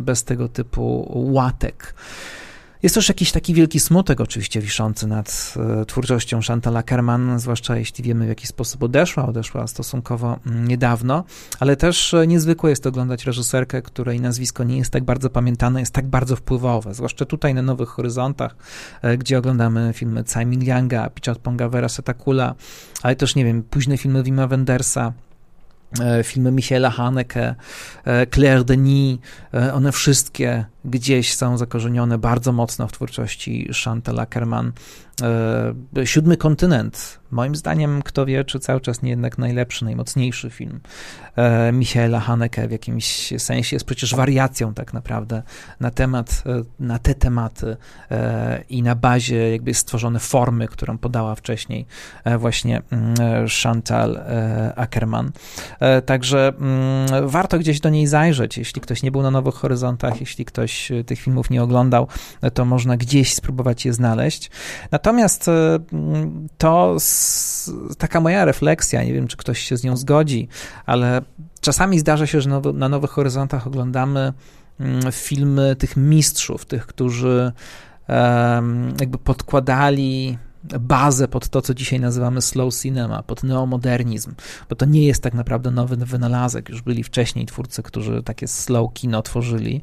bez 0.00 0.24
tego 0.24 0.48
typu 0.48 1.12
łatek. 1.14 1.94
Jest 2.82 2.94
też 2.94 3.08
jakiś 3.08 3.32
taki 3.32 3.54
wielki 3.54 3.80
smutek 3.80 4.20
oczywiście 4.20 4.60
wiszący 4.60 5.06
nad 5.06 5.54
e, 5.80 5.84
twórczością 5.84 6.40
Chantal 6.48 6.76
Ackerman, 6.76 7.38
zwłaszcza 7.38 7.76
jeśli 7.76 8.04
wiemy 8.04 8.24
w 8.24 8.28
jaki 8.28 8.46
sposób 8.46 8.82
odeszła, 8.82 9.26
odeszła 9.26 9.66
stosunkowo 9.66 10.38
mm, 10.46 10.68
niedawno, 10.68 11.24
ale 11.60 11.76
też 11.76 12.14
e, 12.14 12.26
niezwykłe 12.26 12.70
jest 12.70 12.86
oglądać 12.86 13.26
reżyserkę, 13.26 13.82
której 13.82 14.20
nazwisko 14.20 14.64
nie 14.64 14.78
jest 14.78 14.90
tak 14.90 15.04
bardzo 15.04 15.30
pamiętane, 15.30 15.80
jest 15.80 15.94
tak 15.94 16.06
bardzo 16.06 16.36
wpływowe, 16.36 16.94
zwłaszcza 16.94 17.24
tutaj 17.24 17.54
na 17.54 17.62
Nowych 17.62 17.88
Horyzontach, 17.88 18.56
e, 19.02 19.18
gdzie 19.18 19.38
oglądamy 19.38 19.92
filmy 19.94 20.24
Tsai 20.24 20.46
Ming-Lianga, 20.46 21.10
Pichat 21.10 21.38
Vera 21.70 21.88
Setakula, 21.88 22.54
ale 23.02 23.16
też, 23.16 23.34
nie 23.34 23.44
wiem, 23.44 23.62
późne 23.62 23.98
filmy 23.98 24.22
Wima 24.22 24.46
Wendersa, 24.46 25.12
filmy 26.24 26.52
Michaela 26.52 26.90
Haneke, 26.90 27.54
Claire 28.30 28.64
Denis, 28.64 29.18
one 29.72 29.92
wszystkie 29.92 30.64
gdzieś 30.84 31.34
są 31.34 31.58
zakorzenione 31.58 32.18
bardzo 32.18 32.52
mocno 32.52 32.88
w 32.88 32.92
twórczości 32.92 33.68
Chantal 33.84 34.20
Ackerman. 34.20 34.72
E, 35.22 36.06
Siódmy 36.06 36.36
kontynent, 36.36 37.20
moim 37.30 37.56
zdaniem, 37.56 38.02
kto 38.02 38.26
wie, 38.26 38.44
czy 38.44 38.60
cały 38.60 38.80
czas 38.80 39.02
nie 39.02 39.10
jednak 39.10 39.38
najlepszy, 39.38 39.84
najmocniejszy 39.84 40.50
film 40.50 40.80
e, 41.36 41.72
Michaela 41.72 42.20
Haneke 42.20 42.68
w 42.68 42.70
jakimś 42.70 43.32
sensie 43.38 43.76
jest 43.76 43.86
przecież 43.86 44.14
wariacją 44.14 44.74
tak 44.74 44.92
naprawdę 44.92 45.42
na 45.80 45.90
temat, 45.90 46.42
e, 46.46 46.62
na 46.80 46.98
te 46.98 47.14
tematy 47.14 47.76
i 48.68 48.82
na 48.82 48.94
bazie 48.94 49.50
jakby 49.50 49.74
stworzone 49.74 50.18
formy, 50.18 50.68
którą 50.68 50.98
podała 50.98 51.34
wcześniej 51.34 51.86
właśnie 52.38 52.82
mm, 52.90 53.14
Chantal 53.62 54.20
Ackerman. 54.76 55.32
Także 56.06 56.52
mm, 56.58 57.28
warto 57.28 57.58
gdzieś 57.58 57.80
do 57.80 57.88
niej 57.88 58.06
zajrzeć, 58.06 58.58
jeśli 58.58 58.80
ktoś 58.80 59.02
nie 59.02 59.10
był 59.10 59.22
na 59.22 59.30
Nowych 59.30 59.54
Horyzontach, 59.54 60.20
jeśli 60.20 60.44
ktoś 60.44 60.69
ktoś 60.70 60.92
e, 60.92 61.04
tych 61.04 61.20
filmów 61.20 61.50
nie 61.50 61.62
oglądał, 61.62 62.06
to 62.54 62.64
można 62.64 62.96
gdzieś 62.96 63.34
spróbować 63.34 63.84
je 63.84 63.92
znaleźć. 63.92 64.50
Natomiast 64.90 65.48
e, 65.48 65.78
to 66.58 66.96
taka 67.98 68.20
moja 68.20 68.44
refleksja, 68.44 69.04
nie 69.04 69.12
wiem, 69.12 69.28
czy 69.28 69.36
ktoś 69.36 69.58
się 69.58 69.76
z 69.76 69.84
nią 69.84 69.96
zgodzi, 69.96 70.48
ale 70.86 71.22
czasami 71.60 71.98
zdarza 71.98 72.26
się, 72.26 72.40
że 72.40 72.50
na 72.74 72.88
Nowych 72.88 73.10
Horyzontach 73.10 73.66
oglądamy 73.66 74.32
mm, 74.80 75.12
filmy 75.12 75.76
tych 75.76 75.96
mistrzów, 75.96 76.64
tych, 76.64 76.86
którzy 76.86 77.52
jakby 79.00 79.18
podkładali 79.18 80.38
bazę 80.80 81.28
pod 81.28 81.48
to, 81.48 81.62
co 81.62 81.74
dzisiaj 81.74 82.00
nazywamy 82.00 82.42
slow 82.42 82.74
cinema, 82.74 83.22
pod 83.22 83.42
neomodernizm, 83.42 84.34
bo 84.68 84.76
to 84.76 84.86
nie 84.86 85.06
jest 85.06 85.22
tak 85.22 85.34
naprawdę 85.34 85.70
nowy 85.70 85.96
wynalazek. 85.96 86.68
Już 86.68 86.82
byli 86.82 87.04
wcześniej 87.04 87.46
twórcy, 87.46 87.82
którzy 87.82 88.22
takie 88.22 88.48
slow 88.48 88.92
kino 88.92 89.22
tworzyli. 89.22 89.82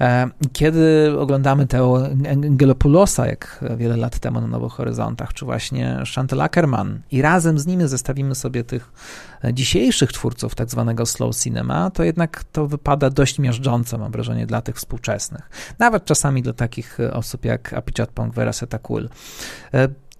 E, 0.00 0.30
kiedy 0.52 1.12
oglądamy 1.18 1.66
Teo 1.66 2.06
Angelopulosa, 2.30 3.26
jak 3.26 3.64
wiele 3.76 3.96
lat 3.96 4.18
temu 4.18 4.40
na 4.40 4.46
Nowych 4.46 4.72
Horyzontach, 4.72 5.32
czy 5.32 5.44
właśnie 5.44 6.02
Chantal 6.14 6.40
Ackerman 6.40 7.00
i 7.10 7.22
razem 7.22 7.58
z 7.58 7.66
nimi 7.66 7.88
zestawimy 7.88 8.34
sobie 8.34 8.64
tych 8.64 8.92
dzisiejszych 9.52 10.12
twórców 10.12 10.54
tak 10.54 10.70
zwanego 10.70 11.06
slow 11.06 11.36
cinema, 11.36 11.90
to 11.90 12.04
jednak 12.04 12.44
to 12.44 12.66
wypada 12.66 13.10
dość 13.10 13.38
miażdżąco, 13.38 13.98
mam 13.98 14.12
wrażenie, 14.12 14.46
dla 14.46 14.62
tych 14.62 14.76
współczesnych. 14.76 15.50
Nawet 15.78 16.04
czasami 16.04 16.42
dla 16.42 16.52
takich 16.52 16.98
osób 17.12 17.44
jak 17.44 17.72
Apichat 17.72 18.10
Pong, 18.10 18.34
Vera 18.34 18.52
Setakul. 18.52 19.08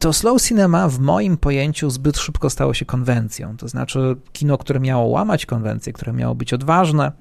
To 0.05 0.13
slow 0.13 0.43
cinema 0.43 0.89
w 0.89 0.99
moim 0.99 1.37
pojęciu 1.37 1.91
zbyt 1.91 2.19
szybko 2.19 2.51
stało 2.51 2.75
się 2.75 2.85
konwencją. 2.85 3.57
To 3.57 3.69
znaczy 3.69 4.17
kino, 4.33 4.59
które 4.59 4.81
miało 4.81 5.05
łamać 5.05 5.47
konwencję, 5.47 5.93
które 5.93 6.13
miało 6.13 6.35
być 6.35 6.53
odważne, 6.53 7.13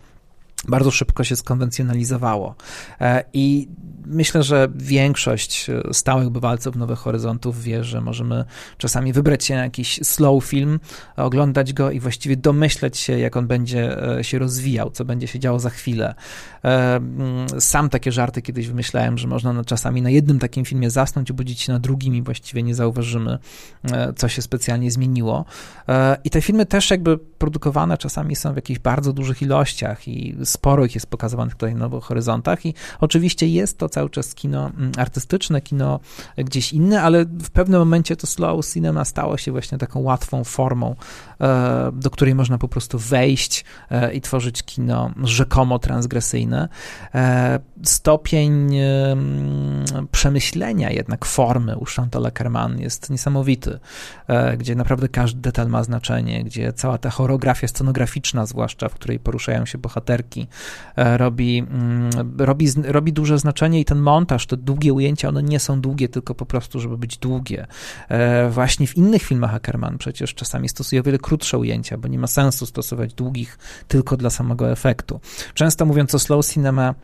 bardzo 0.67 0.91
szybko 0.91 1.23
się 1.23 1.35
skonwencjonalizowało. 1.35 2.55
E, 3.01 3.23
I 3.33 3.67
myślę, 4.05 4.43
że 4.43 4.67
większość 4.75 5.67
stałych 5.91 6.29
bywalców 6.29 6.75
Nowych 6.75 6.99
Horyzontów 6.99 7.63
wie, 7.63 7.83
że 7.83 8.01
możemy 8.01 8.45
czasami 8.77 9.13
wybrać 9.13 9.45
się 9.45 9.55
na 9.55 9.63
jakiś 9.63 9.99
slow 10.03 10.43
film, 10.43 10.79
oglądać 11.17 11.73
go 11.73 11.91
i 11.91 11.99
właściwie 11.99 12.37
domyśleć 12.37 12.97
się, 12.97 13.19
jak 13.19 13.37
on 13.37 13.47
będzie 13.47 14.13
e, 14.17 14.23
się 14.23 14.39
rozwijał, 14.39 14.91
co 14.91 15.05
będzie 15.05 15.27
się 15.27 15.39
działo 15.39 15.59
za 15.59 15.69
chwilę. 15.69 16.15
E, 16.63 16.95
mm, 16.95 17.61
sam 17.61 17.89
takie 17.89 18.11
żarty 18.11 18.41
kiedyś 18.41 18.67
wymyślałem, 18.67 19.17
że 19.17 19.27
można 19.27 19.63
czasami 19.63 20.01
na 20.01 20.09
jednym 20.09 20.39
takim 20.39 20.65
filmie 20.65 20.89
zasnąć, 20.89 21.31
obudzić 21.31 21.61
się 21.61 21.73
na 21.73 21.79
drugim 21.79 22.15
i 22.15 22.21
właściwie 22.21 22.63
nie 22.63 22.75
zauważymy, 22.75 23.37
co 24.15 24.29
się 24.29 24.41
specjalnie 24.41 24.91
zmieniło. 24.91 25.45
I 26.23 26.29
te 26.29 26.41
filmy 26.41 26.65
też 26.65 26.91
jakby 26.91 27.17
produkowane 27.17 27.97
czasami 27.97 28.35
są 28.35 28.53
w 28.53 28.55
jakichś 28.55 28.79
bardzo 28.79 29.13
dużych 29.13 29.41
ilościach 29.41 30.07
i 30.07 30.35
sporo 30.53 30.85
ich 30.85 30.95
jest 30.95 31.07
pokazywanych 31.07 31.53
tutaj 31.53 31.73
na 31.73 31.79
Nowych 31.79 32.03
Horyzontach 32.03 32.65
i 32.65 32.73
oczywiście 32.99 33.47
jest 33.47 33.77
to 33.77 33.89
cały 33.89 34.09
czas 34.09 34.35
kino 34.35 34.71
mm, 34.77 34.91
artystyczne, 34.97 35.61
kino 35.61 35.99
gdzieś 36.37 36.73
inne, 36.73 37.01
ale 37.01 37.25
w 37.25 37.49
pewnym 37.49 37.79
momencie 37.79 38.15
to 38.15 38.27
slow 38.27 38.65
cinema 38.65 39.05
stało 39.05 39.37
się 39.37 39.51
właśnie 39.51 39.77
taką 39.77 39.99
łatwą 39.99 40.43
formą, 40.43 40.95
e, 41.41 41.91
do 41.93 42.09
której 42.09 42.35
można 42.35 42.57
po 42.57 42.67
prostu 42.67 42.99
wejść 42.99 43.65
e, 43.91 44.13
i 44.13 44.21
tworzyć 44.21 44.63
kino 44.63 45.11
rzekomo 45.23 45.79
transgresyjne. 45.79 46.69
E, 47.15 47.59
stopień 47.83 48.53
przemyślenia 50.11 50.91
jednak 50.91 51.25
formy 51.25 51.77
u 51.77 51.85
Chantal 51.85 52.25
Ackerman 52.25 52.79
jest 52.79 53.09
niesamowity, 53.09 53.79
gdzie 54.57 54.75
naprawdę 54.75 55.09
każdy 55.09 55.41
detal 55.41 55.67
ma 55.67 55.83
znaczenie, 55.83 56.43
gdzie 56.43 56.73
cała 56.73 56.97
ta 56.97 57.09
choreografia 57.09 57.67
scenograficzna 57.67 58.45
zwłaszcza, 58.45 58.89
w 58.89 58.93
której 58.93 59.19
poruszają 59.19 59.65
się 59.65 59.77
bohaterki, 59.77 60.42
E, 60.95 61.17
robi, 61.17 61.59
mm, 61.59 62.09
robi, 62.37 62.67
robi 62.83 63.13
duże 63.13 63.39
znaczenie 63.39 63.79
i 63.79 63.85
ten 63.85 63.99
montaż, 63.99 64.47
te 64.47 64.57
długie 64.57 64.93
ujęcia, 64.93 65.29
one 65.29 65.43
nie 65.43 65.59
są 65.59 65.81
długie 65.81 66.09
tylko 66.09 66.35
po 66.35 66.45
prostu, 66.45 66.79
żeby 66.79 66.97
być 66.97 67.17
długie. 67.17 67.67
E, 68.09 68.49
właśnie 68.49 68.87
w 68.87 68.97
innych 68.97 69.23
filmach 69.23 69.53
Ackerman 69.53 69.97
przecież 69.97 70.35
czasami 70.35 70.69
stosuje 70.69 71.01
o 71.01 71.03
wiele 71.03 71.17
krótsze 71.17 71.57
ujęcia, 71.57 71.97
bo 71.97 72.07
nie 72.07 72.19
ma 72.19 72.27
sensu 72.27 72.65
stosować 72.65 73.13
długich 73.13 73.57
tylko 73.87 74.17
dla 74.17 74.29
samego 74.29 74.71
efektu. 74.71 75.19
Często 75.53 75.85
mówiąc 75.85 76.15
o 76.15 76.19
slow 76.19 76.45
cinema, 76.45 76.95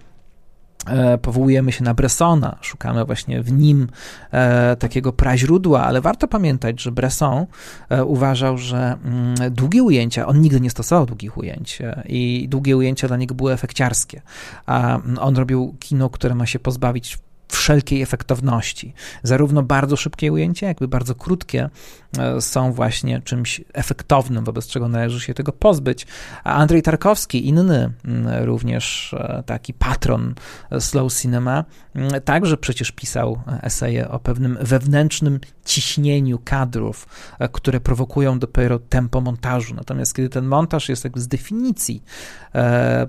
powołujemy 1.22 1.72
się 1.72 1.84
na 1.84 1.94
Bressona, 1.94 2.58
szukamy 2.62 3.06
właśnie 3.06 3.42
w 3.42 3.52
nim 3.52 3.88
e, 4.32 4.76
takiego 4.76 5.14
praźródła, 5.14 5.84
ale 5.84 6.02
warto 6.02 6.28
pamiętać, 6.28 6.82
że 6.82 6.92
Bresson 6.92 7.46
e, 7.90 8.06
uważał, 8.06 8.58
że 8.58 8.98
mm, 9.04 9.36
długie 9.52 9.84
ujęcia, 9.84 10.28
on 10.28 10.42
nigdy 10.42 10.62
nie 10.62 10.70
stosował 10.70 11.06
długich 11.06 11.38
ujęć 11.38 11.82
e, 11.82 12.04
i 12.08 12.48
długie 12.50 12.78
ujęcia 12.78 13.08
dla 13.08 13.18
niego 13.18 13.36
były 13.36 13.54
efekciarskie, 13.54 14.22
a 14.66 14.96
mm, 14.96 15.18
on 15.20 15.38
robił 15.38 15.76
kino, 15.80 16.10
które 16.10 16.36
ma 16.36 16.46
się 16.46 16.60
pozbawić 16.60 17.18
wszelkiej 17.50 18.02
efektowności. 18.02 18.94
Zarówno 19.24 19.64
bardzo 19.64 19.96
szybkie 19.96 20.32
ujęcia, 20.32 20.68
jakby 20.68 20.88
bardzo 20.88 21.16
krótkie 21.16 21.70
e, 22.18 22.42
są 22.42 22.74
właśnie 22.74 23.22
czymś 23.22 23.62
efektownym, 23.74 24.44
wobec 24.44 24.68
czego 24.68 24.88
należy 24.88 25.20
się 25.20 25.34
tego 25.34 25.52
pozbyć. 25.52 26.08
A 26.44 26.54
Andrzej 26.54 26.82
Tarkowski, 26.82 27.48
inny 27.48 27.94
mm, 28.06 28.44
również 28.44 29.14
e, 29.14 29.44
taki 29.46 29.74
patron 29.74 30.36
slow 30.80 31.14
cinema, 31.14 31.66
mm, 31.96 32.22
także 32.22 32.58
przecież 32.58 32.92
pisał 32.92 33.42
eseje 33.62 34.10
o 34.10 34.20
pewnym 34.20 34.58
wewnętrznym 34.62 35.40
ciśnieniu 35.66 36.40
kadrów, 36.46 37.08
e, 37.40 37.50
które 37.50 37.80
prowokują 37.80 38.40
dopiero 38.40 38.80
tempo 38.80 39.22
montażu. 39.22 39.76
Natomiast 39.76 40.16
kiedy 40.16 40.30
ten 40.30 40.46
montaż 40.46 40.90
jest 40.90 41.04
jakby 41.04 41.22
z 41.22 41.28
definicji 41.28 42.04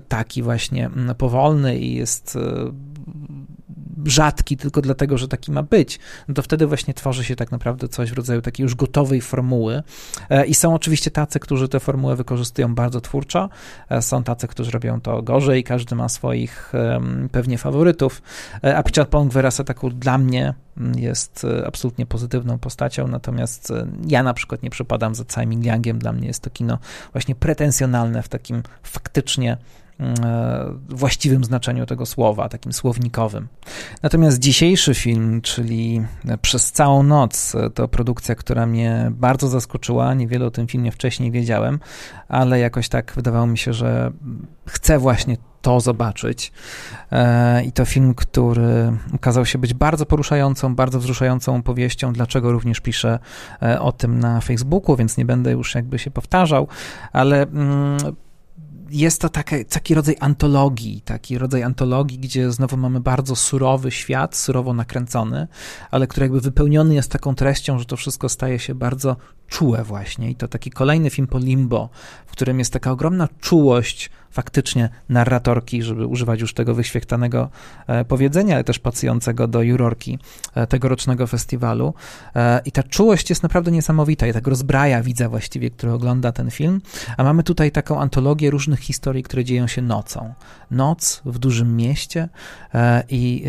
taki 0.07 0.43
właśnie 0.43 0.85
mm, 0.85 1.15
powolny 1.15 1.79
i 1.79 1.95
jest 1.95 2.37
rzadki 4.05 4.57
tylko 4.57 4.81
dlatego, 4.81 5.17
że 5.17 5.27
taki 5.27 5.51
ma 5.51 5.63
być, 5.63 5.99
no 6.27 6.33
to 6.33 6.41
wtedy 6.41 6.67
właśnie 6.67 6.93
tworzy 6.93 7.23
się 7.23 7.35
tak 7.35 7.51
naprawdę 7.51 7.87
coś 7.87 8.11
w 8.11 8.13
rodzaju 8.13 8.41
takiej 8.41 8.63
już 8.63 8.75
gotowej 8.75 9.21
formuły. 9.21 9.83
E, 10.29 10.45
i 10.45 10.53
są 10.53 10.75
oczywiście 10.75 11.11
tacy, 11.11 11.39
którzy 11.39 11.67
tę 11.67 11.79
formułę 11.79 12.15
wykorzystują 12.15 12.75
bardzo 12.75 13.01
twórczo, 13.01 13.49
e, 13.89 14.01
są 14.01 14.23
tacy, 14.23 14.47
którzy 14.47 14.71
robią 14.71 15.01
to 15.01 15.21
gorzej, 15.21 15.63
każdy 15.63 15.95
ma 15.95 16.09
swoich 16.09 16.73
pewnie 17.31 17.57
faworytów, 17.57 18.21
e, 18.63 18.77
a 18.77 18.83
Pichard 18.83 19.09
Pong 19.09 19.33
taką 19.65 19.89
dla 19.89 20.17
mnie 20.17 20.53
mm, 20.77 20.99
jest 20.99 21.47
absolutnie 21.65 22.05
pozytywną 22.05 22.59
postacią, 22.59 23.07
natomiast 23.07 23.73
ja 24.07 24.23
na 24.23 24.33
przykład 24.33 24.63
nie 24.63 24.69
przepadam 24.69 25.15
za 25.15 25.25
całym 25.25 25.61
Liangiem, 25.61 25.99
dla 25.99 26.13
mnie 26.13 26.27
jest 26.27 26.43
to 26.43 26.49
kino 26.49 26.77
właśnie 27.13 27.35
pretensjonalne 27.35 28.23
w 28.23 28.29
takim 28.29 28.63
faktycznie 28.83 29.57
właściwym 30.89 31.43
znaczeniu 31.43 31.85
tego 31.85 32.05
słowa, 32.05 32.49
takim 32.49 32.73
słownikowym. 32.73 33.47
Natomiast 34.03 34.39
dzisiejszy 34.39 34.93
film, 34.93 35.41
czyli 35.41 36.01
Przez 36.41 36.71
całą 36.71 37.03
noc, 37.03 37.53
to 37.75 37.87
produkcja, 37.87 38.35
która 38.35 38.65
mnie 38.65 39.11
bardzo 39.11 39.47
zaskoczyła. 39.47 40.13
Niewiele 40.13 40.45
o 40.45 40.51
tym 40.51 40.67
filmie 40.67 40.91
wcześniej 40.91 41.31
wiedziałem, 41.31 41.79
ale 42.27 42.59
jakoś 42.59 42.89
tak 42.89 43.13
wydawało 43.15 43.47
mi 43.47 43.57
się, 43.57 43.73
że 43.73 44.11
chcę 44.65 44.99
właśnie 44.99 45.37
to 45.61 45.79
zobaczyć. 45.79 46.51
E, 47.11 47.63
I 47.63 47.71
to 47.71 47.85
film, 47.85 48.13
który 48.13 48.93
okazał 49.15 49.45
się 49.45 49.57
być 49.57 49.73
bardzo 49.73 50.05
poruszającą, 50.05 50.75
bardzo 50.75 50.99
wzruszającą 50.99 51.63
powieścią, 51.63 52.13
dlaczego 52.13 52.51
również 52.51 52.79
piszę 52.79 53.19
e, 53.61 53.81
o 53.81 53.91
tym 53.91 54.19
na 54.19 54.41
Facebooku, 54.41 54.95
więc 54.95 55.17
nie 55.17 55.25
będę 55.25 55.51
już 55.51 55.75
jakby 55.75 55.99
się 55.99 56.11
powtarzał, 56.11 56.67
ale 57.11 57.41
mm, 57.41 57.97
jest 58.91 59.21
to 59.21 59.29
taki, 59.69 59.95
rodzaj 59.95 60.15
antologii, 60.19 61.01
taki 61.01 61.37
rodzaj 61.37 61.63
antologii, 61.63 62.19
gdzie 62.19 62.51
znowu 62.51 62.77
mamy 62.77 62.99
bardzo 62.99 63.35
surowy 63.35 63.91
świat, 63.91 64.35
surowo 64.35 64.73
nakręcony, 64.73 65.47
ale 65.91 66.07
który 66.07 66.23
jakby 66.25 66.41
wypełniony 66.41 66.95
jest 66.95 67.11
taką 67.11 67.35
treścią, 67.35 67.79
że 67.79 67.85
to 67.85 67.97
wszystko 67.97 68.29
staje 68.29 68.59
się 68.59 68.75
bardzo 68.75 69.15
czułe 69.51 69.83
właśnie. 69.83 70.29
I 70.29 70.35
to 70.35 70.47
taki 70.47 70.69
kolejny 70.69 71.09
film 71.09 71.27
po 71.27 71.39
Limbo, 71.39 71.89
w 72.25 72.31
którym 72.31 72.59
jest 72.59 72.73
taka 72.73 72.91
ogromna 72.91 73.27
czułość 73.41 74.09
faktycznie 74.31 74.89
narratorki, 75.09 75.83
żeby 75.83 76.07
używać 76.07 76.41
już 76.41 76.53
tego 76.53 76.75
wyświechtanego 76.75 77.49
e, 77.87 78.05
powiedzenia, 78.05 78.55
ale 78.55 78.63
też 78.63 78.79
pasującego 78.79 79.47
do 79.47 79.61
jurorki 79.61 80.19
e, 80.55 80.67
tegorocznego 80.67 81.27
festiwalu. 81.27 81.93
E, 82.35 82.61
I 82.65 82.71
ta 82.71 82.83
czułość 82.83 83.29
jest 83.29 83.43
naprawdę 83.43 83.71
niesamowita 83.71 84.27
i 84.27 84.33
tak 84.33 84.47
rozbraja 84.47 85.03
widza 85.03 85.29
właściwie, 85.29 85.69
który 85.69 85.91
ogląda 85.91 86.31
ten 86.31 86.51
film. 86.51 86.81
A 87.17 87.23
mamy 87.23 87.43
tutaj 87.43 87.71
taką 87.71 88.01
antologię 88.01 88.49
różnych 88.49 88.79
historii, 88.79 89.23
które 89.23 89.43
dzieją 89.43 89.67
się 89.67 89.81
nocą. 89.81 90.33
Noc 90.71 91.21
w 91.25 91.39
dużym 91.39 91.75
mieście 91.75 92.29
i 93.09 93.43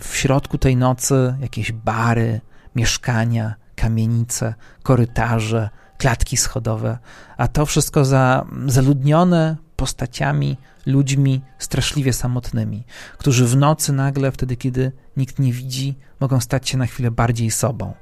w 0.00 0.16
środku 0.16 0.58
tej 0.58 0.76
nocy 0.76 1.34
jakieś 1.40 1.72
bary, 1.72 2.40
mieszkania, 2.76 3.54
kamienice, 3.74 4.54
korytarze, 4.82 5.70
klatki 5.98 6.36
schodowe, 6.36 6.98
a 7.36 7.48
to 7.48 7.66
wszystko 7.66 8.04
za, 8.04 8.46
zaludnione 8.66 9.56
postaciami, 9.76 10.56
ludźmi 10.86 11.40
straszliwie 11.58 12.12
samotnymi, 12.12 12.84
którzy 13.18 13.46
w 13.46 13.56
nocy 13.56 13.92
nagle, 13.92 14.32
wtedy 14.32 14.56
kiedy 14.56 14.92
nikt 15.16 15.38
nie 15.38 15.52
widzi, 15.52 15.94
mogą 16.20 16.40
stać 16.40 16.68
się 16.68 16.78
na 16.78 16.86
chwilę 16.86 17.10
bardziej 17.10 17.50
sobą. 17.50 17.94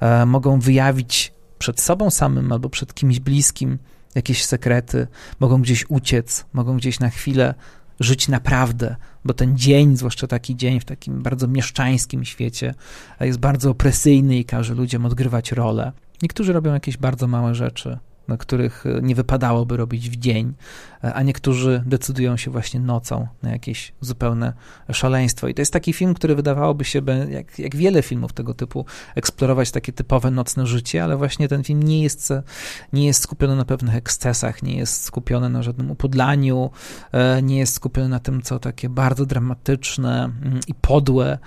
E, 0.00 0.26
mogą 0.26 0.60
wyjawić 0.60 1.32
przed 1.58 1.80
sobą 1.80 2.10
samym 2.10 2.52
albo 2.52 2.68
przed 2.68 2.94
kimś 2.94 3.20
bliskim 3.20 3.78
jakieś 4.14 4.44
sekrety, 4.44 5.06
mogą 5.40 5.62
gdzieś 5.62 5.84
uciec, 5.88 6.44
mogą 6.52 6.76
gdzieś 6.76 7.00
na 7.00 7.10
chwilę 7.10 7.54
żyć 8.00 8.28
naprawdę, 8.28 8.96
bo 9.24 9.34
ten 9.34 9.58
dzień, 9.58 9.96
zwłaszcza 9.96 10.26
taki 10.26 10.56
dzień 10.56 10.80
w 10.80 10.84
takim 10.84 11.22
bardzo 11.22 11.48
mieszczańskim 11.48 12.24
świecie, 12.24 12.74
jest 13.20 13.38
bardzo 13.38 13.70
opresyjny 13.70 14.38
i 14.38 14.44
każe 14.44 14.74
ludziom 14.74 15.06
odgrywać 15.06 15.52
rolę. 15.52 15.92
Niektórzy 16.22 16.52
robią 16.52 16.72
jakieś 16.72 16.96
bardzo 16.96 17.26
małe 17.26 17.54
rzeczy, 17.54 17.98
których 18.38 18.86
e, 18.86 19.00
nie 19.02 19.14
wypadałoby 19.14 19.76
robić 19.76 20.10
w 20.10 20.16
dzień, 20.16 20.54
e, 21.04 21.14
a 21.14 21.22
niektórzy 21.22 21.82
decydują 21.86 22.36
się 22.36 22.50
właśnie 22.50 22.80
nocą 22.80 23.26
na 23.42 23.50
jakieś 23.50 23.92
zupełne 24.00 24.52
szaleństwo. 24.92 25.48
I 25.48 25.54
to 25.54 25.62
jest 25.62 25.72
taki 25.72 25.92
film, 25.92 26.14
który 26.14 26.34
wydawałoby 26.34 26.84
się, 26.84 27.02
jak, 27.30 27.58
jak 27.58 27.76
wiele 27.76 28.02
filmów 28.02 28.32
tego 28.32 28.54
typu, 28.54 28.84
eksplorować 29.14 29.70
takie 29.70 29.92
typowe 29.92 30.30
nocne 30.30 30.66
życie, 30.66 31.04
ale 31.04 31.16
właśnie 31.16 31.48
ten 31.48 31.64
film 31.64 31.82
nie 31.82 32.02
jest, 32.02 32.32
nie 32.92 33.06
jest 33.06 33.22
skupiony 33.22 33.56
na 33.56 33.64
pewnych 33.64 33.94
ekscesach, 33.94 34.62
nie 34.62 34.76
jest 34.76 35.02
skupiony 35.04 35.48
na 35.48 35.62
żadnym 35.62 35.90
upodlaniu, 35.90 36.70
e, 37.12 37.42
nie 37.42 37.58
jest 37.58 37.74
skupiony 37.74 38.08
na 38.08 38.18
tym, 38.18 38.42
co 38.42 38.58
takie 38.58 38.88
bardzo 38.88 39.26
dramatyczne 39.26 40.24
mm, 40.24 40.60
i 40.66 40.74
podłe. 40.74 41.38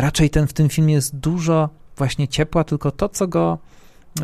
Raczej 0.00 0.30
ten 0.30 0.46
w 0.46 0.52
tym 0.52 0.68
filmie 0.68 0.94
jest 0.94 1.16
dużo 1.16 1.68
właśnie 1.96 2.28
ciepła, 2.28 2.64
tylko 2.64 2.90
to, 2.90 3.08
co 3.08 3.28
go 3.28 3.58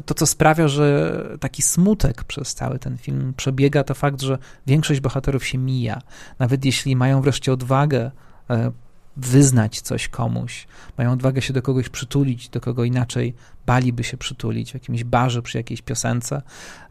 to, 0.07 0.15
co 0.15 0.27
sprawia, 0.27 0.69
że 0.69 1.21
taki 1.41 1.63
smutek 1.63 2.25
przez 2.25 2.55
cały 2.55 2.79
ten 2.79 2.99
film 2.99 3.35
przebiega, 3.37 3.85
to 3.85 3.95
fakt, 3.95 4.23
że 4.23 4.39
większość 4.67 5.01
bohaterów 5.01 5.47
się 5.47 5.59
mija. 5.59 6.03
Nawet 6.39 6.65
jeśli 6.65 6.97
mają 6.97 7.23
wreszcie 7.23 7.53
odwagę 7.53 8.11
e, 8.51 8.73
wyznać 9.17 9.81
coś 9.81 10.09
komuś, 10.09 10.67
mają 10.99 11.13
odwagę 11.13 11.43
się 11.43 11.53
do 11.53 11.63
kogoś 11.63 11.89
przytulić, 11.89 12.49
do 12.49 12.61
kogo 12.61 12.85
inaczej 12.85 13.35
baliby 13.67 14.05
się 14.05 14.17
przytulić 14.17 14.71
w 14.71 14.75
jakimś 14.75 15.05
barze 15.05 15.43
przy 15.43 15.59
jakiejś 15.59 15.83
piosence, 15.83 16.43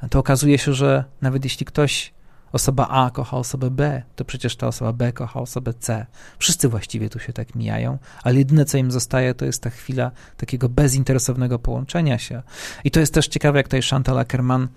to 0.10 0.20
okazuje 0.20 0.58
się, 0.58 0.74
że 0.74 1.06
nawet 1.22 1.44
jeśli 1.44 1.66
ktoś 1.66 2.13
osoba 2.54 2.88
A 2.90 3.12
kocha 3.12 3.38
osobę 3.38 3.72
B, 3.72 4.04
to 4.16 4.26
przecież 4.26 4.56
ta 4.56 4.68
osoba 4.68 4.94
B 4.94 5.12
kocha 5.12 5.40
osobę 5.40 5.74
C. 5.74 6.06
Wszyscy 6.40 6.70
właściwie 6.70 7.10
tu 7.10 7.20
się 7.20 7.34
tak 7.34 7.56
mijają, 7.56 7.98
ale 8.24 8.36
jedyne, 8.36 8.66
co 8.66 8.78
im 8.78 8.92
zostaje, 8.92 9.34
to 9.34 9.46
jest 9.46 9.62
ta 9.62 9.70
chwila 9.70 10.12
takiego 10.38 10.70
bezinteresownego 10.70 11.60
połączenia 11.60 12.18
się. 12.18 12.42
I 12.84 12.92
to 12.92 13.00
jest 13.00 13.14
też 13.14 13.28
ciekawe, 13.28 13.60
jak 13.60 13.68
tutaj 13.68 13.82
Chantal 13.82 14.20
Ackerman 14.20 14.68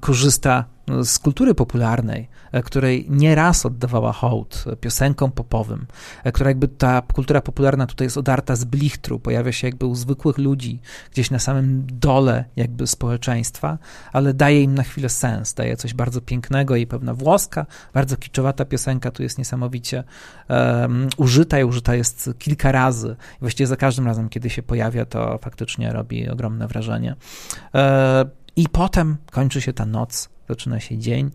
korzysta 0.00 0.64
z 1.02 1.18
kultury 1.18 1.54
popularnej, 1.54 2.28
e, 2.52 2.62
której 2.62 3.06
nieraz 3.08 3.66
oddawała 3.66 4.12
hołd 4.12 4.64
piosenkom 4.80 5.32
popowym, 5.32 5.86
e, 6.24 6.32
która 6.32 6.50
jakby 6.50 6.68
ta 6.68 7.02
kultura 7.12 7.40
popularna 7.40 7.86
tutaj 7.86 8.06
jest 8.06 8.16
odarta 8.16 8.56
z 8.56 8.64
blichtru, 8.64 9.18
pojawia 9.18 9.52
się 9.52 9.66
jakby 9.66 9.86
u 9.86 9.94
zwykłych 9.94 10.38
ludzi, 10.38 10.80
gdzieś 11.12 11.30
na 11.30 11.38
samym 11.38 11.86
dole 11.92 12.44
jakby 12.56 12.86
społeczeństwa, 12.86 13.78
ale 14.12 14.34
daje 14.34 14.62
im 14.62 14.74
na 14.74 14.82
chwilę 14.82 15.08
sens, 15.08 15.54
daje 15.54 15.76
coś 15.76 15.94
bardzo 15.94 16.20
pięknego 16.20 16.76
i 16.76 16.86
pewna 16.86 17.14
włoska, 17.14 17.66
bardzo 17.94 18.16
kiczowata 18.16 18.64
piosenka 18.64 19.10
tu 19.10 19.22
jest 19.22 19.38
niesamowicie 19.38 20.04
um, 20.48 21.08
użyta 21.16 21.60
i 21.60 21.64
użyta 21.64 21.94
jest 21.94 22.30
kilka 22.38 22.72
razy. 22.72 23.16
Właściwie 23.40 23.66
za 23.66 23.76
każdym 23.76 24.06
razem, 24.06 24.28
kiedy 24.28 24.50
się 24.50 24.62
pojawia, 24.62 25.04
to 25.04 25.38
faktycznie 25.38 25.92
robi 25.92 26.28
ogromne 26.28 26.68
wrażenie. 26.68 27.16
E, 27.74 28.26
i 28.56 28.68
potem 28.68 29.16
kończy 29.30 29.60
się 29.60 29.72
ta 29.72 29.86
noc, 29.86 30.28
zaczyna 30.48 30.80
się 30.80 30.98
dzień. 30.98 31.30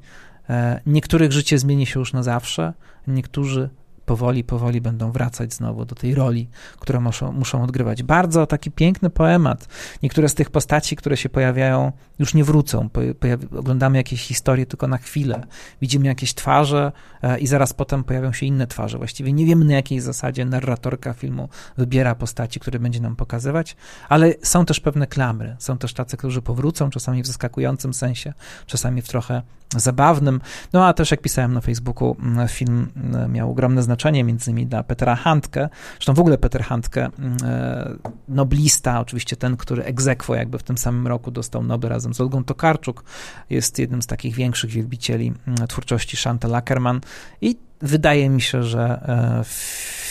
E, 0.49 0.81
niektórych 0.85 1.31
życie 1.31 1.59
zmieni 1.59 1.85
się 1.85 1.99
już 1.99 2.13
na 2.13 2.23
zawsze, 2.23 2.73
niektórzy 3.07 3.69
powoli, 4.11 4.43
powoli 4.43 4.81
będą 4.81 5.11
wracać 5.11 5.53
znowu 5.53 5.85
do 5.85 5.95
tej 5.95 6.15
roli, 6.15 6.49
którą 6.79 7.01
muszą, 7.01 7.31
muszą 7.31 7.63
odgrywać. 7.63 8.03
Bardzo 8.03 8.47
taki 8.47 8.71
piękny 8.71 9.09
poemat. 9.09 9.67
Niektóre 10.03 10.29
z 10.29 10.35
tych 10.35 10.49
postaci, 10.49 10.95
które 10.95 11.17
się 11.17 11.29
pojawiają, 11.29 11.91
już 12.19 12.33
nie 12.33 12.43
wrócą. 12.43 12.89
Pojawi, 13.19 13.47
oglądamy 13.57 13.97
jakieś 13.97 14.21
historie 14.21 14.65
tylko 14.65 14.87
na 14.87 14.97
chwilę. 14.97 15.43
Widzimy 15.81 16.07
jakieś 16.07 16.33
twarze 16.33 16.91
e, 17.21 17.39
i 17.39 17.47
zaraz 17.47 17.73
potem 17.73 18.03
pojawią 18.03 18.33
się 18.33 18.45
inne 18.45 18.67
twarze. 18.67 18.97
Właściwie 18.97 19.33
nie 19.33 19.45
wiemy 19.45 19.65
na 19.65 19.73
jakiej 19.73 19.99
zasadzie 19.99 20.45
narratorka 20.45 21.13
filmu 21.13 21.49
wybiera 21.77 22.15
postaci, 22.15 22.59
które 22.59 22.79
będzie 22.79 22.99
nam 22.99 23.15
pokazywać, 23.15 23.75
ale 24.09 24.33
są 24.43 24.65
też 24.65 24.79
pewne 24.79 25.07
klamry. 25.07 25.55
Są 25.59 25.77
też 25.77 25.93
tacy, 25.93 26.17
którzy 26.17 26.41
powrócą, 26.41 26.89
czasami 26.89 27.23
w 27.23 27.27
zaskakującym 27.27 27.93
sensie, 27.93 28.33
czasami 28.65 29.01
w 29.01 29.07
trochę 29.07 29.41
zabawnym. 29.77 30.41
No 30.73 30.85
a 30.85 30.93
też 30.93 31.11
jak 31.11 31.21
pisałem 31.21 31.53
na 31.53 31.61
Facebooku, 31.61 32.15
film 32.47 32.87
miał 33.29 33.51
ogromne 33.51 33.83
znaczenie 33.83 34.00
między 34.09 34.51
innymi 34.51 34.67
dla 34.67 34.83
Petera 34.83 35.15
Handke. 35.15 35.69
Zresztą 35.93 36.13
w 36.13 36.19
ogóle 36.19 36.37
Peter 36.37 36.63
Handke, 36.63 37.09
e, 37.43 37.93
noblista, 38.27 38.99
oczywiście 38.99 39.35
ten, 39.35 39.57
który 39.57 39.83
egzekwo 39.83 40.35
jakby 40.35 40.57
w 40.57 40.63
tym 40.63 40.77
samym 40.77 41.07
roku 41.07 41.31
dostał 41.31 41.63
Nobel 41.63 41.89
razem 41.89 42.13
z 42.13 42.21
Olgą 42.21 42.43
Tokarczuk, 42.43 43.03
jest 43.49 43.79
jednym 43.79 44.01
z 44.01 44.07
takich 44.07 44.35
większych 44.35 44.69
wielbicieli 44.69 45.33
twórczości 45.67 46.17
Chantal 46.17 46.55
Ackerman 46.55 47.01
i 47.41 47.57
wydaje 47.81 48.29
mi 48.29 48.41
się, 48.41 48.63
że 48.63 48.81
e, 48.81 49.43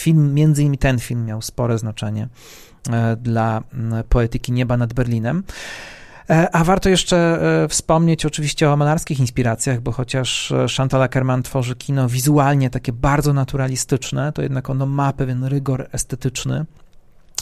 film, 0.02 0.34
między 0.34 0.62
innymi 0.62 0.78
ten 0.78 0.98
film 0.98 1.24
miał 1.24 1.42
spore 1.42 1.78
znaczenie 1.78 2.28
e, 2.90 3.16
dla 3.16 3.62
poetyki 4.08 4.52
nieba 4.52 4.76
nad 4.76 4.92
Berlinem. 4.92 5.42
E, 6.30 6.54
a 6.54 6.64
warto 6.64 6.88
jeszcze 6.88 7.16
e, 7.16 7.68
wspomnieć 7.68 8.26
oczywiście 8.26 8.70
o 8.70 8.76
malarskich 8.76 9.20
inspiracjach, 9.20 9.80
bo 9.80 9.92
chociaż 9.92 10.52
e, 10.52 10.66
Chantal 10.76 11.02
Ackerman 11.02 11.42
tworzy 11.42 11.76
kino 11.76 12.08
wizualnie 12.08 12.70
takie 12.70 12.92
bardzo 12.92 13.32
naturalistyczne, 13.32 14.32
to 14.32 14.42
jednak 14.42 14.70
ono 14.70 14.86
ma 14.86 15.12
pewien 15.12 15.44
rygor 15.44 15.88
estetyczny. 15.92 16.64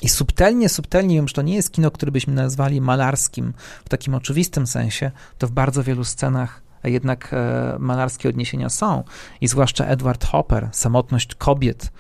I 0.03 0.09
subtelnie, 0.09 0.69
subtelnie, 0.69 1.23
że 1.27 1.35
to 1.35 1.43
nie 1.43 1.55
jest 1.55 1.73
kino, 1.73 1.91
które 1.91 2.13
byśmy 2.13 2.35
nazwali 2.35 2.81
malarskim 2.81 3.53
w 3.85 3.89
takim 3.89 4.15
oczywistym 4.15 4.67
sensie, 4.67 5.11
to 5.39 5.47
w 5.47 5.51
bardzo 5.51 5.83
wielu 5.83 6.05
scenach 6.05 6.68
jednak 6.85 7.35
malarskie 7.79 8.29
odniesienia 8.29 8.69
są. 8.69 9.05
I 9.41 9.49
zwłaszcza 9.49 9.85
Edward 9.85 10.25
Hopper, 10.25 10.69
samotność 10.73 11.35
kobiet 11.35 11.93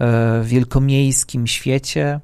w 0.00 0.44
wielkomiejskim 0.44 1.46
świecie, 1.46 2.20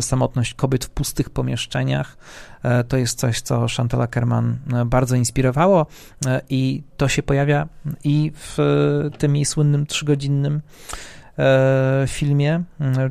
samotność 0.00 0.54
kobiet 0.54 0.84
w 0.84 0.90
pustych 0.90 1.30
pomieszczeniach, 1.30 2.16
E, 2.64 2.84
to 2.84 2.96
jest 2.96 3.18
coś, 3.18 3.40
co 3.40 3.66
Chantal 3.76 4.02
Ackerman 4.02 4.58
e, 4.72 4.84
bardzo 4.84 5.16
inspirowało 5.16 5.86
e, 6.26 6.40
i 6.48 6.82
to 6.96 7.08
się 7.08 7.22
pojawia 7.22 7.68
i 8.04 8.32
w 8.34 8.58
tym 9.18 9.36
jej 9.36 9.44
słynnym 9.44 9.86
trzygodzinnym 9.86 10.60
filmie, 12.06 12.62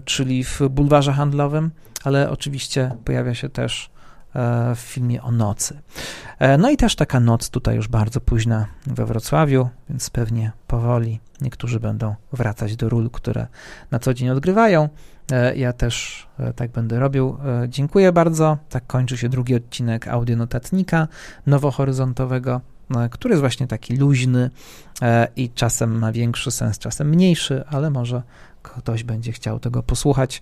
czyli 0.06 0.44
w 0.44 0.62
bulwarze 0.70 1.14
handlowym, 1.14 1.72
ale 2.04 2.30
oczywiście 2.30 2.92
pojawia 3.06 3.34
się 3.34 3.50
też 3.50 3.90
w 4.76 4.80
filmie 4.80 5.22
o 5.22 5.32
nocy. 5.32 5.80
No 6.58 6.70
i 6.70 6.78
też 6.78 6.96
taka 6.96 7.20
noc 7.20 7.50
tutaj 7.50 7.76
już 7.76 7.88
bardzo 7.88 8.22
późna 8.22 8.66
we 8.88 9.06
Wrocławiu, 9.06 9.70
więc 9.90 10.10
pewnie 10.10 10.52
powoli 10.68 11.20
niektórzy 11.42 11.80
będą 11.80 12.16
wracać 12.32 12.76
do 12.76 12.90
ról, 12.90 13.10
które 13.10 13.48
na 13.92 14.00
co 14.00 14.14
dzień 14.14 14.30
odgrywają. 14.30 14.90
E, 15.32 15.56
ja 15.56 15.74
też 15.74 16.26
e, 16.40 16.54
tak 16.54 16.72
będę 16.72 17.00
robił. 17.00 17.38
E, 17.64 17.70
dziękuję 17.70 18.12
bardzo. 18.12 18.58
Tak 18.70 18.88
kończy 18.88 19.18
się 19.18 19.30
drugi 19.30 19.56
odcinek 19.56 20.08
audionotatnika 20.08 21.08
nowohoryzontowego, 21.46 22.62
który 23.12 23.32
jest 23.32 23.40
właśnie 23.40 23.68
taki 23.68 23.98
luźny 23.98 24.50
i 25.36 25.50
czasem 25.50 26.00
ma 26.00 26.12
większy 26.12 26.52
sens, 26.52 26.80
czasem 26.80 27.10
mniejszy, 27.10 27.64
ale 27.68 27.90
może 27.90 28.24
ktoś 28.62 29.04
będzie 29.04 29.32
chciał 29.32 29.60
tego 29.60 29.84
posłuchać. 29.84 30.42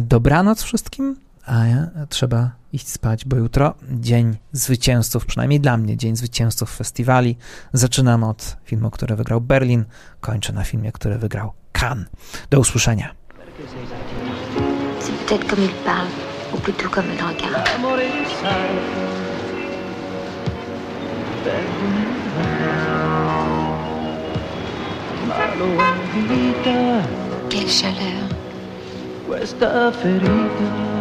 Dobranoc 0.00 0.62
wszystkim, 0.62 1.16
a 1.46 1.66
ja 1.66 1.86
trzeba 2.08 2.50
iść 2.72 2.88
spać, 2.88 3.24
bo 3.24 3.36
jutro 3.36 3.74
dzień 3.90 4.36
zwycięzców, 4.52 5.26
przynajmniej 5.26 5.60
dla 5.60 5.76
mnie, 5.76 5.96
dzień 5.96 6.16
zwycięzców 6.16 6.76
festiwali. 6.76 7.36
Zaczynam 7.72 8.24
od 8.24 8.56
filmu, 8.64 8.90
który 8.90 9.16
wygrał 9.16 9.40
Berlin, 9.40 9.84
kończę 10.20 10.52
na 10.52 10.64
filmie, 10.64 10.92
który 10.92 11.18
wygrał 11.18 11.52
Cannes. 11.72 12.06
Do 12.50 12.60
usłyszenia. 12.60 13.14
C'est 15.00 15.12
peut-être 15.12 15.46
comme 15.46 15.64
il 15.64 15.74
parle, 15.84 16.08
ou 16.52 16.58
plutôt 16.58 16.90
comme 16.90 17.06
il 17.14 17.20
regarde. 17.22 17.64
Quelle 27.50 27.68
chaleur. 27.68 28.28
Questa 29.26 29.92
ferita 29.92 30.93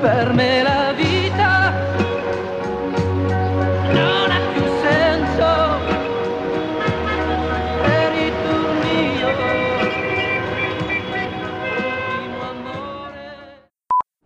Ferme 0.00 0.62
la 0.64 0.87